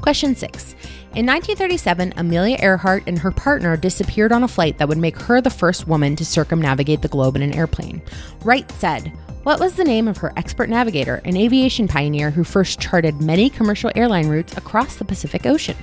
Question 0.00 0.34
six. 0.34 0.74
In 1.14 1.26
1937, 1.26 2.14
Amelia 2.16 2.56
Earhart 2.60 3.02
and 3.06 3.18
her 3.18 3.32
partner 3.32 3.76
disappeared 3.76 4.30
on 4.30 4.44
a 4.44 4.48
flight 4.48 4.78
that 4.78 4.88
would 4.88 4.96
make 4.96 5.18
her 5.18 5.40
the 5.40 5.50
first 5.50 5.88
woman 5.88 6.14
to 6.16 6.24
circumnavigate 6.24 7.02
the 7.02 7.08
globe 7.08 7.34
in 7.34 7.42
an 7.42 7.54
airplane. 7.54 8.00
Wright 8.44 8.70
said, 8.72 9.12
What 9.42 9.58
was 9.58 9.74
the 9.74 9.84
name 9.84 10.06
of 10.06 10.18
her 10.18 10.32
expert 10.36 10.70
navigator, 10.70 11.20
an 11.24 11.36
aviation 11.36 11.88
pioneer 11.88 12.30
who 12.30 12.44
first 12.44 12.80
charted 12.80 13.20
many 13.20 13.50
commercial 13.50 13.90
airline 13.96 14.28
routes 14.28 14.56
across 14.56 14.96
the 14.96 15.04
Pacific 15.04 15.46
Ocean? 15.46 15.76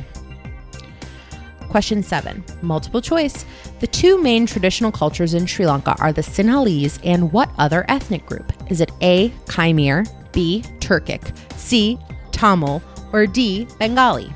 Question 1.69 2.01
7. 2.01 2.43
Multiple 2.61 3.01
choice. 3.01 3.45
The 3.81 3.87
two 3.87 4.21
main 4.21 4.45
traditional 4.45 4.91
cultures 4.91 5.33
in 5.33 5.45
Sri 5.45 5.67
Lanka 5.67 5.95
are 5.99 6.13
the 6.13 6.21
Sinhalese 6.21 6.99
and 7.03 7.31
what 7.33 7.51
other 7.57 7.85
ethnic 7.89 8.25
group? 8.25 8.53
Is 8.71 8.79
it 8.79 8.91
A. 9.01 9.29
Khmer, 9.45 10.07
B. 10.31 10.63
Turkic, 10.79 11.35
C. 11.57 11.99
Tamil, 12.31 12.81
or 13.13 13.25
D. 13.25 13.67
Bengali? 13.79 14.33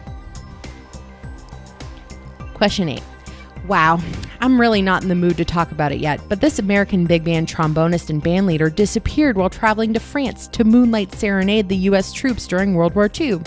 Question 2.54 2.90
8. 2.90 3.02
Wow, 3.68 4.00
I'm 4.40 4.60
really 4.60 4.82
not 4.82 5.04
in 5.04 5.10
the 5.10 5.16
mood 5.16 5.38
to 5.38 5.46
talk 5.46 5.72
about 5.72 5.92
it 5.92 6.00
yet, 6.00 6.20
but 6.28 6.42
this 6.42 6.58
American 6.58 7.06
big 7.06 7.24
band 7.24 7.48
trombonist 7.48 8.10
and 8.10 8.22
band 8.22 8.48
leader 8.48 8.72
disappeared 8.72 9.38
while 9.38 9.52
traveling 9.52 9.94
to 9.94 10.00
France 10.00 10.48
to 10.48 10.64
moonlight 10.64 11.14
serenade 11.14 11.70
the 11.70 11.76
U.S. 11.78 12.12
troops 12.12 12.48
during 12.48 12.74
World 12.74 12.96
War 12.96 13.10
II. 13.20 13.40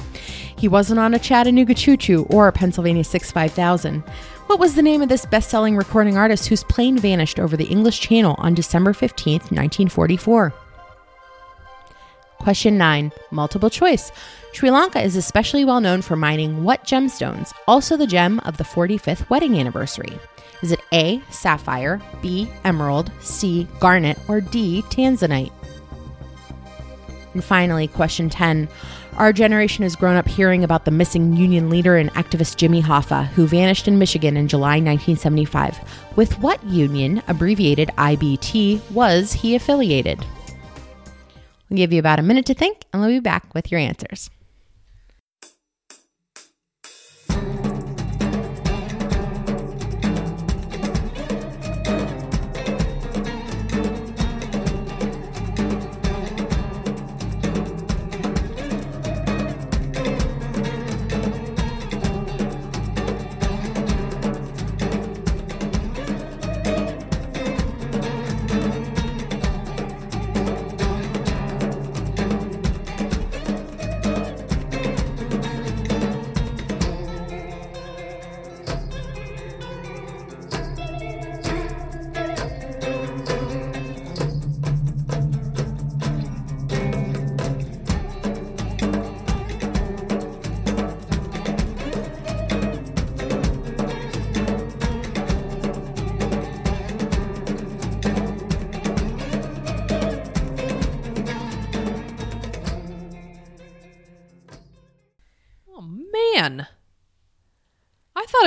He 0.56 0.68
wasn't 0.68 1.00
on 1.00 1.14
a 1.14 1.18
Chattanooga 1.18 1.74
Choo 1.74 1.96
Choo 1.96 2.26
or 2.30 2.46
a 2.46 2.52
Pennsylvania 2.52 3.02
65000. 3.02 4.00
What 4.46 4.60
was 4.60 4.76
the 4.76 4.82
name 4.82 5.02
of 5.02 5.08
this 5.08 5.26
best 5.26 5.50
selling 5.50 5.76
recording 5.76 6.16
artist 6.16 6.46
whose 6.46 6.62
plane 6.64 6.96
vanished 6.96 7.40
over 7.40 7.56
the 7.56 7.66
English 7.66 8.00
Channel 8.00 8.36
on 8.38 8.54
December 8.54 8.92
15th, 8.92 9.50
1944? 9.50 10.54
Question 12.44 12.76
nine, 12.76 13.10
multiple 13.30 13.70
choice. 13.70 14.12
Sri 14.52 14.70
Lanka 14.70 15.00
is 15.00 15.16
especially 15.16 15.64
well 15.64 15.80
known 15.80 16.02
for 16.02 16.14
mining 16.14 16.62
what 16.62 16.84
gemstones, 16.84 17.54
also 17.66 17.96
the 17.96 18.06
gem 18.06 18.38
of 18.40 18.58
the 18.58 18.64
45th 18.64 19.30
wedding 19.30 19.58
anniversary? 19.58 20.18
Is 20.62 20.70
it 20.70 20.82
A, 20.92 21.22
sapphire, 21.30 22.02
B, 22.20 22.50
emerald, 22.62 23.10
C, 23.20 23.66
garnet, 23.80 24.18
or 24.28 24.42
D, 24.42 24.82
tanzanite? 24.90 25.52
And 27.32 27.42
finally, 27.42 27.88
question 27.88 28.28
10. 28.28 28.68
Our 29.16 29.32
generation 29.32 29.82
has 29.84 29.96
grown 29.96 30.16
up 30.16 30.28
hearing 30.28 30.64
about 30.64 30.84
the 30.84 30.90
missing 30.90 31.34
union 31.34 31.70
leader 31.70 31.96
and 31.96 32.12
activist 32.12 32.56
Jimmy 32.56 32.82
Hoffa, 32.82 33.26
who 33.28 33.46
vanished 33.46 33.88
in 33.88 33.98
Michigan 33.98 34.36
in 34.36 34.48
July 34.48 34.80
1975. 34.80 35.80
With 36.14 36.38
what 36.40 36.62
union, 36.62 37.22
abbreviated 37.26 37.88
IBT, 37.96 38.90
was 38.90 39.32
he 39.32 39.54
affiliated? 39.54 40.22
Give 41.74 41.92
you 41.92 41.98
about 41.98 42.20
a 42.20 42.22
minute 42.22 42.46
to 42.46 42.54
think, 42.54 42.84
and 42.92 43.02
we'll 43.02 43.10
be 43.10 43.20
back 43.20 43.52
with 43.54 43.70
your 43.72 43.80
answers. 43.80 44.30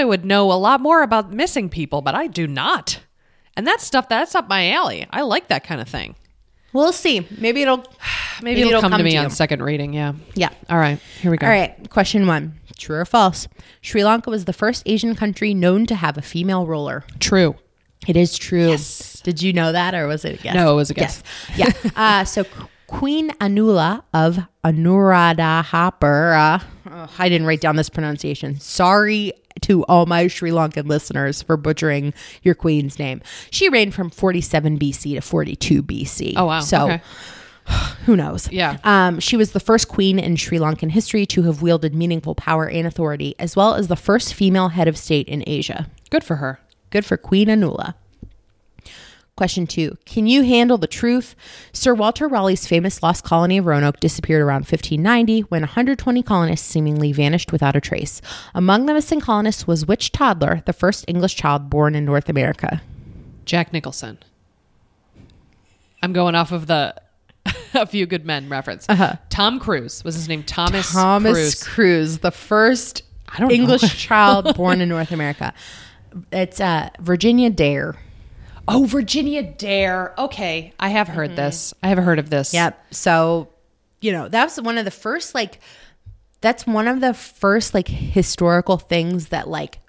Would 0.08 0.26
know 0.26 0.52
a 0.52 0.54
lot 0.54 0.82
more 0.82 1.02
about 1.02 1.32
missing 1.32 1.70
people, 1.70 2.02
but 2.02 2.16
I 2.16 2.28
do 2.28 2.48
not. 2.48 3.00
And 3.56 3.68
that 3.68 3.82
stuff 3.82 4.10
that's 4.10 4.36
up 4.36 4.48
my 4.48 4.72
alley. 4.72 5.08
I 5.10 5.22
like 5.22 5.48
that 5.48 5.64
kind 5.64 5.82
of 5.82 5.90
thing. 5.90 6.16
We'll 6.74 6.94
see. 6.94 7.28
Maybe 7.38 7.64
it'll. 7.64 7.86
Maybe, 8.42 8.62
it'll, 8.62 8.82
come, 8.82 8.92
to 8.92 9.04
me 9.04 9.18
on 9.18 9.32
second 9.32 9.64
reading, 9.64 9.94
yeah. 9.94 10.14
Yeah. 10.36 10.50
All 10.70 10.78
right, 10.78 11.00
here 11.22 11.32
we 11.32 11.38
go. 11.38 11.48
All 11.48 11.52
right. 11.52 11.90
Question 11.90 12.28
one 12.28 12.60
True 12.78 12.98
or 12.98 13.06
false? 13.06 13.48
Sri 13.82 14.04
Lanka 14.04 14.30
was 14.30 14.46
the 14.46 14.54
first 14.54 14.84
Asian 14.86 15.16
country 15.16 15.56
known 15.56 15.88
to 15.88 15.96
have 15.96 16.20
a 16.20 16.22
female 16.22 16.68
ruler. 16.68 17.04
True. 17.20 17.56
It 18.08 18.16
is 18.16 18.38
true. 18.38 18.78
Did 19.24 19.42
you 19.42 19.54
know 19.54 19.72
that, 19.72 19.96
or 19.96 20.06
was 20.08 20.24
it 20.24 20.40
a 20.40 20.44
guess? 20.44 20.54
No, 20.54 20.74
it 20.74 20.76
was 20.76 20.92
a 20.92 20.94
guess. 20.94 21.24
Yes. 21.56 21.76
Yeah. 21.84 21.92
uh, 22.22 22.24
so 22.26 22.46
Queen 22.86 23.32
Anula 23.42 24.04
of 24.14 24.38
Anuradhapura. 24.64 26.64
Oh, 26.90 27.10
I 27.18 27.30
didn't 27.30 27.48
write 27.48 27.62
down 27.62 27.76
this 27.76 27.90
pronunciation. 27.90 28.60
Sorry 28.60 29.34
to 29.62 29.84
all 29.86 30.06
my 30.06 30.28
Sri 30.28 30.52
Lankan 30.52 30.88
listeners 30.88 31.42
for 31.42 31.58
butchering 31.58 32.14
your 32.44 32.56
queen's 32.56 33.00
name. 33.00 33.22
She 33.52 33.70
reigned 33.70 33.94
from 33.94 34.10
47 34.10 34.80
BC 34.80 35.16
to 35.16 35.22
42 35.22 35.84
BC. 35.84 36.34
Oh 36.36 36.46
wow. 36.46 36.60
So 36.60 36.86
okay. 36.86 37.02
who 38.06 38.16
knows? 38.16 38.52
Yeah. 38.52 38.78
Um, 38.84 39.20
she 39.20 39.38
was 39.38 39.52
the 39.52 39.60
first 39.60 39.88
queen 39.88 40.20
in 40.20 40.36
Sri 40.36 40.58
Lankan 40.58 40.92
history 40.92 41.26
to 41.28 41.44
have 41.44 41.62
wielded 41.62 41.94
meaningful 41.94 42.36
power 42.36 42.70
and 42.70 42.88
authority, 42.88 43.36
as 43.40 43.56
well 43.56 43.76
as 43.76 43.88
the 43.88 43.96
first 43.96 44.34
female 44.34 44.70
head 44.70 44.88
of 44.88 44.98
state 44.98 45.28
in 45.28 45.44
Asia. 45.48 45.88
Good 46.10 46.24
for 46.24 46.38
her. 46.38 46.60
Good 46.90 47.06
for 47.06 47.18
Queen 47.18 47.48
Anula. 47.50 47.96
Question 49.38 49.68
two 49.68 49.98
Can 50.06 50.26
you 50.26 50.42
handle 50.42 50.80
the 50.80 50.88
truth? 50.88 51.36
Sir 51.72 51.94
Walter 51.94 52.28
Raleigh's 52.28 52.66
famous 52.66 53.04
lost 53.04 53.24
colony 53.24 53.60
of 53.60 53.68
Roanoke 53.68 54.00
disappeared 54.00 54.42
around 54.42 54.62
1590 54.62 55.42
when 55.42 55.62
120 55.62 56.24
colonists 56.24 56.68
seemingly 56.68 57.14
vanished 57.14 57.52
without 57.52 57.76
a 57.76 57.80
trace. 57.80 58.20
Among 58.56 58.88
the 58.88 58.96
missing 58.96 59.22
colonists 59.22 59.68
was 59.68 59.86
which 59.86 60.12
toddler, 60.12 60.64
the 60.66 60.74
first 60.74 61.06
English 61.08 61.36
child 61.36 61.70
born 61.70 61.94
in 61.94 62.04
North 62.04 62.30
America? 62.30 62.82
Jack 63.46 63.72
Nicholson. 63.72 64.18
I'm 66.02 66.14
going 66.14 66.34
off 66.34 66.52
of 66.52 66.66
the 66.66 66.96
A 67.76 67.86
Few 67.86 68.08
Good 68.08 68.26
Men 68.26 68.50
reference. 68.50 68.90
Uh-huh. 68.90 69.18
Tom 69.30 69.60
Cruise 69.60 70.04
was 70.04 70.16
his 70.16 70.28
name. 70.28 70.42
Thomas, 70.42 70.92
Thomas 70.92 71.34
Cruise. 71.34 71.64
Cruise, 71.64 72.18
the 72.20 72.32
first. 72.32 73.04
English 73.52 73.98
child 73.98 74.56
born 74.56 74.82
in 74.82 74.90
North 74.90 75.12
America. 75.12 75.54
It's 76.32 76.60
uh, 76.60 76.90
Virginia 77.00 77.52
Dare. 77.52 77.96
Oh, 78.68 78.86
Virginia 78.86 79.44
Dare. 79.44 80.14
Okay, 80.18 80.74
I 80.80 80.90
have 80.90 81.08
heard 81.08 81.30
mm-hmm. 81.30 81.38
this. 81.38 81.74
I 81.82 81.90
have 81.90 81.98
heard 81.98 82.20
of 82.20 82.30
this. 82.30 82.54
Yep. 82.54 82.86
So, 82.92 83.50
you 84.02 84.12
know, 84.12 84.28
that 84.28 84.44
was 84.44 84.62
one 84.62 84.78
of 84.78 84.86
the 84.86 84.92
first 84.92 85.34
like 85.34 85.60
that's 86.42 86.68
one 86.68 86.88
of 86.88 87.02
the 87.02 87.14
first 87.14 87.74
like 87.74 87.88
historical 87.88 88.78
things 88.78 89.30
that 89.30 89.48
like 89.48 89.80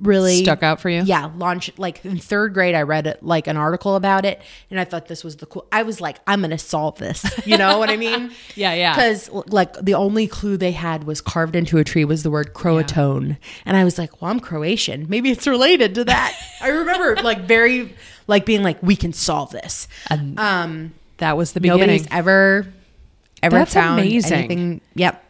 really 0.00 0.42
Stuck 0.42 0.62
out 0.62 0.80
for 0.80 0.88
you? 0.88 1.02
Yeah, 1.02 1.30
launched 1.36 1.78
like 1.78 2.04
in 2.04 2.18
third 2.18 2.54
grade 2.54 2.74
I 2.74 2.82
read 2.82 3.06
it 3.06 3.22
like 3.22 3.46
an 3.46 3.56
article 3.56 3.96
about 3.96 4.24
it 4.24 4.40
and 4.70 4.78
I 4.78 4.84
thought 4.84 5.06
this 5.06 5.24
was 5.24 5.36
the 5.36 5.46
cool 5.46 5.66
I 5.72 5.82
was 5.82 6.00
like 6.00 6.18
I'm 6.26 6.40
going 6.40 6.50
to 6.50 6.58
solve 6.58 6.98
this. 6.98 7.24
You 7.46 7.58
know 7.58 7.78
what 7.78 7.90
I 7.90 7.96
mean? 7.96 8.30
Yeah, 8.54 8.74
yeah. 8.74 8.94
Cuz 8.94 9.30
like 9.30 9.72
the 9.74 9.94
only 9.94 10.26
clue 10.26 10.56
they 10.56 10.72
had 10.72 11.04
was 11.04 11.20
carved 11.20 11.54
into 11.54 11.78
a 11.78 11.84
tree 11.84 12.04
was 12.04 12.22
the 12.22 12.30
word 12.30 12.54
Croatoan. 12.54 13.36
And 13.64 13.76
I 13.76 13.84
was 13.84 13.98
like, 13.98 14.20
"Well, 14.20 14.30
I'm 14.30 14.40
Croatian. 14.40 15.06
Maybe 15.08 15.30
it's 15.30 15.46
related 15.46 15.94
to 15.96 16.04
that." 16.04 16.34
I 16.60 16.68
remember 16.68 17.16
like 17.22 17.42
very 17.42 17.94
like 18.28 18.46
being 18.46 18.62
like 18.62 18.80
we 18.82 18.94
can 18.94 19.12
solve 19.12 19.50
this. 19.50 19.88
And 20.08 20.38
Um 20.38 20.94
that 21.16 21.36
was 21.36 21.52
the 21.52 21.60
beginning. 21.60 21.80
nobody's 21.80 22.06
ever 22.12 22.72
ever 23.42 23.58
That's 23.58 23.74
found 23.74 24.00
amazing. 24.00 24.32
anything. 24.38 24.80
Yep. 24.94 25.24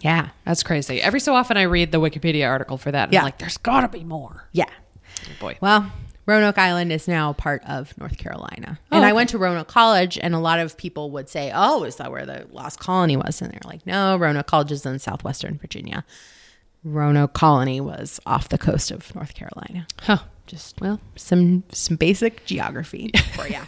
Yeah. 0.00 0.28
That's 0.44 0.62
crazy. 0.62 1.00
Every 1.02 1.20
so 1.20 1.34
often 1.34 1.56
I 1.56 1.62
read 1.62 1.92
the 1.92 1.98
Wikipedia 2.00 2.48
article 2.48 2.76
for 2.78 2.90
that. 2.92 3.04
And 3.04 3.12
Yeah. 3.12 3.20
I'm 3.20 3.24
like, 3.24 3.38
there's 3.38 3.56
got 3.56 3.80
to 3.82 3.88
be 3.88 4.02
more. 4.04 4.48
Yeah. 4.52 4.64
Oh, 5.24 5.28
boy. 5.40 5.56
Well, 5.60 5.90
Roanoke 6.26 6.58
Island 6.58 6.92
is 6.92 7.06
now 7.06 7.32
part 7.32 7.62
of 7.68 7.96
North 7.98 8.16
Carolina. 8.18 8.78
Oh, 8.90 8.96
and 8.96 9.04
I 9.04 9.08
okay. 9.08 9.12
went 9.12 9.30
to 9.30 9.38
Roanoke 9.38 9.68
College, 9.68 10.18
and 10.20 10.34
a 10.34 10.38
lot 10.40 10.58
of 10.60 10.76
people 10.76 11.10
would 11.12 11.28
say, 11.28 11.52
Oh, 11.54 11.84
is 11.84 11.96
that 11.96 12.10
where 12.10 12.26
the 12.26 12.46
lost 12.50 12.78
colony 12.80 13.16
was? 13.16 13.40
And 13.42 13.52
they're 13.52 13.60
like, 13.64 13.86
No, 13.86 14.16
Roanoke 14.16 14.46
College 14.46 14.72
is 14.72 14.84
in 14.86 14.98
southwestern 14.98 15.58
Virginia. 15.58 16.04
Roanoke 16.84 17.32
Colony 17.32 17.80
was 17.80 18.18
off 18.26 18.48
the 18.48 18.58
coast 18.58 18.90
of 18.90 19.14
North 19.14 19.34
Carolina. 19.34 19.86
Huh. 20.00 20.18
Just 20.46 20.80
well, 20.80 21.00
some 21.16 21.64
some 21.70 21.96
basic 21.96 22.44
geography 22.46 23.10
for 23.34 23.48
you. 23.48 23.60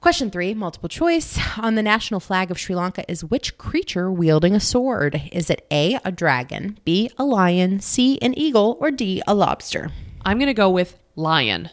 Question 0.00 0.30
three, 0.30 0.54
multiple 0.54 0.88
choice. 0.88 1.38
On 1.58 1.74
the 1.74 1.82
national 1.82 2.20
flag 2.20 2.50
of 2.50 2.58
Sri 2.58 2.76
Lanka 2.76 3.04
is 3.10 3.24
which 3.24 3.58
creature 3.58 4.10
wielding 4.10 4.54
a 4.54 4.60
sword? 4.60 5.20
Is 5.32 5.50
it 5.50 5.66
A, 5.70 5.98
a 6.04 6.12
dragon, 6.12 6.78
B, 6.84 7.10
a 7.18 7.24
lion, 7.24 7.80
C, 7.80 8.16
an 8.22 8.38
eagle, 8.38 8.76
or 8.80 8.92
D, 8.92 9.20
a 9.26 9.34
lobster? 9.34 9.90
I'm 10.24 10.38
going 10.38 10.46
to 10.46 10.54
go 10.54 10.70
with 10.70 10.96
lion. 11.16 11.70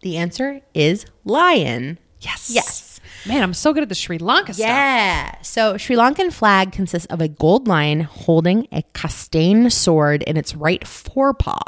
The 0.00 0.16
answer 0.16 0.60
is 0.74 1.06
lion. 1.24 1.98
Yes. 2.20 2.50
Yes. 2.52 2.91
Man, 3.26 3.42
I'm 3.42 3.54
so 3.54 3.72
good 3.72 3.82
at 3.82 3.88
the 3.88 3.94
Sri 3.94 4.18
Lanka 4.18 4.52
stuff. 4.52 4.66
Yeah. 4.66 5.34
So 5.42 5.76
Sri 5.76 5.94
Lankan 5.96 6.32
flag 6.32 6.72
consists 6.72 7.06
of 7.06 7.20
a 7.20 7.28
gold 7.28 7.68
lion 7.68 8.00
holding 8.00 8.66
a 8.72 8.82
kastane 8.94 9.70
sword 9.70 10.22
in 10.24 10.36
its 10.36 10.56
right 10.56 10.86
forepaw 10.86 11.60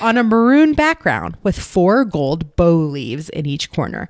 on 0.00 0.16
a 0.16 0.22
maroon 0.22 0.74
background 0.74 1.36
with 1.42 1.58
four 1.58 2.04
gold 2.04 2.54
bo 2.54 2.76
leaves 2.76 3.28
in 3.28 3.46
each 3.46 3.72
corner. 3.72 4.08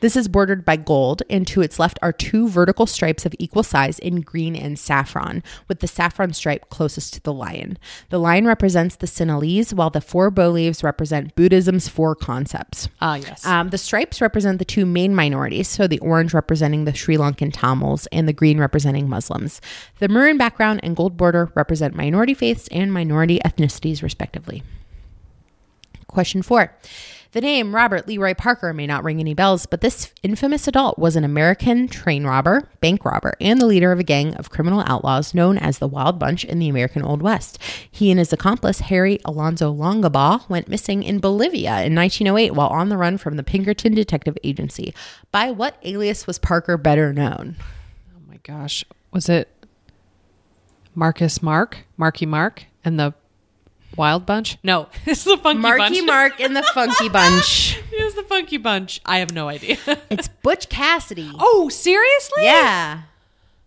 This 0.00 0.16
is 0.16 0.28
bordered 0.28 0.64
by 0.64 0.76
gold, 0.76 1.22
and 1.30 1.46
to 1.46 1.62
its 1.62 1.78
left 1.78 1.98
are 2.02 2.12
two 2.12 2.48
vertical 2.48 2.86
stripes 2.86 3.24
of 3.24 3.34
equal 3.38 3.62
size 3.62 3.98
in 3.98 4.20
green 4.20 4.54
and 4.54 4.78
saffron, 4.78 5.42
with 5.68 5.80
the 5.80 5.86
saffron 5.86 6.34
stripe 6.34 6.68
closest 6.68 7.14
to 7.14 7.22
the 7.22 7.32
lion. 7.32 7.78
The 8.10 8.18
lion 8.18 8.46
represents 8.46 8.96
the 8.96 9.06
Sinhalese, 9.06 9.72
while 9.72 9.88
the 9.88 10.02
four 10.02 10.30
bo 10.30 10.50
leaves 10.50 10.84
represent 10.84 11.34
Buddhism's 11.34 11.88
four 11.88 12.14
concepts. 12.14 12.88
Ah, 13.00 13.16
yes. 13.16 13.44
Um, 13.46 13.70
the 13.70 13.78
stripes 13.78 14.20
represent 14.20 14.58
the 14.58 14.64
two 14.66 14.84
main 14.84 15.14
minorities, 15.14 15.68
so 15.68 15.86
the 15.86 15.98
orange 16.00 16.34
representing 16.34 16.84
the 16.84 16.94
Sri 16.94 17.16
Lankan 17.16 17.50
Tamils 17.52 18.06
and 18.12 18.28
the 18.28 18.34
green 18.34 18.58
representing 18.58 19.08
Muslims. 19.08 19.60
The 19.98 20.08
maroon 20.08 20.36
background 20.36 20.80
and 20.82 20.94
gold 20.94 21.16
border 21.16 21.50
represent 21.54 21.94
minority 21.94 22.34
faiths 22.34 22.68
and 22.68 22.92
minority 22.92 23.40
ethnicities, 23.44 24.02
respectively. 24.02 24.62
Question 26.06 26.42
four. 26.42 26.72
The 27.36 27.42
name 27.42 27.74
Robert 27.74 28.08
Leroy 28.08 28.32
Parker 28.32 28.72
may 28.72 28.86
not 28.86 29.04
ring 29.04 29.20
any 29.20 29.34
bells, 29.34 29.66
but 29.66 29.82
this 29.82 30.10
infamous 30.22 30.66
adult 30.66 30.98
was 30.98 31.16
an 31.16 31.24
American 31.24 31.86
train 31.86 32.24
robber, 32.24 32.66
bank 32.80 33.04
robber, 33.04 33.34
and 33.42 33.60
the 33.60 33.66
leader 33.66 33.92
of 33.92 33.98
a 33.98 34.04
gang 34.04 34.34
of 34.36 34.48
criminal 34.48 34.82
outlaws 34.86 35.34
known 35.34 35.58
as 35.58 35.78
the 35.78 35.86
Wild 35.86 36.18
Bunch 36.18 36.46
in 36.46 36.60
the 36.60 36.70
American 36.70 37.02
Old 37.02 37.20
West. 37.20 37.58
He 37.90 38.10
and 38.10 38.18
his 38.18 38.32
accomplice, 38.32 38.80
Harry 38.80 39.18
Alonzo 39.26 39.70
Longabaugh, 39.70 40.48
went 40.48 40.68
missing 40.68 41.02
in 41.02 41.18
Bolivia 41.18 41.82
in 41.82 41.94
1908 41.94 42.54
while 42.54 42.68
on 42.68 42.88
the 42.88 42.96
run 42.96 43.18
from 43.18 43.36
the 43.36 43.42
Pinkerton 43.42 43.92
Detective 43.92 44.38
Agency. 44.42 44.94
By 45.30 45.50
what 45.50 45.76
alias 45.82 46.26
was 46.26 46.38
Parker 46.38 46.78
better 46.78 47.12
known? 47.12 47.56
Oh 48.16 48.22
my 48.26 48.38
gosh. 48.44 48.82
Was 49.12 49.28
it 49.28 49.50
Marcus 50.94 51.42
Mark? 51.42 51.84
Marky 51.98 52.24
Mark 52.24 52.64
and 52.82 52.98
the 52.98 53.12
Wild 53.96 54.26
Bunch? 54.26 54.58
No, 54.62 54.88
it's 55.06 55.24
the 55.24 55.36
Funky 55.38 55.60
Marky 55.60 55.94
Bunch. 56.00 56.06
Mark 56.06 56.40
and 56.40 56.56
the 56.56 56.62
Funky 56.74 57.08
Bunch. 57.12 57.80
It's 57.92 58.14
the 58.14 58.22
Funky 58.22 58.56
Bunch. 58.58 59.00
I 59.06 59.18
have 59.18 59.32
no 59.32 59.48
idea. 59.48 59.78
It's 60.10 60.28
Butch 60.28 60.68
Cassidy. 60.68 61.30
oh, 61.38 61.68
seriously? 61.68 62.44
Yeah. 62.44 63.02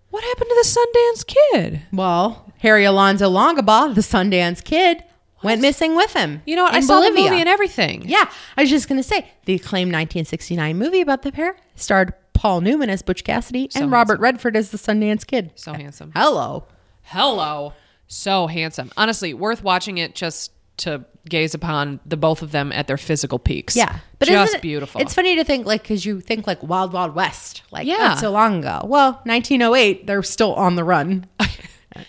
What 0.10 0.24
happened 0.24 0.50
to 0.50 0.56
the 0.56 0.68
Sundance 0.68 1.26
Kid? 1.28 1.82
Well, 1.94 2.52
Harry 2.60 2.84
Alonzo 2.86 3.30
Longabaugh, 3.30 3.94
the 3.94 4.02
Sundance 4.02 4.64
Kid, 4.64 5.04
went 5.44 5.62
missing 5.62 5.96
with 5.96 6.14
him. 6.14 6.42
You 6.46 6.56
know 6.56 6.64
what? 6.64 6.74
I 6.74 6.80
saw 6.80 6.96
Bolivia. 7.00 7.24
the 7.24 7.30
movie 7.30 7.40
and 7.42 7.50
everything. 7.50 8.04
Yeah, 8.08 8.30
I 8.58 8.62
was 8.62 8.70
just 8.70 8.88
going 8.90 9.00
to 9.00 9.08
say 9.08 9.28
the 9.46 9.54
acclaimed 9.56 9.90
1969 9.92 10.78
movie 10.78 11.02
about 11.02 11.22
the 11.22 11.32
pair 11.32 11.56
starred 11.76 12.14
Paul 12.34 12.62
Newman 12.62 12.90
as 12.90 13.02
Butch 13.02 13.24
Cassidy 13.24 13.70
and 13.76 13.92
Robert 13.92 14.20
Redford 14.20 14.56
as 14.56 14.72
the 14.72 14.78
Sundance 14.78 15.28
Kid. 15.28 15.52
So 15.56 15.74
handsome. 15.74 16.12
Hello. 16.16 16.66
Hello. 17.04 17.74
So 18.10 18.48
handsome. 18.48 18.92
Honestly, 18.98 19.34
worth 19.34 19.64
watching 19.64 19.98
it 20.00 20.16
just 20.16 20.52
to 20.78 21.06
gaze 21.28 21.54
upon 21.54 22.00
the 22.06 22.18
both 22.18 22.42
of 22.42 22.52
them 22.52 22.72
at 22.72 22.88
their 22.88 22.98
physical 22.98 23.38
peaks. 23.38 23.76
Yeah, 23.76 24.00
but 24.18 24.28
just 24.28 24.56
it- 24.56 24.62
beautiful. 24.62 25.00
It's 25.00 25.14
funny 25.14 25.36
to 25.36 25.44
think 25.44 25.66
like 25.66 25.84
because 25.84 26.06
you 26.06 26.20
think 26.20 26.48
like 26.48 26.62
Wild 26.64 26.92
Wild 26.92 27.14
West, 27.16 27.62
like 27.72 27.86
Yeah. 27.88 27.98
that's 28.00 28.22
so 28.22 28.32
long 28.32 28.60
ago. 28.60 28.82
Well, 28.86 29.22
1908, 29.26 30.08
they're 30.08 30.24
still 30.24 30.54
on 30.56 30.76
the 30.76 30.84
run. 30.84 31.26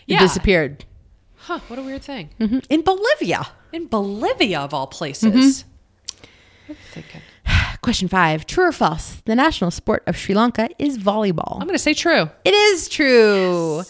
Yeah. 0.06 0.20
disappeared 0.20 0.84
huh, 1.36 1.58
what 1.68 1.78
a 1.78 1.82
weird 1.82 2.02
thing. 2.02 2.30
Mhm. 2.38 2.64
in 2.68 2.82
Bolivia. 2.82 3.46
In 3.72 3.86
Bolivia, 3.88 4.60
of 4.60 4.72
all 4.74 4.86
places. 4.86 5.64
I 6.68 6.74
thinking? 6.92 7.22
Question 7.82 8.06
five: 8.08 8.46
True 8.46 8.66
or 8.68 8.72
false? 8.72 9.20
The 9.24 9.34
national 9.34 9.70
sport 9.72 10.04
of 10.06 10.16
Sri 10.16 10.34
Lanka 10.34 10.68
is 10.78 10.98
volleyball. 10.98 11.54
I'm 11.54 11.66
going 11.66 11.70
to 11.72 11.78
say 11.78 11.94
true. 11.94 12.30
It 12.44 12.54
is 12.54 12.88
true. 12.88 13.82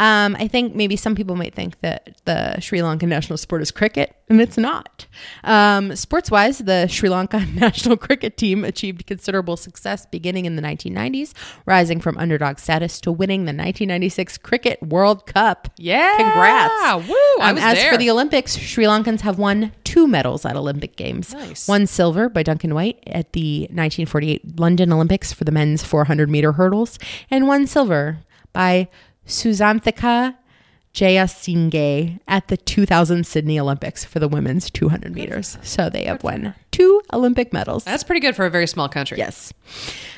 Um, 0.00 0.34
I 0.38 0.48
think 0.48 0.74
maybe 0.74 0.96
some 0.96 1.14
people 1.14 1.36
might 1.36 1.54
think 1.54 1.78
that 1.80 2.22
the 2.24 2.58
Sri 2.58 2.78
Lankan 2.78 3.08
national 3.08 3.36
sport 3.36 3.60
is 3.60 3.70
cricket, 3.70 4.16
and 4.30 4.40
it's 4.40 4.56
not. 4.56 5.06
Um, 5.44 5.94
sports 5.94 6.30
wise, 6.30 6.58
the 6.58 6.86
Sri 6.86 7.10
Lanka 7.10 7.44
national 7.54 7.98
cricket 7.98 8.38
team 8.38 8.64
achieved 8.64 9.06
considerable 9.06 9.58
success 9.58 10.06
beginning 10.06 10.46
in 10.46 10.56
the 10.56 10.62
1990s, 10.62 11.34
rising 11.66 12.00
from 12.00 12.16
underdog 12.16 12.58
status 12.58 12.98
to 13.02 13.12
winning 13.12 13.40
the 13.40 13.50
1996 13.52 14.38
Cricket 14.38 14.82
World 14.82 15.26
Cup. 15.26 15.68
Yeah. 15.76 16.16
Congrats. 16.16 17.06
Woo. 17.06 17.14
I 17.40 17.50
Um, 17.50 17.58
as 17.58 17.76
there. 17.76 17.92
for 17.92 17.98
the 17.98 18.08
Olympics, 18.10 18.56
Sri 18.56 18.86
Lankans 18.86 19.20
have 19.20 19.38
won 19.38 19.72
two 19.84 20.08
medals 20.08 20.46
at 20.46 20.56
Olympic 20.56 20.96
Games. 20.96 21.34
Nice. 21.34 21.68
One 21.68 21.86
silver 21.86 22.30
by 22.30 22.42
Duncan 22.42 22.74
White 22.74 23.02
at 23.06 23.34
the 23.34 23.64
1948 23.64 24.58
London 24.58 24.94
Olympics 24.94 25.34
for 25.34 25.44
the 25.44 25.52
men's 25.52 25.82
400 25.84 26.30
meter 26.30 26.52
hurdles, 26.52 26.98
and 27.30 27.46
one 27.46 27.66
silver 27.66 28.20
by 28.54 28.88
Susanthika 29.30 30.36
Jayasinghe 30.94 32.18
at 32.26 32.48
the 32.48 32.56
2000 32.56 33.24
Sydney 33.24 33.60
Olympics 33.60 34.04
for 34.04 34.18
the 34.18 34.26
women's 34.26 34.70
200 34.70 35.14
meters. 35.14 35.56
So 35.62 35.88
they 35.88 36.04
have 36.04 36.24
won 36.24 36.54
two 36.72 37.00
Olympic 37.12 37.52
medals. 37.52 37.84
That's 37.84 38.02
pretty 38.02 38.20
good 38.20 38.34
for 38.34 38.44
a 38.44 38.50
very 38.50 38.66
small 38.66 38.88
country. 38.88 39.18
Yes. 39.18 39.52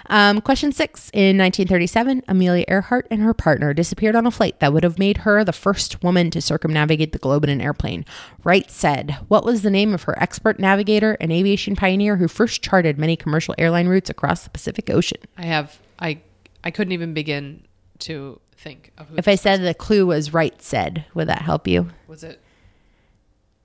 Um, 0.06 0.40
question 0.40 0.72
six. 0.72 1.10
In 1.12 1.36
1937, 1.36 2.22
Amelia 2.26 2.64
Earhart 2.68 3.06
and 3.10 3.20
her 3.20 3.34
partner 3.34 3.74
disappeared 3.74 4.16
on 4.16 4.26
a 4.26 4.30
flight 4.30 4.60
that 4.60 4.72
would 4.72 4.82
have 4.82 4.98
made 4.98 5.18
her 5.18 5.44
the 5.44 5.52
first 5.52 6.02
woman 6.02 6.30
to 6.30 6.40
circumnavigate 6.40 7.12
the 7.12 7.18
globe 7.18 7.44
in 7.44 7.50
an 7.50 7.60
airplane. 7.60 8.06
Wright 8.42 8.70
said, 8.70 9.18
What 9.28 9.44
was 9.44 9.62
the 9.62 9.70
name 9.70 9.92
of 9.92 10.04
her 10.04 10.20
expert 10.22 10.58
navigator 10.58 11.18
and 11.20 11.30
aviation 11.30 11.76
pioneer 11.76 12.16
who 12.16 12.28
first 12.28 12.62
charted 12.62 12.98
many 12.98 13.16
commercial 13.16 13.54
airline 13.58 13.88
routes 13.88 14.08
across 14.10 14.44
the 14.44 14.50
Pacific 14.50 14.88
Ocean? 14.88 15.20
I 15.36 15.44
have, 15.44 15.78
I, 15.98 16.20
I 16.64 16.70
couldn't 16.70 16.92
even 16.92 17.12
begin 17.12 17.66
to 18.00 18.40
think 18.62 18.92
of 18.98 19.08
who 19.08 19.16
If 19.16 19.28
I 19.28 19.34
said 19.34 19.60
the 19.62 19.74
clue 19.74 20.06
was 20.06 20.32
Wright 20.32 20.60
said, 20.62 21.04
would 21.14 21.28
that 21.28 21.42
help 21.42 21.66
you? 21.68 21.88
was 22.06 22.22
it. 22.24 22.40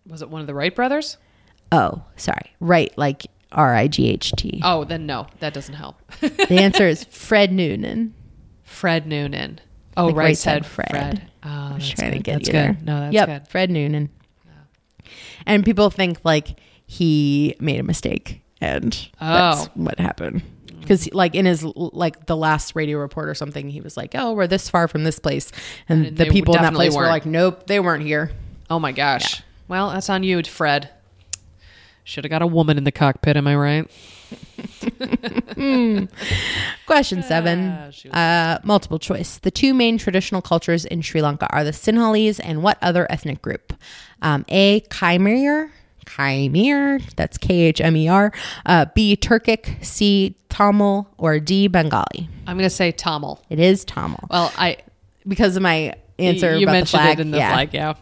Was 0.08 0.22
it 0.22 0.30
one 0.30 0.42
of 0.42 0.48
the 0.48 0.54
Wright 0.54 0.74
brothers? 0.76 1.18
Oh, 1.72 2.04
sorry. 2.16 2.52
Wright, 2.62 2.94
like 2.98 3.28
R 3.52 3.76
I 3.76 3.88
G 3.88 4.10
H 4.10 4.32
T. 4.38 4.62
Oh, 4.64 4.84
then 4.86 5.06
no, 5.06 5.28
that 5.40 5.54
doesn't 5.54 5.74
help. 5.76 5.98
The 6.22 6.58
answer 6.60 6.88
is 6.88 7.04
Fred 7.06 7.52
Noonan. 7.52 8.14
Fred 8.64 9.06
Noonan. 9.06 9.60
Oh, 9.98 10.08
Like 10.08 10.16
right, 10.16 10.24
Wright 10.26 10.38
said 10.38 10.64
said 10.64 10.66
Fred. 10.66 10.90
Fred. 10.90 11.32
Oh, 11.44 11.50
I 11.50 11.74
was 11.74 11.84
that's 11.88 11.90
trying 12.00 12.12
good. 12.12 12.18
to 12.18 12.24
get 12.24 12.34
that's 12.34 12.48
you 12.48 12.52
good. 12.54 12.62
there. 12.62 12.78
No, 12.84 13.00
that's 13.02 13.14
yep, 13.14 13.28
good. 13.28 13.48
Fred 13.50 13.70
Noonan. 13.72 14.10
And 15.46 15.64
people 15.66 15.90
think 15.90 16.20
like 16.24 16.60
he 16.86 17.56
made 17.60 17.80
a 17.80 17.84
mistake, 17.84 18.42
and 18.62 18.92
that's 19.20 19.68
Oh. 19.68 19.72
what 19.76 20.00
happened. 20.00 20.42
Because 20.88 21.12
like 21.14 21.36
in 21.36 21.46
his 21.46 21.64
like 21.64 22.26
the 22.28 22.38
last 22.38 22.76
radio 22.76 22.98
report 23.00 23.28
or 23.30 23.36
something, 23.36 23.70
he 23.70 23.82
was 23.82 23.98
like, 23.98 24.12
"Oh, 24.16 24.34
we're 24.34 24.48
this 24.48 24.70
far 24.70 24.88
from 24.88 25.04
this 25.04 25.20
place," 25.20 25.52
and, 25.90 26.06
And 26.08 26.18
the 26.18 26.26
people 26.28 26.56
in 26.56 26.62
that 26.62 26.74
place 26.74 26.94
were 26.96 27.02
weren't. 27.02 27.12
like, 27.12 27.26
"Nope, 27.26 27.68
they 27.68 27.80
weren't 27.80 28.04
here." 28.04 28.32
Oh 28.70 28.80
my 28.80 28.92
gosh. 28.92 29.42
Well, 29.68 29.90
that's 29.92 30.10
on 30.10 30.24
you, 30.24 30.42
Fred. 30.44 30.90
Should 32.06 32.24
have 32.24 32.30
got 32.32 32.42
a 32.42 32.48
woman 32.48 32.78
in 32.78 32.86
the 32.86 32.92
cockpit. 32.92 33.36
Am 33.36 33.48
I 33.48 33.56
right? 33.58 33.92
Question 36.86 37.24
seven, 37.24 37.70
Ah, 37.78 37.86
was- 37.88 38.06
uh, 38.14 38.60
multiple 38.64 39.00
choice. 39.00 39.38
The 39.40 39.52
two 39.52 39.74
main 39.74 39.98
traditional 39.98 40.42
cultures 40.42 40.86
in 40.86 41.02
Sri 41.02 41.22
Lanka 41.22 41.48
are 41.52 41.64
the 41.64 41.72
Sinhalese 41.72 42.40
and 42.44 42.64
what 42.64 42.78
other 42.82 43.08
ethnic 43.12 43.42
group? 43.42 43.74
Um, 44.22 44.46
A. 44.50 44.82
Khmer, 44.90 45.70
Khmer, 46.08 47.04
that's 47.16 47.38
K 47.38 47.62
H 47.62 47.82
M 47.82 47.96
E 47.96 48.08
R. 48.08 48.32
Uh, 48.66 48.86
B. 48.96 49.16
Turkic, 49.16 49.84
C. 49.86 50.36
Tamil, 50.50 51.08
or 51.18 51.40
D. 51.40 51.68
Bengali. 51.68 52.30
I'm 52.48 52.58
going 52.58 52.68
to 52.70 52.70
say 52.70 52.92
Tamil. 52.92 53.44
It 53.50 53.60
is 53.60 53.84
Tamil 53.86 54.20
Well, 54.32 54.52
I 54.58 54.78
because 55.28 55.56
of 55.58 55.62
my 55.64 55.94
answer. 56.18 56.56
you 56.58 56.64
about 56.66 56.72
mentioned 56.72 57.00
the 57.02 57.04
flag. 57.04 57.20
it 57.20 57.22
in 57.22 57.32
the 57.32 57.38
yeah. 57.38 57.52
flag. 57.54 57.74
Yeah. 57.74 57.94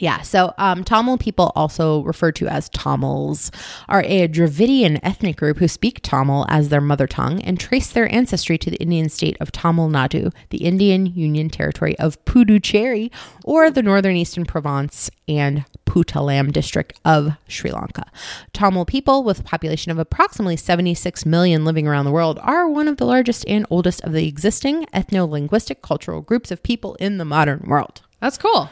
Yeah, 0.00 0.22
so 0.22 0.54
um, 0.58 0.84
Tamil 0.84 1.18
people, 1.18 1.52
also 1.56 2.02
referred 2.02 2.36
to 2.36 2.48
as 2.48 2.68
Tamils, 2.70 3.50
are 3.88 4.02
a 4.04 4.28
Dravidian 4.28 5.00
ethnic 5.02 5.36
group 5.36 5.58
who 5.58 5.68
speak 5.68 6.00
Tamil 6.02 6.46
as 6.48 6.68
their 6.68 6.80
mother 6.80 7.06
tongue 7.06 7.42
and 7.42 7.58
trace 7.58 7.90
their 7.90 8.12
ancestry 8.12 8.58
to 8.58 8.70
the 8.70 8.76
Indian 8.76 9.08
state 9.08 9.36
of 9.40 9.52
Tamil 9.52 9.88
Nadu, 9.88 10.32
the 10.50 10.64
Indian 10.64 11.06
Union 11.06 11.50
Territory 11.50 11.98
of 11.98 12.22
Puducherry, 12.24 13.10
or 13.44 13.70
the 13.70 13.82
northern 13.82 14.16
eastern 14.16 14.44
Provence 14.44 15.10
and 15.26 15.64
Puttalam 15.84 16.52
district 16.52 17.00
of 17.04 17.32
Sri 17.48 17.70
Lanka. 17.70 18.04
Tamil 18.52 18.84
people, 18.84 19.24
with 19.24 19.40
a 19.40 19.44
population 19.44 19.90
of 19.90 19.98
approximately 19.98 20.56
76 20.56 21.24
million 21.26 21.64
living 21.64 21.88
around 21.88 22.04
the 22.04 22.10
world, 22.10 22.38
are 22.42 22.68
one 22.68 22.88
of 22.88 22.98
the 22.98 23.06
largest 23.06 23.44
and 23.48 23.66
oldest 23.70 24.04
of 24.04 24.12
the 24.12 24.28
existing 24.28 24.84
ethno 24.94 25.28
linguistic 25.28 25.82
cultural 25.82 26.20
groups 26.20 26.50
of 26.50 26.62
people 26.62 26.94
in 26.96 27.18
the 27.18 27.24
modern 27.24 27.64
world. 27.66 28.02
That's 28.20 28.38
cool. 28.38 28.68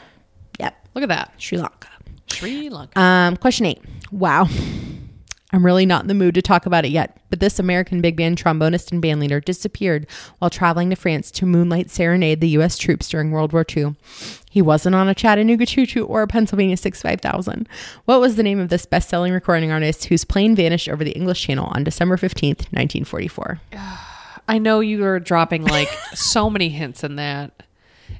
Look 0.96 1.02
at 1.02 1.10
that. 1.10 1.34
Sri 1.36 1.58
Lanka. 1.58 1.88
Sri 2.32 2.70
Lanka. 2.70 2.98
Um, 2.98 3.36
question 3.36 3.66
eight. 3.66 3.82
Wow. 4.10 4.48
I'm 5.52 5.64
really 5.64 5.84
not 5.84 6.00
in 6.00 6.08
the 6.08 6.14
mood 6.14 6.34
to 6.36 6.42
talk 6.42 6.64
about 6.64 6.86
it 6.86 6.90
yet, 6.90 7.20
but 7.28 7.38
this 7.38 7.58
American 7.58 8.00
big 8.00 8.16
band 8.16 8.38
trombonist 8.38 8.90
and 8.90 9.02
bandleader 9.02 9.44
disappeared 9.44 10.06
while 10.38 10.48
traveling 10.48 10.88
to 10.88 10.96
France 10.96 11.30
to 11.32 11.44
moonlight 11.44 11.90
serenade 11.90 12.40
the 12.40 12.48
U.S. 12.48 12.78
troops 12.78 13.10
during 13.10 13.30
World 13.30 13.52
War 13.52 13.64
II. 13.76 13.94
He 14.50 14.62
wasn't 14.62 14.94
on 14.94 15.06
a 15.06 15.14
Chattanooga 15.14 15.66
Choo 15.66 15.84
Choo 15.84 16.06
or 16.06 16.22
a 16.22 16.26
Pennsylvania 16.26 16.78
65000. 16.78 17.68
What 18.06 18.18
was 18.18 18.36
the 18.36 18.42
name 18.42 18.58
of 18.58 18.70
this 18.70 18.86
best 18.86 19.10
selling 19.10 19.34
recording 19.34 19.70
artist 19.70 20.06
whose 20.06 20.24
plane 20.24 20.56
vanished 20.56 20.88
over 20.88 21.04
the 21.04 21.12
English 21.12 21.42
Channel 21.42 21.66
on 21.72 21.84
December 21.84 22.16
15th, 22.16 22.72
1944? 22.72 23.60
I 24.48 24.58
know 24.58 24.80
you 24.80 25.04
are 25.04 25.20
dropping 25.20 25.66
like 25.66 25.88
so 26.14 26.48
many 26.48 26.70
hints 26.70 27.04
in 27.04 27.16
that. 27.16 27.62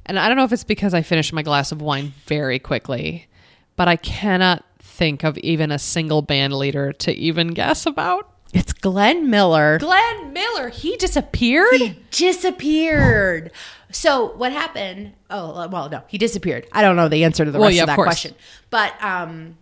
And 0.05 0.17
I 0.19 0.27
don't 0.27 0.37
know 0.37 0.43
if 0.43 0.51
it's 0.53 0.63
because 0.63 0.93
I 0.93 1.01
finished 1.01 1.33
my 1.33 1.41
glass 1.41 1.71
of 1.71 1.81
wine 1.81 2.13
very 2.25 2.59
quickly, 2.59 3.27
but 3.75 3.87
I 3.87 3.95
cannot 3.97 4.63
think 4.79 5.23
of 5.23 5.37
even 5.39 5.71
a 5.71 5.79
single 5.79 6.21
band 6.21 6.53
leader 6.53 6.93
to 6.93 7.13
even 7.13 7.49
guess 7.49 7.85
about. 7.85 8.29
It's 8.53 8.71
Glenn 8.71 9.29
Miller. 9.29 9.77
Glenn 9.79 10.31
Miller, 10.31 10.69
he 10.69 10.95
disappeared? 10.95 11.73
He 11.75 11.99
disappeared. 12.11 13.51
So 13.91 14.33
what 14.37 14.51
happened? 14.51 15.13
Oh 15.29 15.67
well, 15.67 15.89
no, 15.89 16.01
he 16.07 16.17
disappeared. 16.17 16.65
I 16.71 16.81
don't 16.81 16.95
know 16.95 17.07
the 17.09 17.23
answer 17.25 17.43
to 17.45 17.51
the 17.51 17.59
Well, 17.59 17.67
rest 17.67 17.77
yeah, 17.77 17.83
of 17.83 17.89
of 17.89 17.91
that 17.91 17.95
course. 17.95 18.05
question, 18.07 18.35
but 18.69 18.93
um, 19.03 19.57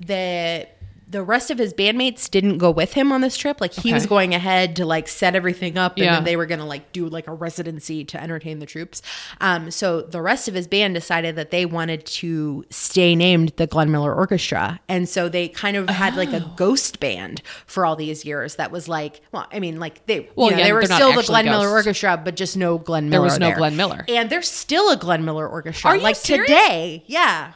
the 0.00 0.68
the 1.08 1.22
rest 1.22 1.52
of 1.52 1.58
his 1.58 1.72
bandmates 1.72 2.28
didn't 2.28 2.58
go 2.58 2.68
with 2.70 2.94
him 2.94 3.12
on 3.12 3.20
this 3.20 3.36
trip. 3.36 3.60
Like 3.60 3.72
he 3.72 3.90
Okay. 3.90 3.92
was 3.92 4.06
going 4.06 4.34
ahead 4.34 4.74
to 4.76 4.84
like 4.84 5.06
set 5.06 5.36
everything 5.36 5.78
up, 5.78 5.92
and 5.96 6.04
Yeah. 6.04 6.14
then 6.16 6.24
they 6.24 6.34
were 6.36 6.46
gonna 6.46 6.66
like 6.66 6.92
do 6.92 7.06
like 7.08 7.28
a 7.28 7.32
residency 7.32 8.04
to 8.06 8.20
entertain 8.20 8.58
the 8.58 8.66
troops. 8.66 9.02
Um, 9.40 9.70
so 9.70 10.00
the 10.00 10.20
rest 10.20 10.48
of 10.48 10.54
his 10.54 10.66
band 10.66 10.94
decided 10.94 11.36
that 11.36 11.52
they 11.52 11.64
wanted 11.64 12.04
to 12.06 12.64
stay 12.70 13.14
named 13.14 13.52
the 13.56 13.68
Glenn 13.68 13.90
Miller 13.92 14.12
Orchestra, 14.12 14.80
and 14.88 15.08
so 15.08 15.28
they 15.28 15.46
kind 15.48 15.76
of 15.76 15.88
had 15.88 16.16
like 16.16 16.32
a 16.32 16.42
Oh. 16.44 16.52
ghost 16.56 16.98
band 16.98 17.40
for 17.66 17.86
all 17.86 17.94
these 17.94 18.24
years. 18.24 18.56
That 18.56 18.72
was 18.72 18.88
like, 18.88 19.20
well, 19.30 19.46
I 19.52 19.60
mean, 19.60 19.78
like 19.78 20.04
they, 20.06 20.28
Well, 20.34 20.46
you 20.50 20.52
know, 20.52 20.58
yeah, 20.58 20.64
they 20.64 20.72
were 20.72 20.84
still 20.86 21.12
the 21.12 21.22
Glenn 21.22 21.44
Miller. 21.44 21.68
Orchestra, 21.68 22.20
but 22.22 22.34
just 22.34 22.56
no 22.56 22.78
Glenn 22.78 23.08
Miller. 23.10 23.20
There 23.20 23.22
was 23.22 23.38
no 23.38 23.46
there. 23.48 23.56
Glenn 23.56 23.76
Miller. 23.76 24.04
and 24.08 24.28
there's 24.28 24.48
still 24.50 24.90
a 24.90 24.96
Glenn 24.96 25.24
Miller 25.24 25.46
Orchestra. 25.48 25.90
Are 25.90 25.96
you 25.96 26.02
like 26.02 26.16
serious? 26.16 26.48
today, 26.48 27.04
yeah. 27.06 27.52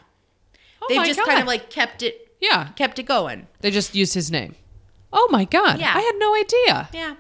Oh 0.83 0.87
They've 0.89 1.05
just 1.05 1.19
God. 1.19 1.27
kind 1.29 1.41
of 1.41 1.47
like 1.47 1.69
kept 1.69 2.03
it, 2.03 2.30
Yeah. 2.41 2.69
kept 2.77 2.99
it 2.99 3.05
going. 3.05 3.47
They 3.61 3.71
just 3.71 3.95
used 3.95 4.15
his 4.15 4.31
name. 4.31 4.55
Oh 5.13 5.29
my 5.31 5.45
God. 5.45 5.81
Yeah. 5.81 5.93
I 5.95 6.01
had 6.01 6.15
no 6.19 6.35
idea. 6.35 6.89
Yeah. 6.93 7.15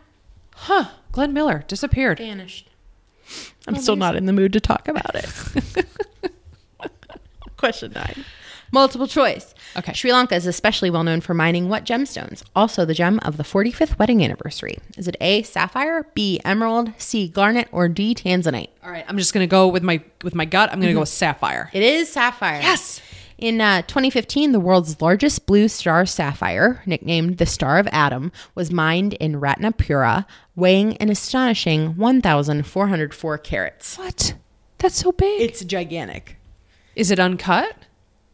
Huh. 0.55 0.91
Glenn 1.13 1.33
Miller 1.33 1.65
disappeared. 1.67 2.19
vanished. 2.19 2.69
I'm 3.67 3.77
still 3.77 3.97
not 3.97 4.17
in 4.17 4.27
the 4.27 4.33
mood 4.33 4.53
to 4.55 4.61
talk 4.61 4.89
about 4.89 5.15
it. 5.15 5.87
Question 7.57 7.93
nine. 7.93 8.25
Multiple 8.73 9.09
choice. 9.09 9.55
Okay. 9.77 9.93
Sri 9.93 10.13
Lanka 10.13 10.37
is 10.37 10.47
especially 10.47 10.91
well 10.91 11.03
known 11.03 11.21
for 11.21 11.35
mining 11.35 11.69
what 11.69 11.85
gemstones? 11.85 12.43
Also, 12.55 12.85
the 12.85 12.95
gem 12.95 13.19
of 13.21 13.37
the 13.37 13.43
45th 13.43 13.99
wedding 13.99 14.25
anniversary. 14.25 14.79
Is 14.97 15.09
it 15.09 15.17
A, 15.21 15.43
sapphire, 15.43 16.07
B, 16.15 16.41
emerald, 16.45 16.93
C, 16.97 17.29
garnet, 17.29 17.69
or 17.73 17.89
D, 17.89 18.15
tanzanite? 18.15 18.69
All 18.85 18.91
right. 18.91 19.05
I'm 19.09 19.19
just 19.19 19.35
going 19.35 19.43
to 19.43 19.51
go 19.51 19.67
with 19.67 19.83
my 19.83 20.03
with 20.23 20.35
my 20.35 20.45
gut. 20.45 20.71
I'm 20.71 20.79
going 20.79 20.89
to 20.89 20.93
go 20.93 20.99
mm-hmm. 20.99 21.01
with 21.01 21.09
sapphire. 21.09 21.71
It 21.73 21.83
is 21.83 22.13
sapphire. 22.13 22.61
Yes. 22.61 23.01
In 23.41 23.61
uh, 23.61 23.81
2015, 23.83 24.53
the 24.53 24.61
world's 24.61 25.01
largest 25.01 25.47
blue 25.47 25.67
star 25.69 26.05
sapphire, 26.05 26.83
nicknamed 26.85 27.39
the 27.39 27.47
Star 27.47 27.79
of 27.79 27.89
Adam, 27.91 28.33
was 28.55 28.71
mined 28.71 29.15
in 29.15 29.41
Ratnapura, 29.41 30.27
weighing 30.55 30.97
an 30.99 31.09
astonishing 31.09 31.97
1,404 31.97 33.39
carats. 33.39 33.97
What? 33.97 34.35
That's 34.79 34.97
so 34.97 35.13
big. 35.13 35.41
It's 35.41 35.65
gigantic. 35.65 36.37
Is 36.95 37.11
it 37.11 37.19
uncut? 37.19 37.75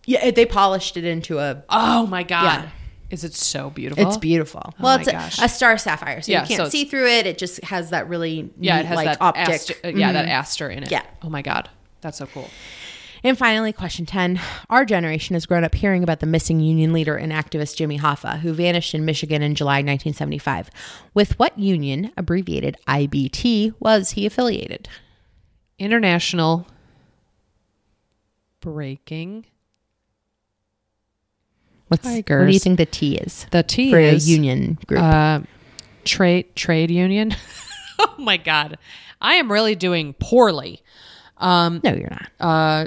Yeah, 0.07 0.25
it- 0.25 0.35
they 0.35 0.45
polished 0.47 0.97
it 0.97 1.05
into 1.05 1.39
a. 1.39 1.63
Oh 1.69 2.07
my 2.09 2.25
God. 2.25 2.65
Yeah. 2.65 2.69
Is 3.09 3.23
it 3.23 3.35
so 3.35 3.71
beautiful? 3.71 4.05
It's 4.09 4.17
beautiful. 4.17 4.75
well, 4.81 4.99
it's 4.99 5.07
a, 5.39 5.45
a 5.45 5.49
star 5.49 5.79
sapphire, 5.79 6.21
so 6.23 6.33
Yeah, 6.33 6.43
you 6.43 6.49
can't 6.49 6.61
it's- 6.61 6.73
see 6.73 6.85
through 6.85 7.07
it. 7.07 7.27
It 7.29 7.39
just 7.39 7.63
has 7.63 7.91
that 7.91 8.09
really 8.09 8.51
Yeah, 8.59 8.75
neat, 8.77 8.81
it 8.81 8.87
has 8.87 8.97
like 8.97 9.05
that 9.07 9.21
optic. 9.21 9.49
aster, 9.55 9.75
yeah, 9.91 10.11
that 10.11 10.27
Mhm. 10.27 10.31
aster 10.31 10.69
in 10.69 10.83
it. 10.83 10.91
Yeah. 10.91 11.03
Oh 11.23 11.29
my 11.31 11.43
God. 11.43 11.71
That's 12.01 12.19
so 12.19 12.27
cool. 12.27 12.51
And 13.25 13.37
finally, 13.37 13.73
question 13.73 14.07
10. 14.07 14.41
Our 14.71 14.85
generation 14.85 15.35
has 15.35 15.47
grown 15.47 15.65
up 15.65 15.75
hearing 15.75 16.03
about 16.03 16.21
the 16.21 16.27
missing 16.27 16.61
union 16.61 16.93
leader 16.93 17.17
and 17.17 17.33
activist 17.33 17.77
Jimmy 17.77 17.99
Hoffa, 17.99 18.41
who 18.41 18.53
vanished 18.53 18.95
in 18.95 19.05
Michigan 19.05 19.43
in 19.43 19.55
July 19.55 19.77
1975. 19.77 20.71
With 21.15 21.39
what 21.39 21.59
union, 21.59 22.13
abbreviated 22.17 22.77
IBT, 22.87 23.75
was 23.81 24.11
he 24.13 24.27
affiliated? 24.27 24.89
International 25.79 26.67
Breaking. 28.61 29.47
What's, 31.89 32.05
What 32.05 32.11
do 32.11 32.17
you 32.17 32.23
Tigers. 32.25 32.63
think 32.65 32.79
the 32.79 32.87
T 32.87 33.17
is 33.17 33.47
The 33.53 33.63
T 33.63 33.91
for 33.93 33.99
is 33.99 34.27
a 34.27 34.31
union 34.31 34.77
group? 34.87 35.01
Uh, 35.01 35.41
trade 36.05 36.57
trade 36.57 36.91
union. 36.91 37.35
oh 38.01 38.15
my 38.19 38.37
God. 38.37 38.77
I 39.21 39.35
am 39.35 39.51
really 39.53 39.77
doing 39.77 40.15
poorly. 40.19 40.83
Um, 41.39 41.81
no, 41.85 41.95
you're 41.95 42.11
not. 42.11 42.29
uh, 42.41 42.87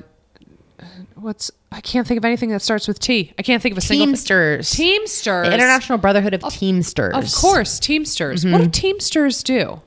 what's 1.21 1.51
I 1.71 1.81
can't 1.81 2.07
think 2.07 2.17
of 2.17 2.25
anything 2.25 2.49
that 2.49 2.61
starts 2.61 2.87
with 2.87 2.99
T. 2.99 3.33
I 3.37 3.43
can't 3.43 3.61
think 3.61 3.73
of 3.73 3.77
a 3.77 3.81
single 3.81 4.07
Teamsters. 4.07 4.71
Teamsters. 4.71 5.47
the 5.47 5.53
International 5.53 5.97
Brotherhood 5.97 6.33
of 6.33 6.43
Teamsters. 6.51 7.15
Of 7.15 7.33
course, 7.41 7.79
Teamsters. 7.79 8.45
What 8.45 8.57
do 8.57 8.63
mm-hmm. 8.63 8.71
Teamsters 8.71 9.43
do? 9.43 9.81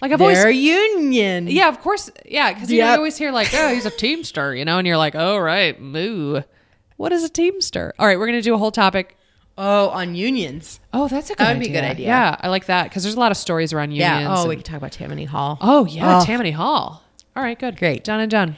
Like 0.00 0.12
I've 0.12 0.20
always 0.20 0.44
union. 0.56 1.46
Yeah, 1.48 1.68
of 1.68 1.80
course. 1.80 2.10
Yeah, 2.26 2.52
because 2.52 2.70
you, 2.70 2.80
know, 2.80 2.90
you 2.90 2.96
always 2.96 3.16
hear 3.16 3.32
like, 3.32 3.48
"Oh, 3.54 3.72
he's 3.72 3.86
a 3.86 3.90
teamster," 3.96 4.54
you 4.54 4.64
know, 4.64 4.78
and 4.78 4.86
you're 4.86 4.98
like, 4.98 5.14
"Oh, 5.14 5.38
right, 5.38 5.80
moo." 5.80 6.42
What 6.96 7.12
is 7.12 7.24
a 7.24 7.28
teamster? 7.28 7.94
All 7.98 8.06
right, 8.06 8.18
we're 8.18 8.26
gonna 8.26 8.42
do 8.42 8.54
a 8.54 8.58
whole 8.58 8.70
topic. 8.70 9.16
Oh, 9.56 9.88
on 9.90 10.14
unions. 10.14 10.80
Oh, 10.92 11.06
that's 11.08 11.30
a 11.30 11.34
good 11.34 11.46
That 11.46 11.52
would 11.54 11.60
be 11.60 11.66
idea. 11.66 11.78
a 11.78 11.82
good 11.82 11.90
idea. 11.90 12.06
Yeah, 12.08 12.36
I 12.40 12.48
like 12.48 12.66
that 12.66 12.84
because 12.84 13.04
there's 13.04 13.14
a 13.14 13.20
lot 13.20 13.30
of 13.30 13.36
stories 13.36 13.72
around 13.72 13.92
unions. 13.92 14.22
Yeah. 14.22 14.34
Oh, 14.36 14.40
and- 14.40 14.48
we 14.48 14.56
could 14.56 14.64
talk 14.64 14.76
about 14.78 14.92
Tammany 14.92 15.24
Hall. 15.24 15.58
oh 15.60 15.86
yeah, 15.86 16.18
Oh. 16.20 16.24
Tammany 16.24 16.50
Hall. 16.50 17.02
All 17.36 17.42
right, 17.42 17.58
good, 17.58 17.78
Great. 17.78 18.04
done 18.04 18.20
and 18.20 18.30
done. 18.30 18.56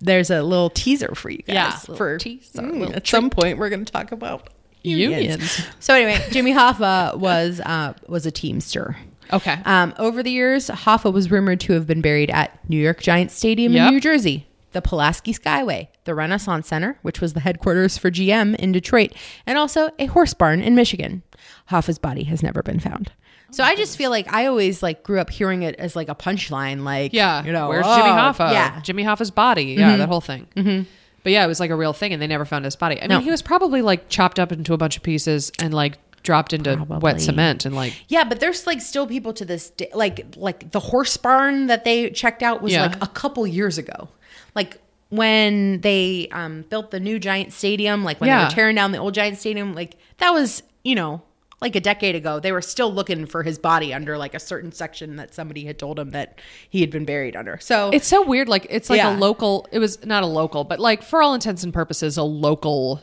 There's 0.00 0.30
a 0.30 0.42
little 0.42 0.70
teaser 0.70 1.14
for 1.14 1.30
you 1.30 1.38
guys. 1.38 1.54
Yeah, 1.54 1.70
for 1.76 2.18
teaser, 2.18 2.62
Mm, 2.62 2.94
at 2.96 3.06
some 3.06 3.30
point 3.30 3.58
we're 3.58 3.68
going 3.70 3.84
to 3.84 3.92
talk 3.92 4.12
about 4.12 4.50
unions. 4.82 5.22
Unions. 5.22 5.60
So 5.80 5.94
anyway, 5.94 6.24
Jimmy 6.30 6.52
Hoffa 6.52 7.16
was 7.16 7.60
uh, 7.60 7.94
was 8.08 8.26
a 8.26 8.30
teamster. 8.30 8.96
Okay. 9.32 9.58
Um, 9.64 9.92
over 9.98 10.22
the 10.22 10.30
years, 10.30 10.68
Hoffa 10.68 11.12
was 11.12 11.30
rumored 11.30 11.60
to 11.60 11.74
have 11.74 11.86
been 11.86 12.00
buried 12.00 12.30
at 12.30 12.58
New 12.68 12.78
York 12.82 13.00
Giants 13.02 13.34
Stadium 13.34 13.72
Yep. 13.72 13.88
in 13.88 13.94
New 13.94 14.00
Jersey, 14.00 14.46
the 14.72 14.80
Pulaski 14.80 15.34
Skyway, 15.34 15.88
the 16.04 16.14
Renaissance 16.14 16.66
Center, 16.68 16.98
which 17.02 17.20
was 17.20 17.34
the 17.34 17.40
headquarters 17.40 17.98
for 17.98 18.10
GM 18.10 18.54
in 18.56 18.72
Detroit, 18.72 19.12
and 19.46 19.58
also 19.58 19.90
a 19.98 20.06
horse 20.06 20.32
barn 20.32 20.62
in 20.62 20.74
Michigan. 20.74 21.22
Hoffa's 21.70 21.98
body 21.98 22.24
has 22.24 22.42
never 22.42 22.62
been 22.62 22.80
found. 22.80 23.12
So 23.50 23.64
I 23.64 23.74
just 23.76 23.96
feel 23.96 24.10
like 24.10 24.30
I 24.32 24.46
always 24.46 24.82
like 24.82 25.02
grew 25.02 25.18
up 25.20 25.30
hearing 25.30 25.62
it 25.62 25.74
as 25.76 25.96
like 25.96 26.08
a 26.08 26.14
punchline, 26.14 26.82
like 26.84 27.12
yeah, 27.12 27.44
you 27.44 27.52
know, 27.52 27.68
where's 27.68 27.86
oh, 27.88 27.96
Jimmy 27.96 28.10
Hoffa? 28.10 28.52
Yeah, 28.52 28.80
Jimmy 28.80 29.04
Hoffa's 29.04 29.30
body. 29.30 29.64
Yeah, 29.78 29.96
that 29.96 30.08
whole 30.08 30.20
thing. 30.20 30.46
Mm-hmm. 30.54 30.82
But 31.22 31.32
yeah, 31.32 31.44
it 31.44 31.48
was 31.48 31.58
like 31.60 31.70
a 31.70 31.76
real 31.76 31.92
thing, 31.92 32.12
and 32.12 32.20
they 32.22 32.26
never 32.26 32.44
found 32.44 32.64
his 32.64 32.76
body. 32.76 33.00
I 33.02 33.06
No. 33.06 33.16
mean, 33.16 33.24
he 33.24 33.30
was 33.30 33.42
probably 33.42 33.82
like 33.82 34.08
chopped 34.08 34.38
up 34.38 34.52
into 34.52 34.72
a 34.74 34.76
bunch 34.76 34.96
of 34.96 35.02
pieces 35.02 35.50
and 35.60 35.72
like 35.74 35.98
dropped 36.22 36.52
into 36.52 36.76
Probably. 36.76 36.98
wet 36.98 37.20
cement 37.20 37.64
and 37.64 37.74
like 37.74 37.94
Yeah, 38.08 38.24
but 38.24 38.40
there's 38.40 38.66
like 38.66 38.80
still 38.82 39.06
people 39.06 39.32
to 39.34 39.44
this 39.44 39.70
day, 39.70 39.88
like 39.94 40.26
like 40.36 40.70
the 40.72 40.80
horse 40.80 41.16
barn 41.16 41.66
that 41.68 41.84
they 41.84 42.10
checked 42.10 42.42
out 42.42 42.60
was 42.60 42.72
Yeah. 42.72 42.86
like 42.88 43.02
a 43.02 43.06
couple 43.06 43.46
years 43.46 43.78
ago, 43.78 44.08
like 44.54 44.78
when 45.10 45.80
they 45.80 46.28
um, 46.32 46.62
built 46.68 46.90
the 46.90 47.00
new 47.00 47.18
Giant 47.18 47.52
Stadium, 47.52 48.04
like 48.04 48.20
when 48.20 48.28
they 48.28 48.44
were 48.44 48.50
tearing 48.50 48.76
down 48.76 48.92
the 48.92 48.98
old 48.98 49.14
Giant 49.14 49.38
Stadium, 49.38 49.74
like 49.74 49.96
that 50.18 50.30
was 50.32 50.62
you 50.84 50.94
know 50.94 51.22
like 51.60 51.74
a 51.74 51.80
decade 51.80 52.14
ago. 52.14 52.38
They 52.40 52.52
were 52.52 52.62
still 52.62 52.92
looking 52.92 53.26
for 53.26 53.42
his 53.42 53.58
body 53.58 53.92
under 53.92 54.16
like 54.16 54.34
a 54.34 54.38
certain 54.38 54.72
section 54.72 55.16
that 55.16 55.34
somebody 55.34 55.64
had 55.64 55.78
told 55.78 55.98
him 55.98 56.10
that 56.10 56.40
he 56.70 56.80
had 56.80 56.90
been 56.90 57.04
buried 57.04 57.34
under. 57.36 57.58
So 57.58 57.90
It's 57.92 58.06
so 58.06 58.24
weird. 58.24 58.48
Like 58.48 58.66
it's 58.70 58.88
like 58.88 58.98
Yeah. 58.98 59.16
a 59.16 59.18
local. 59.18 59.66
It 59.72 59.78
was 59.78 60.04
not 60.04 60.22
a 60.22 60.26
local, 60.26 60.64
but 60.64 60.78
like 60.78 61.02
for 61.02 61.22
all 61.22 61.34
intents 61.34 61.64
and 61.64 61.72
purposes, 61.74 62.16
a 62.16 62.22
local 62.22 63.02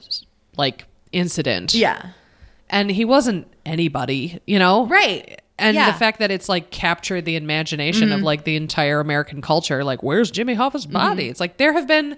like 0.58 0.86
incident. 1.12 1.74
yeah, 1.74 2.12
and 2.70 2.90
he 2.90 3.06
wasn't 3.06 3.48
anybody, 3.66 4.40
you 4.48 4.60
know, 4.60 4.86
right. 4.88 5.42
And 5.58 5.76
Yeah. 5.76 5.92
the 5.92 5.98
fact 5.98 6.20
that 6.20 6.32
it's 6.32 6.50
like 6.50 6.70
captured 6.70 7.24
the 7.24 7.38
imagination 7.38 8.12
of 8.12 8.18
mm-hmm. 8.18 8.26
like 8.26 8.44
the 8.44 8.58
entire 8.58 9.00
American 9.00 9.42
culture. 9.42 9.84
Like, 9.86 10.04
where's 10.04 10.30
Jimmy 10.30 10.54
Hoffa's 10.54 10.86
body? 10.86 11.24
Mm-hmm. 11.24 11.32
It's 11.32 11.40
like 11.40 11.58
there 11.58 11.72
have 11.74 11.88
been 11.88 12.18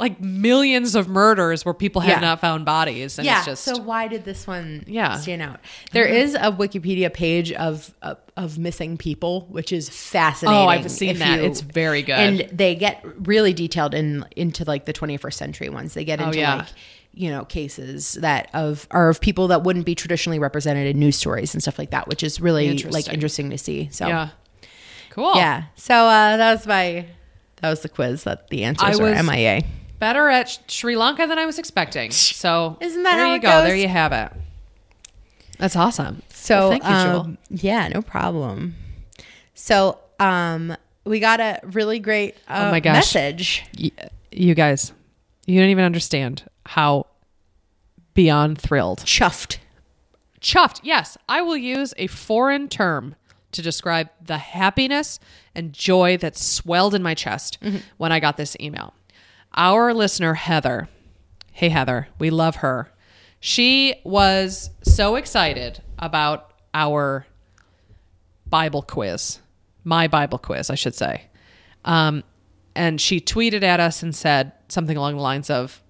like 0.00 0.20
millions 0.20 0.94
of 0.94 1.08
murders 1.08 1.64
where 1.64 1.74
people 1.74 2.00
have 2.02 2.10
Yeah. 2.10 2.20
not 2.20 2.40
found 2.40 2.64
bodies, 2.64 3.18
and 3.18 3.26
yeah. 3.26 3.38
it's 3.38 3.46
just 3.46 3.64
so 3.64 3.78
why 3.78 4.06
did 4.06 4.24
this 4.24 4.46
one 4.46 4.84
Yeah. 4.86 5.16
stand 5.16 5.42
out? 5.42 5.58
There 5.92 6.06
is 6.06 6.34
a 6.34 6.52
Wikipedia 6.52 7.12
page 7.12 7.50
of 7.52 7.92
of, 8.02 8.18
of 8.36 8.58
missing 8.58 8.96
people, 8.96 9.46
which 9.50 9.72
is 9.72 9.88
fascinating. 9.88 10.56
Oh, 10.62 10.68
I've 10.68 10.88
seen 10.90 11.18
that. 11.18 11.40
It's 11.40 11.60
very 11.62 12.02
good. 12.02 12.12
and 12.18 12.38
they 12.52 12.74
get 12.76 13.04
really 13.26 13.52
detailed 13.52 13.92
in 13.94 14.24
into 14.36 14.64
like 14.64 14.84
the 14.84 14.92
21st 14.92 15.34
century 15.34 15.68
ones. 15.68 15.94
They 15.94 16.04
get 16.04 16.20
Oh, 16.20 16.26
into 16.26 16.38
yeah. 16.38 16.54
like 16.56 16.66
you 17.14 17.30
know 17.30 17.44
cases 17.46 18.12
that 18.20 18.48
of 18.54 18.86
are 18.92 19.08
of 19.08 19.20
people 19.20 19.48
that 19.48 19.64
wouldn't 19.64 19.84
be 19.86 19.96
traditionally 19.96 20.38
represented 20.38 20.86
in 20.86 21.00
news 21.00 21.16
stories 21.16 21.54
and 21.54 21.60
stuff 21.60 21.76
like 21.76 21.90
that, 21.90 22.06
which 22.06 22.22
is 22.22 22.40
really 22.40 22.68
like 22.68 22.84
Interesting. 22.84 23.14
interesting 23.14 23.50
to 23.50 23.58
see. 23.58 23.88
So 23.90 24.06
yeah, 24.06 24.28
cool. 25.10 25.32
yeah. 25.34 25.64
So 25.74 25.94
uh, 25.94 26.36
that 26.36 26.52
was 26.52 26.66
my 26.68 27.06
that 27.62 27.70
was 27.70 27.80
the 27.80 27.88
quiz. 27.88 28.22
That 28.22 28.48
the 28.50 28.62
answers 28.62 29.00
I 29.00 29.02
are 29.02 29.10
was- 29.14 29.26
MIA. 29.26 29.62
Better 29.98 30.28
at 30.28 30.58
Sri 30.68 30.96
Lanka 30.96 31.26
than 31.26 31.38
I 31.38 31.46
was 31.46 31.58
expecting. 31.58 32.10
So 32.38 32.76
Isn't 32.80 33.02
that 33.02 33.16
there 33.16 33.24
how 33.24 33.30
you 33.30 33.36
it 33.36 33.42
go? 33.42 33.48
goes? 33.48 33.64
There 33.66 33.76
you 33.76 33.88
have 33.88 34.12
it. 34.12 34.32
That's 35.58 35.74
awesome. 35.76 36.22
So 36.30 36.54
Well, 36.58 36.70
thank 36.70 36.84
you, 36.84 36.88
Jewel. 36.90 37.20
um, 37.20 37.38
yeah, 37.50 37.88
no 37.88 38.00
problem. 38.02 38.74
So 39.54 39.98
um, 40.20 40.76
we 41.04 41.18
got 41.20 41.40
a 41.40 41.58
really 41.64 41.98
great 41.98 42.36
uh, 42.46 42.66
Oh 42.66 42.70
my 42.70 42.80
gosh. 42.80 42.94
message. 42.94 43.64
Y- 43.78 43.90
you 44.30 44.54
guys, 44.54 44.92
you 45.46 45.58
don't 45.60 45.70
even 45.70 45.84
understand 45.84 46.44
how 46.64 47.06
beyond 48.14 48.58
thrilled. 48.60 49.00
Chuffed. 49.00 49.58
Chuffed. 50.40 50.80
Yes, 50.84 51.18
I 51.28 51.40
will 51.42 51.56
use 51.56 51.92
a 51.96 52.06
foreign 52.06 52.68
term 52.68 53.16
to 53.50 53.62
describe 53.62 54.08
the 54.24 54.38
happiness 54.38 55.18
and 55.54 55.72
joy 55.72 56.16
that 56.18 56.36
swelled 56.36 56.94
in 56.94 57.02
my 57.02 57.14
chest 57.14 57.58
when 57.96 58.12
I 58.12 58.20
got 58.20 58.36
this 58.36 58.56
email. 58.60 58.92
Our 59.54 59.92
listener, 59.94 60.34
Heather. 60.34 60.88
Hey, 61.52 61.68
Heather, 61.68 62.08
we 62.18 62.30
love 62.30 62.56
her. 62.56 62.92
She 63.40 63.94
was 64.04 64.70
so 64.82 65.16
excited 65.16 65.80
about 65.98 66.52
our 66.74 67.26
Bible 68.46 68.82
quiz, 68.82 69.40
my 69.84 70.08
Bible 70.08 70.38
quiz, 70.38 70.70
I 70.70 70.74
should 70.74 70.94
say. 70.94 71.26
Um, 71.84 72.24
and 72.74 73.00
she 73.00 73.20
tweeted 73.20 73.62
at 73.62 73.80
us 73.80 74.02
and 74.02 74.14
said 74.14 74.52
something 74.68 74.96
along 74.96 75.16
the 75.16 75.22
lines 75.22 75.50
of, 75.50 75.82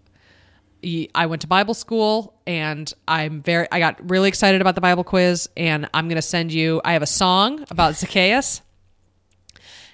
I 1.15 1.27
went 1.27 1.43
to 1.43 1.49
Bible 1.49 1.75
school 1.75 2.41
and 2.47 2.93
I'm 3.09 3.43
very, 3.43 3.67
I 3.73 3.81
got 3.81 4.09
really 4.09 4.29
excited 4.29 4.61
about 4.61 4.75
the 4.75 4.81
Bible 4.81 5.05
quiz 5.05 5.49
and 5.57 5.89
I'm 5.93 6.07
going 6.07 6.17
to 6.17 6.23
send 6.23 6.53
you, 6.53 6.81
I 6.85 6.93
have 6.93 7.03
a 7.03 7.07
song 7.07 7.65
about 7.71 7.97
Zacchaeus 7.97 8.63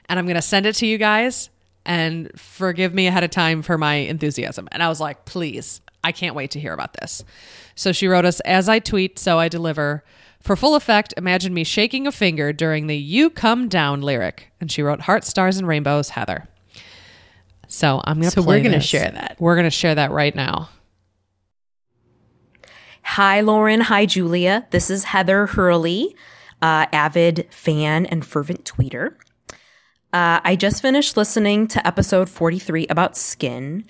and 0.08 0.18
I'm 0.18 0.26
going 0.26 0.36
to 0.36 0.42
send 0.42 0.66
it 0.66 0.74
to 0.76 0.86
you 0.86 0.98
guys 0.98 1.48
and 1.86 2.30
forgive 2.38 2.94
me 2.94 3.06
ahead 3.06 3.24
of 3.24 3.30
time 3.30 3.62
for 3.62 3.78
my 3.78 3.94
enthusiasm. 3.94 4.68
And 4.72 4.82
I 4.82 4.88
was 4.88 5.00
like, 5.00 5.24
please, 5.24 5.80
I 6.02 6.12
can't 6.12 6.34
wait 6.34 6.50
to 6.52 6.60
hear 6.60 6.72
about 6.72 6.94
this. 6.94 7.24
So 7.74 7.92
she 7.92 8.06
wrote 8.08 8.24
us, 8.24 8.40
as 8.40 8.68
I 8.68 8.78
tweet, 8.78 9.18
so 9.18 9.38
I 9.38 9.48
deliver. 9.48 10.04
For 10.40 10.56
full 10.56 10.74
effect, 10.76 11.14
imagine 11.16 11.54
me 11.54 11.64
shaking 11.64 12.06
a 12.06 12.12
finger 12.12 12.52
during 12.52 12.86
the 12.86 12.96
You 12.96 13.30
Come 13.30 13.68
Down 13.68 14.02
lyric. 14.02 14.52
And 14.60 14.70
she 14.70 14.82
wrote, 14.82 15.00
Heart, 15.00 15.24
Stars, 15.24 15.56
and 15.56 15.66
Rainbows, 15.66 16.10
Heather. 16.10 16.46
So 17.66 18.00
I'm 18.04 18.16
going 18.16 18.30
to 18.30 18.30
So 18.30 18.42
play 18.42 18.58
we're 18.58 18.64
gonna 18.64 18.80
share 18.80 19.10
that. 19.10 19.36
We're 19.38 19.54
going 19.54 19.64
to 19.64 19.70
share 19.70 19.94
that 19.94 20.10
right 20.10 20.34
now. 20.34 20.68
Hi, 23.02 23.40
Lauren. 23.40 23.82
Hi, 23.82 24.06
Julia. 24.06 24.66
This 24.70 24.90
is 24.90 25.04
Heather 25.04 25.46
Hurley, 25.46 26.14
uh, 26.62 26.86
avid 26.92 27.46
fan 27.50 28.06
and 28.06 28.24
fervent 28.24 28.64
tweeter. 28.64 29.14
Uh, 30.14 30.40
I 30.44 30.54
just 30.54 30.80
finished 30.80 31.16
listening 31.16 31.66
to 31.66 31.84
episode 31.84 32.30
43 32.30 32.86
about 32.86 33.16
skin. 33.16 33.84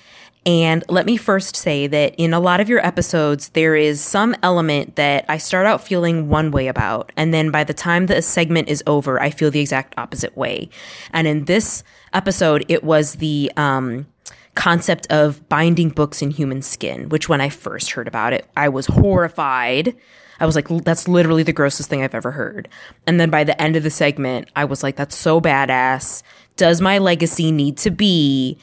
And 0.47 0.83
let 0.89 1.05
me 1.05 1.19
first 1.19 1.55
say 1.55 1.87
that 1.87 2.15
in 2.17 2.33
a 2.33 2.41
lot 2.41 2.61
of 2.61 2.69
your 2.69 2.85
episodes, 2.85 3.51
there 3.51 3.77
is 3.77 4.01
some 4.01 4.35
element 4.43 4.97
that 4.97 5.27
I 5.29 5.37
start 5.37 5.67
out 5.67 5.83
feeling 5.83 6.31
one 6.31 6.51
way 6.51 6.69
about. 6.69 7.13
And 7.15 7.35
then 7.35 7.51
by 7.51 7.63
the 7.63 7.75
time 7.75 8.07
the 8.07 8.23
segment 8.23 8.69
is 8.69 8.83
over, 8.87 9.21
I 9.21 9.29
feel 9.29 9.51
the 9.51 9.61
exact 9.61 9.93
opposite 9.99 10.35
way. 10.35 10.71
And 11.13 11.27
in 11.27 11.45
this 11.45 11.85
episode, 12.15 12.65
it 12.69 12.83
was 12.83 13.17
the, 13.17 13.53
um, 13.59 14.07
concept 14.55 15.07
of 15.11 15.47
binding 15.51 15.91
books 15.91 16.23
in 16.23 16.31
human 16.31 16.63
skin, 16.63 17.11
which 17.11 17.29
when 17.29 17.43
I 17.43 17.51
first 17.51 17.91
heard 17.91 18.09
about 18.09 18.33
it, 18.33 18.49
I 18.57 18.71
was 18.71 18.87
horrified. 18.87 19.95
I 20.41 20.47
was 20.47 20.57
like, 20.57 20.69
that's 20.85 21.09
literally 21.09 21.43
the 21.43 21.53
grossest 21.53 21.89
thing 21.89 22.03
I've 22.03 22.15
ever 22.15 22.33
heard. 22.33 22.69
And 23.07 23.21
then 23.21 23.31
by 23.31 23.45
the 23.45 23.61
end 23.61 23.77
of 23.77 23.83
the 23.83 23.91
segment, 23.91 24.49
I 24.57 24.65
was 24.65 24.83
like, 24.83 24.97
that's 24.97 25.17
so 25.17 25.41
badass. 25.41 26.23
Does 26.57 26.81
my 26.81 26.99
legacy 26.99 27.53
need 27.53 27.77
to 27.79 27.91
be 27.91 28.59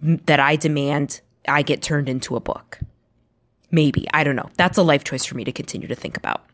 that 0.00 0.40
I 0.40 0.56
demand 0.56 1.20
I 1.48 1.62
get 1.62 1.82
turned 1.82 2.08
into 2.08 2.36
a 2.36 2.40
book? 2.40 2.80
Maybe. 3.70 4.06
I 4.14 4.24
don't 4.24 4.36
know. 4.36 4.50
That's 4.56 4.78
a 4.78 4.82
life 4.82 5.04
choice 5.04 5.24
for 5.24 5.34
me 5.36 5.44
to 5.44 5.52
continue 5.52 5.88
to 5.88 5.94
think 5.94 6.16
about. 6.16 6.44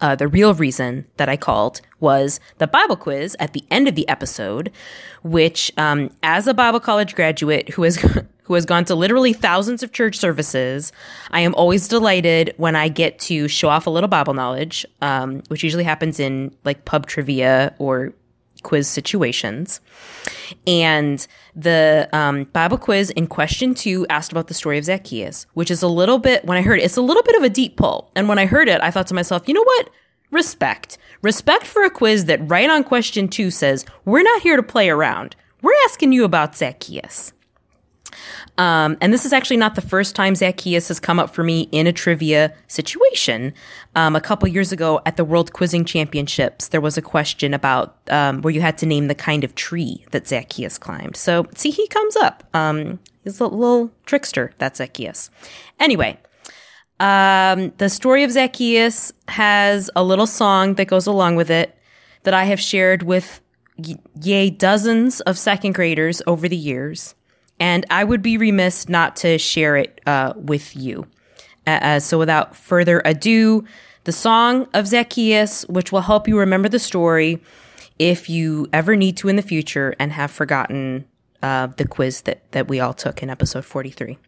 Uh, 0.00 0.16
the 0.16 0.26
real 0.26 0.52
reason 0.52 1.06
that 1.16 1.28
I 1.28 1.36
called 1.36 1.80
was 2.00 2.40
the 2.58 2.66
Bible 2.66 2.96
quiz 2.96 3.36
at 3.38 3.52
the 3.52 3.62
end 3.70 3.86
of 3.86 3.94
the 3.94 4.08
episode, 4.08 4.72
which, 5.22 5.72
um, 5.76 6.10
as 6.22 6.46
a 6.46 6.54
Bible 6.54 6.80
college 6.80 7.14
graduate 7.14 7.70
who 7.70 7.84
has 7.84 8.04
who 8.44 8.54
has 8.54 8.66
gone 8.66 8.84
to 8.86 8.94
literally 8.94 9.32
thousands 9.32 9.82
of 9.82 9.92
church 9.92 10.18
services, 10.18 10.92
I 11.30 11.40
am 11.40 11.54
always 11.54 11.88
delighted 11.88 12.54
when 12.56 12.76
I 12.76 12.88
get 12.88 13.18
to 13.20 13.48
show 13.48 13.68
off 13.68 13.86
a 13.86 13.90
little 13.90 14.08
Bible 14.08 14.34
knowledge, 14.34 14.84
um, 15.00 15.42
which 15.48 15.62
usually 15.62 15.84
happens 15.84 16.18
in 16.18 16.54
like 16.64 16.84
pub 16.84 17.06
trivia 17.06 17.74
or 17.78 18.12
quiz 18.62 18.88
situations. 18.88 19.80
And 20.66 21.26
the 21.54 22.08
um, 22.12 22.44
Bible 22.44 22.78
quiz 22.78 23.10
in 23.10 23.26
question 23.26 23.74
two 23.74 24.06
asked 24.08 24.32
about 24.32 24.48
the 24.48 24.54
story 24.54 24.78
of 24.78 24.84
Zacchaeus, 24.84 25.46
which 25.54 25.70
is 25.70 25.82
a 25.82 25.88
little 25.88 26.18
bit, 26.18 26.44
when 26.44 26.58
I 26.58 26.62
heard 26.62 26.78
it, 26.78 26.84
it's 26.84 26.96
a 26.96 27.02
little 27.02 27.22
bit 27.22 27.36
of 27.36 27.42
a 27.42 27.48
deep 27.48 27.76
pull. 27.76 28.10
And 28.14 28.28
when 28.28 28.38
I 28.38 28.46
heard 28.46 28.68
it, 28.68 28.80
I 28.80 28.90
thought 28.90 29.06
to 29.08 29.14
myself, 29.14 29.48
you 29.48 29.54
know 29.54 29.64
what? 29.64 29.90
Respect. 30.30 30.98
Respect 31.22 31.64
for 31.64 31.84
a 31.84 31.90
quiz 31.90 32.24
that 32.26 32.48
right 32.48 32.70
on 32.70 32.84
question 32.84 33.28
two 33.28 33.50
says, 33.50 33.84
we're 34.04 34.22
not 34.22 34.42
here 34.42 34.56
to 34.56 34.62
play 34.62 34.88
around. 34.88 35.36
We're 35.60 35.76
asking 35.84 36.12
you 36.12 36.24
about 36.24 36.56
Zacchaeus. 36.56 37.32
Um, 38.58 38.98
and 39.00 39.12
this 39.12 39.24
is 39.24 39.32
actually 39.32 39.56
not 39.56 39.76
the 39.76 39.80
first 39.80 40.14
time 40.14 40.34
Zacchaeus 40.34 40.88
has 40.88 41.00
come 41.00 41.18
up 41.18 41.34
for 41.34 41.42
me 41.42 41.68
in 41.72 41.86
a 41.86 41.92
trivia 41.92 42.52
situation. 42.68 43.54
Um, 43.96 44.14
a 44.14 44.20
couple 44.20 44.46
years 44.48 44.72
ago 44.72 45.00
at 45.06 45.16
the 45.16 45.24
World 45.24 45.52
Quizzing 45.52 45.84
Championships, 45.84 46.68
there 46.68 46.80
was 46.80 46.98
a 46.98 47.02
question 47.02 47.54
about 47.54 47.96
um, 48.10 48.42
where 48.42 48.52
you 48.52 48.60
had 48.60 48.76
to 48.78 48.86
name 48.86 49.08
the 49.08 49.14
kind 49.14 49.42
of 49.42 49.54
tree 49.54 50.04
that 50.10 50.28
Zacchaeus 50.28 50.76
climbed. 50.76 51.16
So, 51.16 51.46
see, 51.54 51.70
he 51.70 51.86
comes 51.88 52.14
up. 52.16 52.44
Um, 52.52 53.00
he's 53.24 53.40
a 53.40 53.46
little 53.46 53.90
trickster, 54.04 54.52
that's 54.58 54.78
Zacchaeus. 54.78 55.30
Anyway, 55.80 56.18
um, 57.00 57.72
the 57.78 57.88
story 57.88 58.22
of 58.22 58.30
Zacchaeus 58.30 59.12
has 59.28 59.90
a 59.96 60.04
little 60.04 60.26
song 60.26 60.74
that 60.74 60.86
goes 60.86 61.06
along 61.06 61.36
with 61.36 61.50
it 61.50 61.76
that 62.24 62.34
I 62.34 62.44
have 62.44 62.60
shared 62.60 63.02
with 63.02 63.40
y- 63.78 63.96
yay 64.20 64.50
dozens 64.50 65.20
of 65.22 65.38
second 65.38 65.72
graders 65.72 66.20
over 66.26 66.48
the 66.48 66.56
years 66.56 67.14
and 67.60 67.86
I 67.90 68.04
would 68.04 68.22
be 68.22 68.36
remiss 68.36 68.88
not 68.88 69.16
to 69.16 69.38
share 69.38 69.76
it 69.76 70.00
uh, 70.06 70.32
with 70.36 70.76
you. 70.76 71.06
Uh, 71.66 71.70
uh, 71.70 72.00
so, 72.00 72.18
without 72.18 72.56
further 72.56 73.00
ado, 73.04 73.64
the 74.04 74.12
song 74.12 74.66
of 74.74 74.86
Zacchaeus, 74.88 75.64
which 75.68 75.92
will 75.92 76.00
help 76.00 76.26
you 76.26 76.38
remember 76.38 76.68
the 76.68 76.78
story 76.78 77.40
if 77.98 78.28
you 78.28 78.66
ever 78.72 78.96
need 78.96 79.16
to 79.18 79.28
in 79.28 79.36
the 79.36 79.42
future 79.42 79.94
and 79.98 80.12
have 80.12 80.30
forgotten 80.30 81.04
uh, 81.42 81.68
the 81.76 81.86
quiz 81.86 82.22
that, 82.22 82.50
that 82.52 82.68
we 82.68 82.80
all 82.80 82.92
took 82.92 83.22
in 83.22 83.30
episode 83.30 83.64
43. 83.64 84.18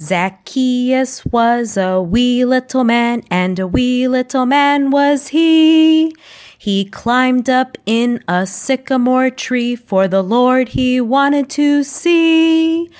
Zacchaeus 0.00 1.24
was 1.26 1.76
a 1.76 2.00
wee 2.00 2.44
little 2.44 2.84
man, 2.84 3.24
and 3.30 3.58
a 3.58 3.66
wee 3.66 4.06
little 4.06 4.46
man 4.46 4.90
was 4.90 5.28
he. 5.28 6.14
He 6.58 6.84
climbed 6.84 7.48
up 7.48 7.78
in 7.86 8.22
a 8.26 8.44
sycamore 8.44 9.30
tree, 9.30 9.76
for 9.76 10.08
the 10.08 10.22
Lord 10.22 10.70
he 10.70 11.00
wanted 11.00 11.48
to 11.50 11.84
see. 11.84 12.90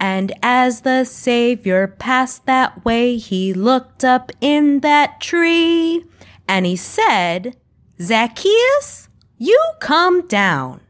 And 0.00 0.32
as 0.42 0.82
the 0.82 1.04
Savior 1.04 1.88
passed 1.88 2.46
that 2.46 2.84
way, 2.84 3.16
he 3.16 3.52
looked 3.52 4.04
up 4.04 4.30
in 4.40 4.80
that 4.80 5.20
tree, 5.20 6.04
and 6.46 6.64
he 6.64 6.76
said, 6.76 7.56
Zacchaeus, 8.00 9.08
you 9.36 9.60
come 9.80 10.26
down, 10.28 10.80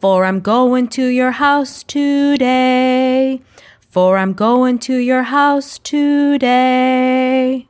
for 0.00 0.24
I'm 0.24 0.40
going 0.40 0.86
to 0.88 1.06
your 1.06 1.32
house 1.32 1.82
today 1.82 3.42
for 3.90 4.18
I'm 4.18 4.32
going 4.34 4.78
to 4.80 4.96
your 4.96 5.24
house 5.24 5.78
today. 5.78 7.66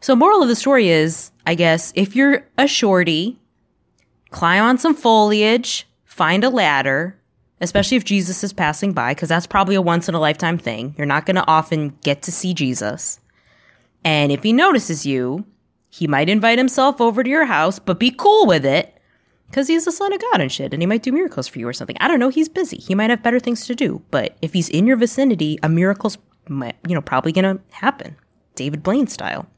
So, 0.00 0.16
moral 0.16 0.42
of 0.42 0.48
the 0.48 0.56
story 0.56 0.88
is, 0.88 1.30
I 1.50 1.56
guess, 1.56 1.92
if 1.96 2.14
you're 2.14 2.46
a 2.56 2.68
shorty, 2.68 3.40
climb 4.30 4.62
on 4.62 4.78
some 4.78 4.94
foliage, 4.94 5.84
find 6.04 6.44
a 6.44 6.48
ladder, 6.48 7.20
especially 7.60 7.96
if 7.96 8.04
Jesus 8.04 8.44
is 8.44 8.52
passing 8.52 8.92
by, 8.92 9.14
because 9.14 9.30
that's 9.30 9.48
probably 9.48 9.74
a 9.74 9.82
once 9.82 10.08
in 10.08 10.14
a 10.14 10.20
lifetime 10.20 10.58
thing. 10.58 10.94
You're 10.96 11.08
not 11.08 11.26
going 11.26 11.34
to 11.34 11.48
often 11.48 11.98
get 12.04 12.22
to 12.22 12.30
see 12.30 12.54
Jesus. 12.54 13.18
And 14.04 14.30
if 14.30 14.44
he 14.44 14.52
notices 14.52 15.04
you, 15.04 15.44
he 15.90 16.06
might 16.06 16.28
invite 16.28 16.56
himself 16.56 17.00
over 17.00 17.24
to 17.24 17.28
your 17.28 17.46
house, 17.46 17.80
but 17.80 17.98
be 17.98 18.12
cool 18.12 18.46
with 18.46 18.64
it 18.64 18.96
because 19.48 19.66
he's 19.66 19.86
the 19.86 19.90
son 19.90 20.12
of 20.12 20.20
God 20.20 20.40
and 20.40 20.52
shit, 20.52 20.72
and 20.72 20.80
he 20.80 20.86
might 20.86 21.02
do 21.02 21.10
miracles 21.10 21.48
for 21.48 21.58
you 21.58 21.66
or 21.66 21.72
something. 21.72 21.96
I 21.98 22.06
don't 22.06 22.20
know. 22.20 22.28
He's 22.28 22.48
busy. 22.48 22.76
He 22.76 22.94
might 22.94 23.10
have 23.10 23.24
better 23.24 23.40
things 23.40 23.66
to 23.66 23.74
do. 23.74 24.02
But 24.12 24.36
if 24.40 24.52
he's 24.52 24.68
in 24.68 24.86
your 24.86 24.96
vicinity, 24.96 25.58
a 25.64 25.68
miracle's, 25.68 26.16
you 26.48 26.74
know, 26.86 27.02
probably 27.02 27.32
gonna 27.32 27.58
happen. 27.72 28.14
David 28.54 28.84
Blaine 28.84 29.08
style. 29.08 29.48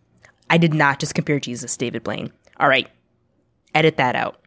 I 0.53 0.59
did 0.59 0.75
not 0.75 1.01
just 1.01 1.15
compare 1.15 1.41
Jesus 1.41 1.73
to 1.73 1.79
David 1.87 2.05
Blaine. 2.05 2.31
All 2.61 2.69
right, 2.69 2.87
edit 3.75 3.97
that 3.97 4.15
out. 4.15 4.39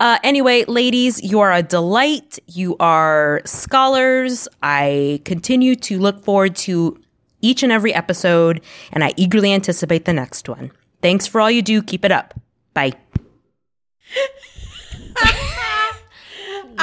Uh, 0.00 0.18
anyway, 0.24 0.64
ladies, 0.64 1.22
you 1.22 1.40
are 1.40 1.52
a 1.52 1.62
delight. 1.62 2.38
You 2.46 2.74
are 2.80 3.42
scholars. 3.44 4.48
I 4.62 5.20
continue 5.26 5.76
to 5.76 5.98
look 5.98 6.24
forward 6.24 6.56
to 6.56 6.98
each 7.42 7.62
and 7.62 7.70
every 7.70 7.92
episode, 7.94 8.62
and 8.92 9.04
I 9.04 9.12
eagerly 9.18 9.52
anticipate 9.52 10.06
the 10.06 10.14
next 10.14 10.48
one. 10.48 10.72
Thanks 11.02 11.26
for 11.26 11.38
all 11.40 11.50
you 11.50 11.60
do. 11.60 11.82
Keep 11.82 12.06
it 12.06 12.12
up. 12.12 12.32
Bye. 12.74 12.92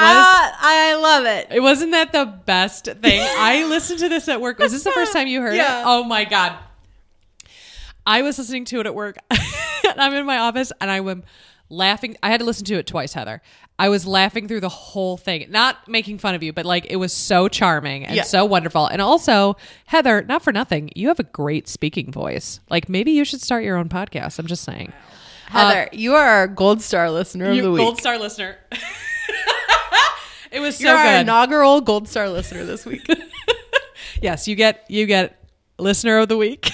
Ah, 0.00 0.56
I 0.60 0.94
love 0.94 1.26
it. 1.26 1.48
It 1.50 1.58
wasn't 1.60 1.90
that 1.90 2.12
the 2.12 2.24
best 2.46 2.84
thing. 2.84 3.20
I 3.36 3.64
listened 3.64 3.98
to 3.98 4.08
this 4.08 4.28
at 4.28 4.40
work. 4.40 4.60
Was 4.60 4.70
this 4.70 4.84
the 4.84 4.92
first 4.92 5.12
time 5.12 5.26
you 5.26 5.40
heard 5.40 5.54
Yeah. 5.56 5.80
it? 5.80 5.84
Oh 5.88 6.04
my 6.04 6.24
god. 6.24 6.56
I 8.08 8.22
was 8.22 8.38
listening 8.38 8.64
to 8.66 8.80
it 8.80 8.86
at 8.86 8.94
work. 8.94 9.18
and 9.30 10.00
I'm 10.00 10.14
in 10.14 10.24
my 10.24 10.38
office 10.38 10.72
and 10.80 10.90
I 10.90 10.96
am 10.96 11.24
laughing. 11.68 12.16
I 12.22 12.30
had 12.30 12.40
to 12.40 12.46
listen 12.46 12.64
to 12.66 12.74
it 12.78 12.86
twice, 12.86 13.12
Heather. 13.12 13.42
I 13.78 13.90
was 13.90 14.06
laughing 14.06 14.48
through 14.48 14.60
the 14.60 14.68
whole 14.70 15.16
thing. 15.18 15.46
Not 15.50 15.86
making 15.86 16.16
fun 16.18 16.34
of 16.34 16.42
you, 16.42 16.52
but 16.54 16.64
like 16.64 16.86
it 16.88 16.96
was 16.96 17.12
so 17.12 17.48
charming 17.48 18.06
and 18.06 18.16
Yeah. 18.16 18.22
so 18.22 18.44
wonderful. 18.46 18.86
And 18.86 19.02
also, 19.02 19.56
Heather, 19.84 20.22
not 20.22 20.42
for 20.42 20.52
nothing, 20.54 20.90
you 20.96 21.08
have 21.08 21.20
a 21.20 21.24
great 21.24 21.68
speaking 21.68 22.10
voice. 22.10 22.60
Like 22.70 22.88
maybe 22.88 23.12
you 23.12 23.24
should 23.26 23.42
start 23.42 23.62
your 23.62 23.76
own 23.76 23.88
podcast. 23.90 24.38
I'm 24.38 24.46
just 24.46 24.64
saying. 24.64 24.92
Heather, 25.48 25.82
uh, 25.82 25.88
you 25.92 26.14
are 26.14 26.26
our 26.26 26.48
gold 26.48 26.80
star 26.82 27.10
listener 27.10 27.50
of 27.50 27.56
the 27.56 27.70
week. 27.70 27.78
gold 27.78 27.98
star 27.98 28.18
listener. 28.18 28.56
it 30.50 30.60
was 30.60 30.76
so 30.78 30.84
You're 30.88 30.96
our 30.96 31.04
good. 31.04 31.20
inaugural 31.20 31.80
gold 31.82 32.08
star 32.08 32.28
listener 32.30 32.64
this 32.64 32.84
week. 32.86 33.06
yes, 34.22 34.48
you 34.48 34.56
get 34.56 34.84
you 34.88 35.06
get 35.06 35.42
listener 35.78 36.18
of 36.18 36.28
the 36.28 36.36
week. 36.38 36.70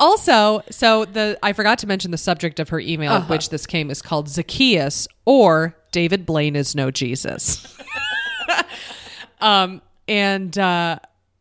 Also, 0.00 0.62
so 0.70 1.04
the 1.04 1.38
I 1.42 1.52
forgot 1.52 1.78
to 1.80 1.86
mention 1.86 2.10
the 2.10 2.18
subject 2.18 2.58
of 2.60 2.68
her 2.70 2.80
email, 2.80 3.12
Uh-huh. 3.12 3.26
which 3.28 3.50
this 3.50 3.66
came 3.66 3.90
is 3.90 4.02
called 4.02 4.28
Zacchaeus 4.28 5.08
or 5.24 5.76
David 5.92 6.24
Blaine 6.26 6.56
is 6.56 6.74
no 6.74 6.90
Jesus. 6.90 7.66
um, 9.40 9.82
and 10.08 10.56
uh, 10.58 10.98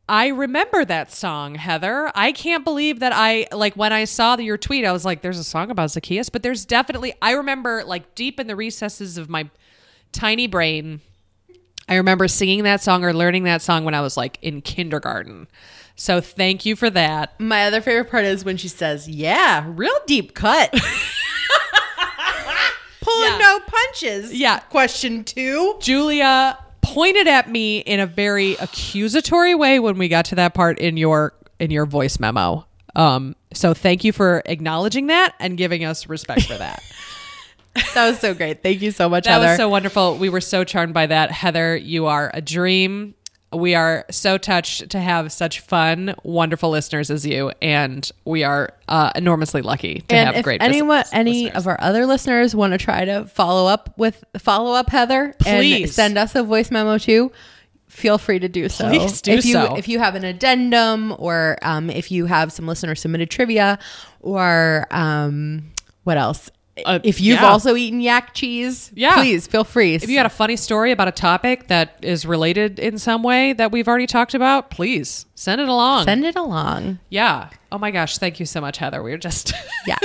I 0.09 0.27
remember 0.27 0.83
that 0.85 1.11
song, 1.11 1.55
Heather. 1.55 2.11
I 2.15 2.31
can't 2.31 2.63
believe 2.63 2.99
that 2.99 3.13
I 3.15 3.47
like 3.51 3.75
when 3.75 3.93
I 3.93 4.05
saw 4.05 4.37
your 4.37 4.57
tweet. 4.57 4.85
I 4.85 4.91
was 4.91 5.05
like, 5.05 5.21
"There's 5.21 5.39
a 5.39 5.43
song 5.43 5.71
about 5.71 5.91
Zacchaeus," 5.91 6.29
but 6.29 6.43
there's 6.43 6.65
definitely. 6.65 7.13
I 7.21 7.31
remember 7.31 7.83
like 7.85 8.13
deep 8.15 8.39
in 8.39 8.47
the 8.47 8.55
recesses 8.55 9.17
of 9.17 9.29
my 9.29 9.49
tiny 10.11 10.47
brain. 10.47 11.01
I 11.87 11.95
remember 11.95 12.27
singing 12.27 12.63
that 12.63 12.81
song 12.81 13.03
or 13.03 13.13
learning 13.13 13.43
that 13.45 13.61
song 13.61 13.83
when 13.85 13.93
I 13.93 14.01
was 14.01 14.15
like 14.15 14.37
in 14.41 14.61
kindergarten. 14.61 15.47
So 16.01 16.19
thank 16.19 16.65
you 16.65 16.75
for 16.75 16.89
that. 16.89 17.39
My 17.39 17.65
other 17.67 17.79
favorite 17.79 18.09
part 18.09 18.25
is 18.25 18.43
when 18.43 18.57
she 18.57 18.67
says, 18.69 19.07
"Yeah, 19.07 19.63
real 19.67 19.93
deep 20.07 20.33
cut." 20.33 20.71
Pulling 23.01 23.29
Yeah. 23.31 23.37
no 23.37 23.59
punches. 23.59 24.33
Yeah. 24.33 24.57
Question 24.61 25.23
two. 25.23 25.75
Julia 25.79 26.57
pointed 26.81 27.27
at 27.27 27.51
me 27.51 27.79
in 27.79 27.99
a 27.99 28.07
very 28.07 28.53
accusatory 28.55 29.53
way 29.53 29.77
when 29.79 29.99
we 29.99 30.07
got 30.07 30.25
to 30.25 30.35
that 30.35 30.55
part 30.55 30.79
in 30.79 30.97
your 30.97 31.33
in 31.59 31.69
your 31.69 31.85
voice 31.85 32.19
memo. 32.19 32.65
Um, 32.95 33.35
so 33.53 33.75
thank 33.75 34.03
you 34.03 34.11
for 34.11 34.41
acknowledging 34.47 35.05
that 35.07 35.35
and 35.39 35.55
giving 35.55 35.85
us 35.85 36.09
respect 36.09 36.41
for 36.43 36.57
that. 36.57 36.81
That 37.93 38.09
was 38.09 38.19
so 38.19 38.33
great. 38.33 38.63
Thank 38.63 38.81
you 38.81 38.91
so 38.91 39.07
much, 39.07 39.23
that 39.25 39.31
Heather. 39.31 39.47
was 39.47 39.57
so 39.57 39.69
wonderful. 39.69 40.17
We 40.17 40.27
were 40.29 40.41
so 40.41 40.63
charmed 40.65 40.93
by 40.93 41.05
that. 41.05 41.31
Heather, 41.31 41.77
you 41.77 42.07
are 42.07 42.29
a 42.33 42.41
dream. 42.41 43.13
We 43.53 43.75
are 43.75 44.05
so 44.09 44.37
touched 44.37 44.89
to 44.91 44.99
have 44.99 45.31
such 45.31 45.59
fun, 45.59 46.15
wonderful 46.23 46.69
listeners 46.69 47.11
as 47.11 47.25
you, 47.25 47.51
and 47.61 48.09
we 48.23 48.43
are 48.43 48.69
uh, 48.87 49.11
enormously 49.15 49.61
lucky 49.61 50.01
to 50.07 50.15
and 50.15 50.27
have 50.27 50.35
if 50.37 50.43
great 50.43 50.61
anyone, 50.61 51.03
any 51.11 51.51
of 51.51 51.67
our 51.67 51.79
other 51.81 52.05
listeners 52.05 52.55
want 52.55 52.71
to 52.71 52.77
try 52.77 53.03
to 53.03 53.25
follow 53.25 53.67
up 53.67 53.93
with 53.97 54.23
follow 54.37 54.73
up 54.73 54.89
Heather 54.89 55.35
and 55.45 55.59
Please. 55.59 55.93
send 55.93 56.17
us 56.17 56.33
a 56.35 56.43
voice 56.43 56.71
memo 56.71 56.97
too, 56.97 57.31
feel 57.91 58.17
free 58.17 58.39
to 58.39 58.47
do 58.47 58.69
so. 58.69 58.87
Please 58.87 59.21
do 59.21 59.33
if 59.33 59.45
you, 59.45 59.53
so. 59.53 59.75
If 59.75 59.87
you 59.87 59.99
have 59.99 60.15
an 60.15 60.23
addendum 60.23 61.13
or 61.19 61.57
um, 61.61 61.89
if 61.89 62.09
you 62.09 62.25
have 62.25 62.51
some 62.51 62.67
listener 62.67 62.95
submitted 62.95 63.29
trivia 63.29 63.79
or 64.21 64.87
um, 64.91 65.71
what 66.03 66.17
else? 66.17 66.49
Uh, 66.85 66.99
if 67.03 67.19
you've 67.19 67.39
yeah. 67.41 67.47
also 67.49 67.75
eaten 67.75 67.99
yak 67.99 68.33
cheese, 68.33 68.91
Yeah. 68.95 69.15
please 69.15 69.45
feel 69.45 69.63
free. 69.65 69.93
If 69.93 70.07
you 70.07 70.15
got 70.15 70.25
a 70.25 70.29
funny 70.29 70.55
story 70.55 70.91
about 70.91 71.09
a 71.09 71.11
topic 71.11 71.67
that 71.67 71.97
is 72.01 72.25
related 72.25 72.79
in 72.79 72.97
some 72.97 73.23
way 73.23 73.51
that 73.53 73.71
we've 73.73 73.87
already 73.89 74.07
talked 74.07 74.33
about, 74.33 74.71
please 74.71 75.25
send 75.35 75.59
it 75.59 75.67
along. 75.67 76.05
send 76.05 76.23
it 76.23 76.35
along. 76.37 76.99
yeah. 77.09 77.49
Oh 77.73 77.77
my 77.77 77.91
gosh. 77.91 78.17
Thank 78.17 78.39
you 78.39 78.45
so 78.45 78.59
much, 78.61 78.77
Heather. 78.77 79.01
We're 79.03 79.17
just, 79.17 79.53
Yeah. 79.87 79.97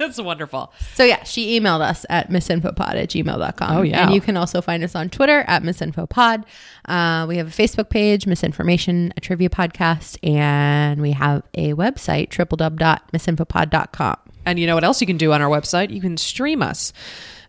it's 0.00 0.20
wonderful. 0.20 0.72
So 0.94 1.04
yeah, 1.04 1.22
she 1.24 1.58
emailed 1.60 1.80
us 1.80 2.06
at 2.10 2.28
misinfopod 2.30 2.94
at 2.94 3.08
gmail.com. 3.10 3.76
Oh, 3.76 3.82
yeah. 3.82 4.04
And 4.06 4.14
you 4.14 4.20
can 4.20 4.36
also 4.36 4.60
find 4.62 4.82
us 4.84 4.94
on 4.94 5.10
Twitter 5.10 5.44
at 5.46 5.62
misinfopod. 5.62 6.44
Uh, 6.86 7.26
we 7.28 7.36
have 7.38 7.48
a 7.48 7.50
Facebook 7.50 7.90
page, 7.90 8.26
Misinformation, 8.26 9.12
a 9.16 9.20
trivia 9.20 9.48
podcast, 9.48 10.16
and 10.28 11.00
we 11.02 11.12
have 11.12 11.42
a 11.54 11.72
website, 11.74 12.30
www.misinfopod.com. 12.30 14.16
And 14.46 14.58
you 14.58 14.66
know 14.66 14.74
what 14.74 14.84
else 14.84 15.00
you 15.00 15.06
can 15.06 15.16
do 15.16 15.32
on 15.32 15.40
our 15.42 15.48
website? 15.48 15.90
You 15.90 16.00
can 16.00 16.16
stream 16.16 16.62
us. 16.62 16.92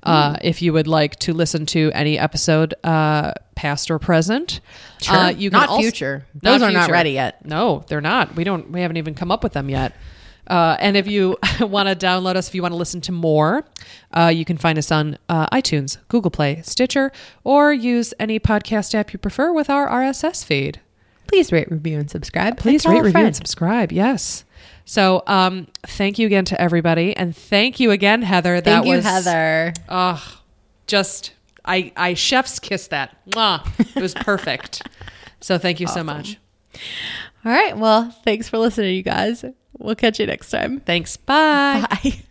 Uh, 0.03 0.37
if 0.43 0.61
you 0.61 0.71
would 0.71 0.85
like 0.87 1.15
to 1.17 1.33
listen 1.33 1.65
to 1.65 1.91
any 1.95 2.19
episode, 2.19 2.75
uh, 2.83 3.33
past 3.55 3.89
or 3.89 3.97
present, 3.97 4.59
uh, 5.09 5.33
you 5.35 5.49
can 5.49 5.59
Not 5.61 5.69
also- 5.69 5.81
future. 5.81 6.25
Those 6.43 6.61
are 6.61 6.71
not 6.71 6.91
ready 6.91 7.11
yet. 7.11 7.43
No, 7.43 7.83
they're 7.87 8.01
not. 8.01 8.35
We 8.35 8.43
don't. 8.43 8.69
We 8.69 8.81
haven't 8.81 8.97
even 8.97 9.15
come 9.15 9.31
up 9.31 9.43
with 9.43 9.53
them 9.53 9.67
yet. 9.67 9.93
Uh, 10.47 10.77
and 10.79 10.95
if 10.95 11.07
you 11.07 11.37
want 11.59 11.89
to 11.89 11.95
download 12.05 12.35
us, 12.35 12.47
if 12.47 12.53
you 12.53 12.61
want 12.61 12.73
to 12.73 12.77
listen 12.77 13.01
to 13.01 13.11
more, 13.11 13.65
uh, 14.15 14.31
you 14.33 14.45
can 14.45 14.57
find 14.57 14.77
us 14.77 14.91
on 14.91 15.17
uh, 15.27 15.47
iTunes, 15.47 15.97
Google 16.07 16.29
Play, 16.29 16.61
Stitcher, 16.63 17.11
or 17.43 17.73
use 17.73 18.13
any 18.19 18.39
podcast 18.39 18.93
app 18.93 19.11
you 19.11 19.17
prefer 19.17 19.51
with 19.51 19.71
our 19.71 19.89
RSS 19.89 20.45
feed. 20.45 20.81
Please 21.27 21.51
rate, 21.51 21.71
review, 21.71 21.97
and 21.97 22.11
subscribe. 22.11 22.57
Please 22.59 22.85
rate, 22.85 23.01
review, 23.01 23.25
and 23.25 23.35
subscribe. 23.35 23.91
Yes. 23.91 24.44
So, 24.85 25.23
um, 25.25 25.67
thank 25.83 26.19
you 26.19 26.27
again 26.27 26.45
to 26.45 26.61
everybody, 26.61 27.15
and 27.17 27.35
thank 27.35 27.79
you 27.79 27.91
again, 27.91 28.21
Heather. 28.21 28.61
Thank 28.61 28.65
that 28.65 28.85
you, 28.85 28.95
was 28.95 29.03
Heather. 29.03 29.73
Oh, 29.89 30.39
just 30.87 31.33
I 31.65 31.91
I 31.97 32.13
chef's 32.13 32.59
kiss 32.59 32.87
that. 32.87 33.17
Mwah. 33.31 33.67
It 33.95 34.01
was 34.01 34.13
perfect. 34.13 34.83
so 35.41 35.57
thank 35.57 35.79
you 35.79 35.87
so 35.87 36.03
much. 36.03 36.37
All 37.43 37.51
right. 37.51 37.77
Well, 37.77 38.11
thanks 38.23 38.47
for 38.47 38.57
listening, 38.57 38.95
you 38.95 39.03
guys. 39.03 39.43
We'll 39.77 39.95
catch 39.95 40.19
you 40.19 40.27
next 40.27 40.49
time. 40.51 40.79
Thanks. 40.79 41.17
Bye. 41.17 41.85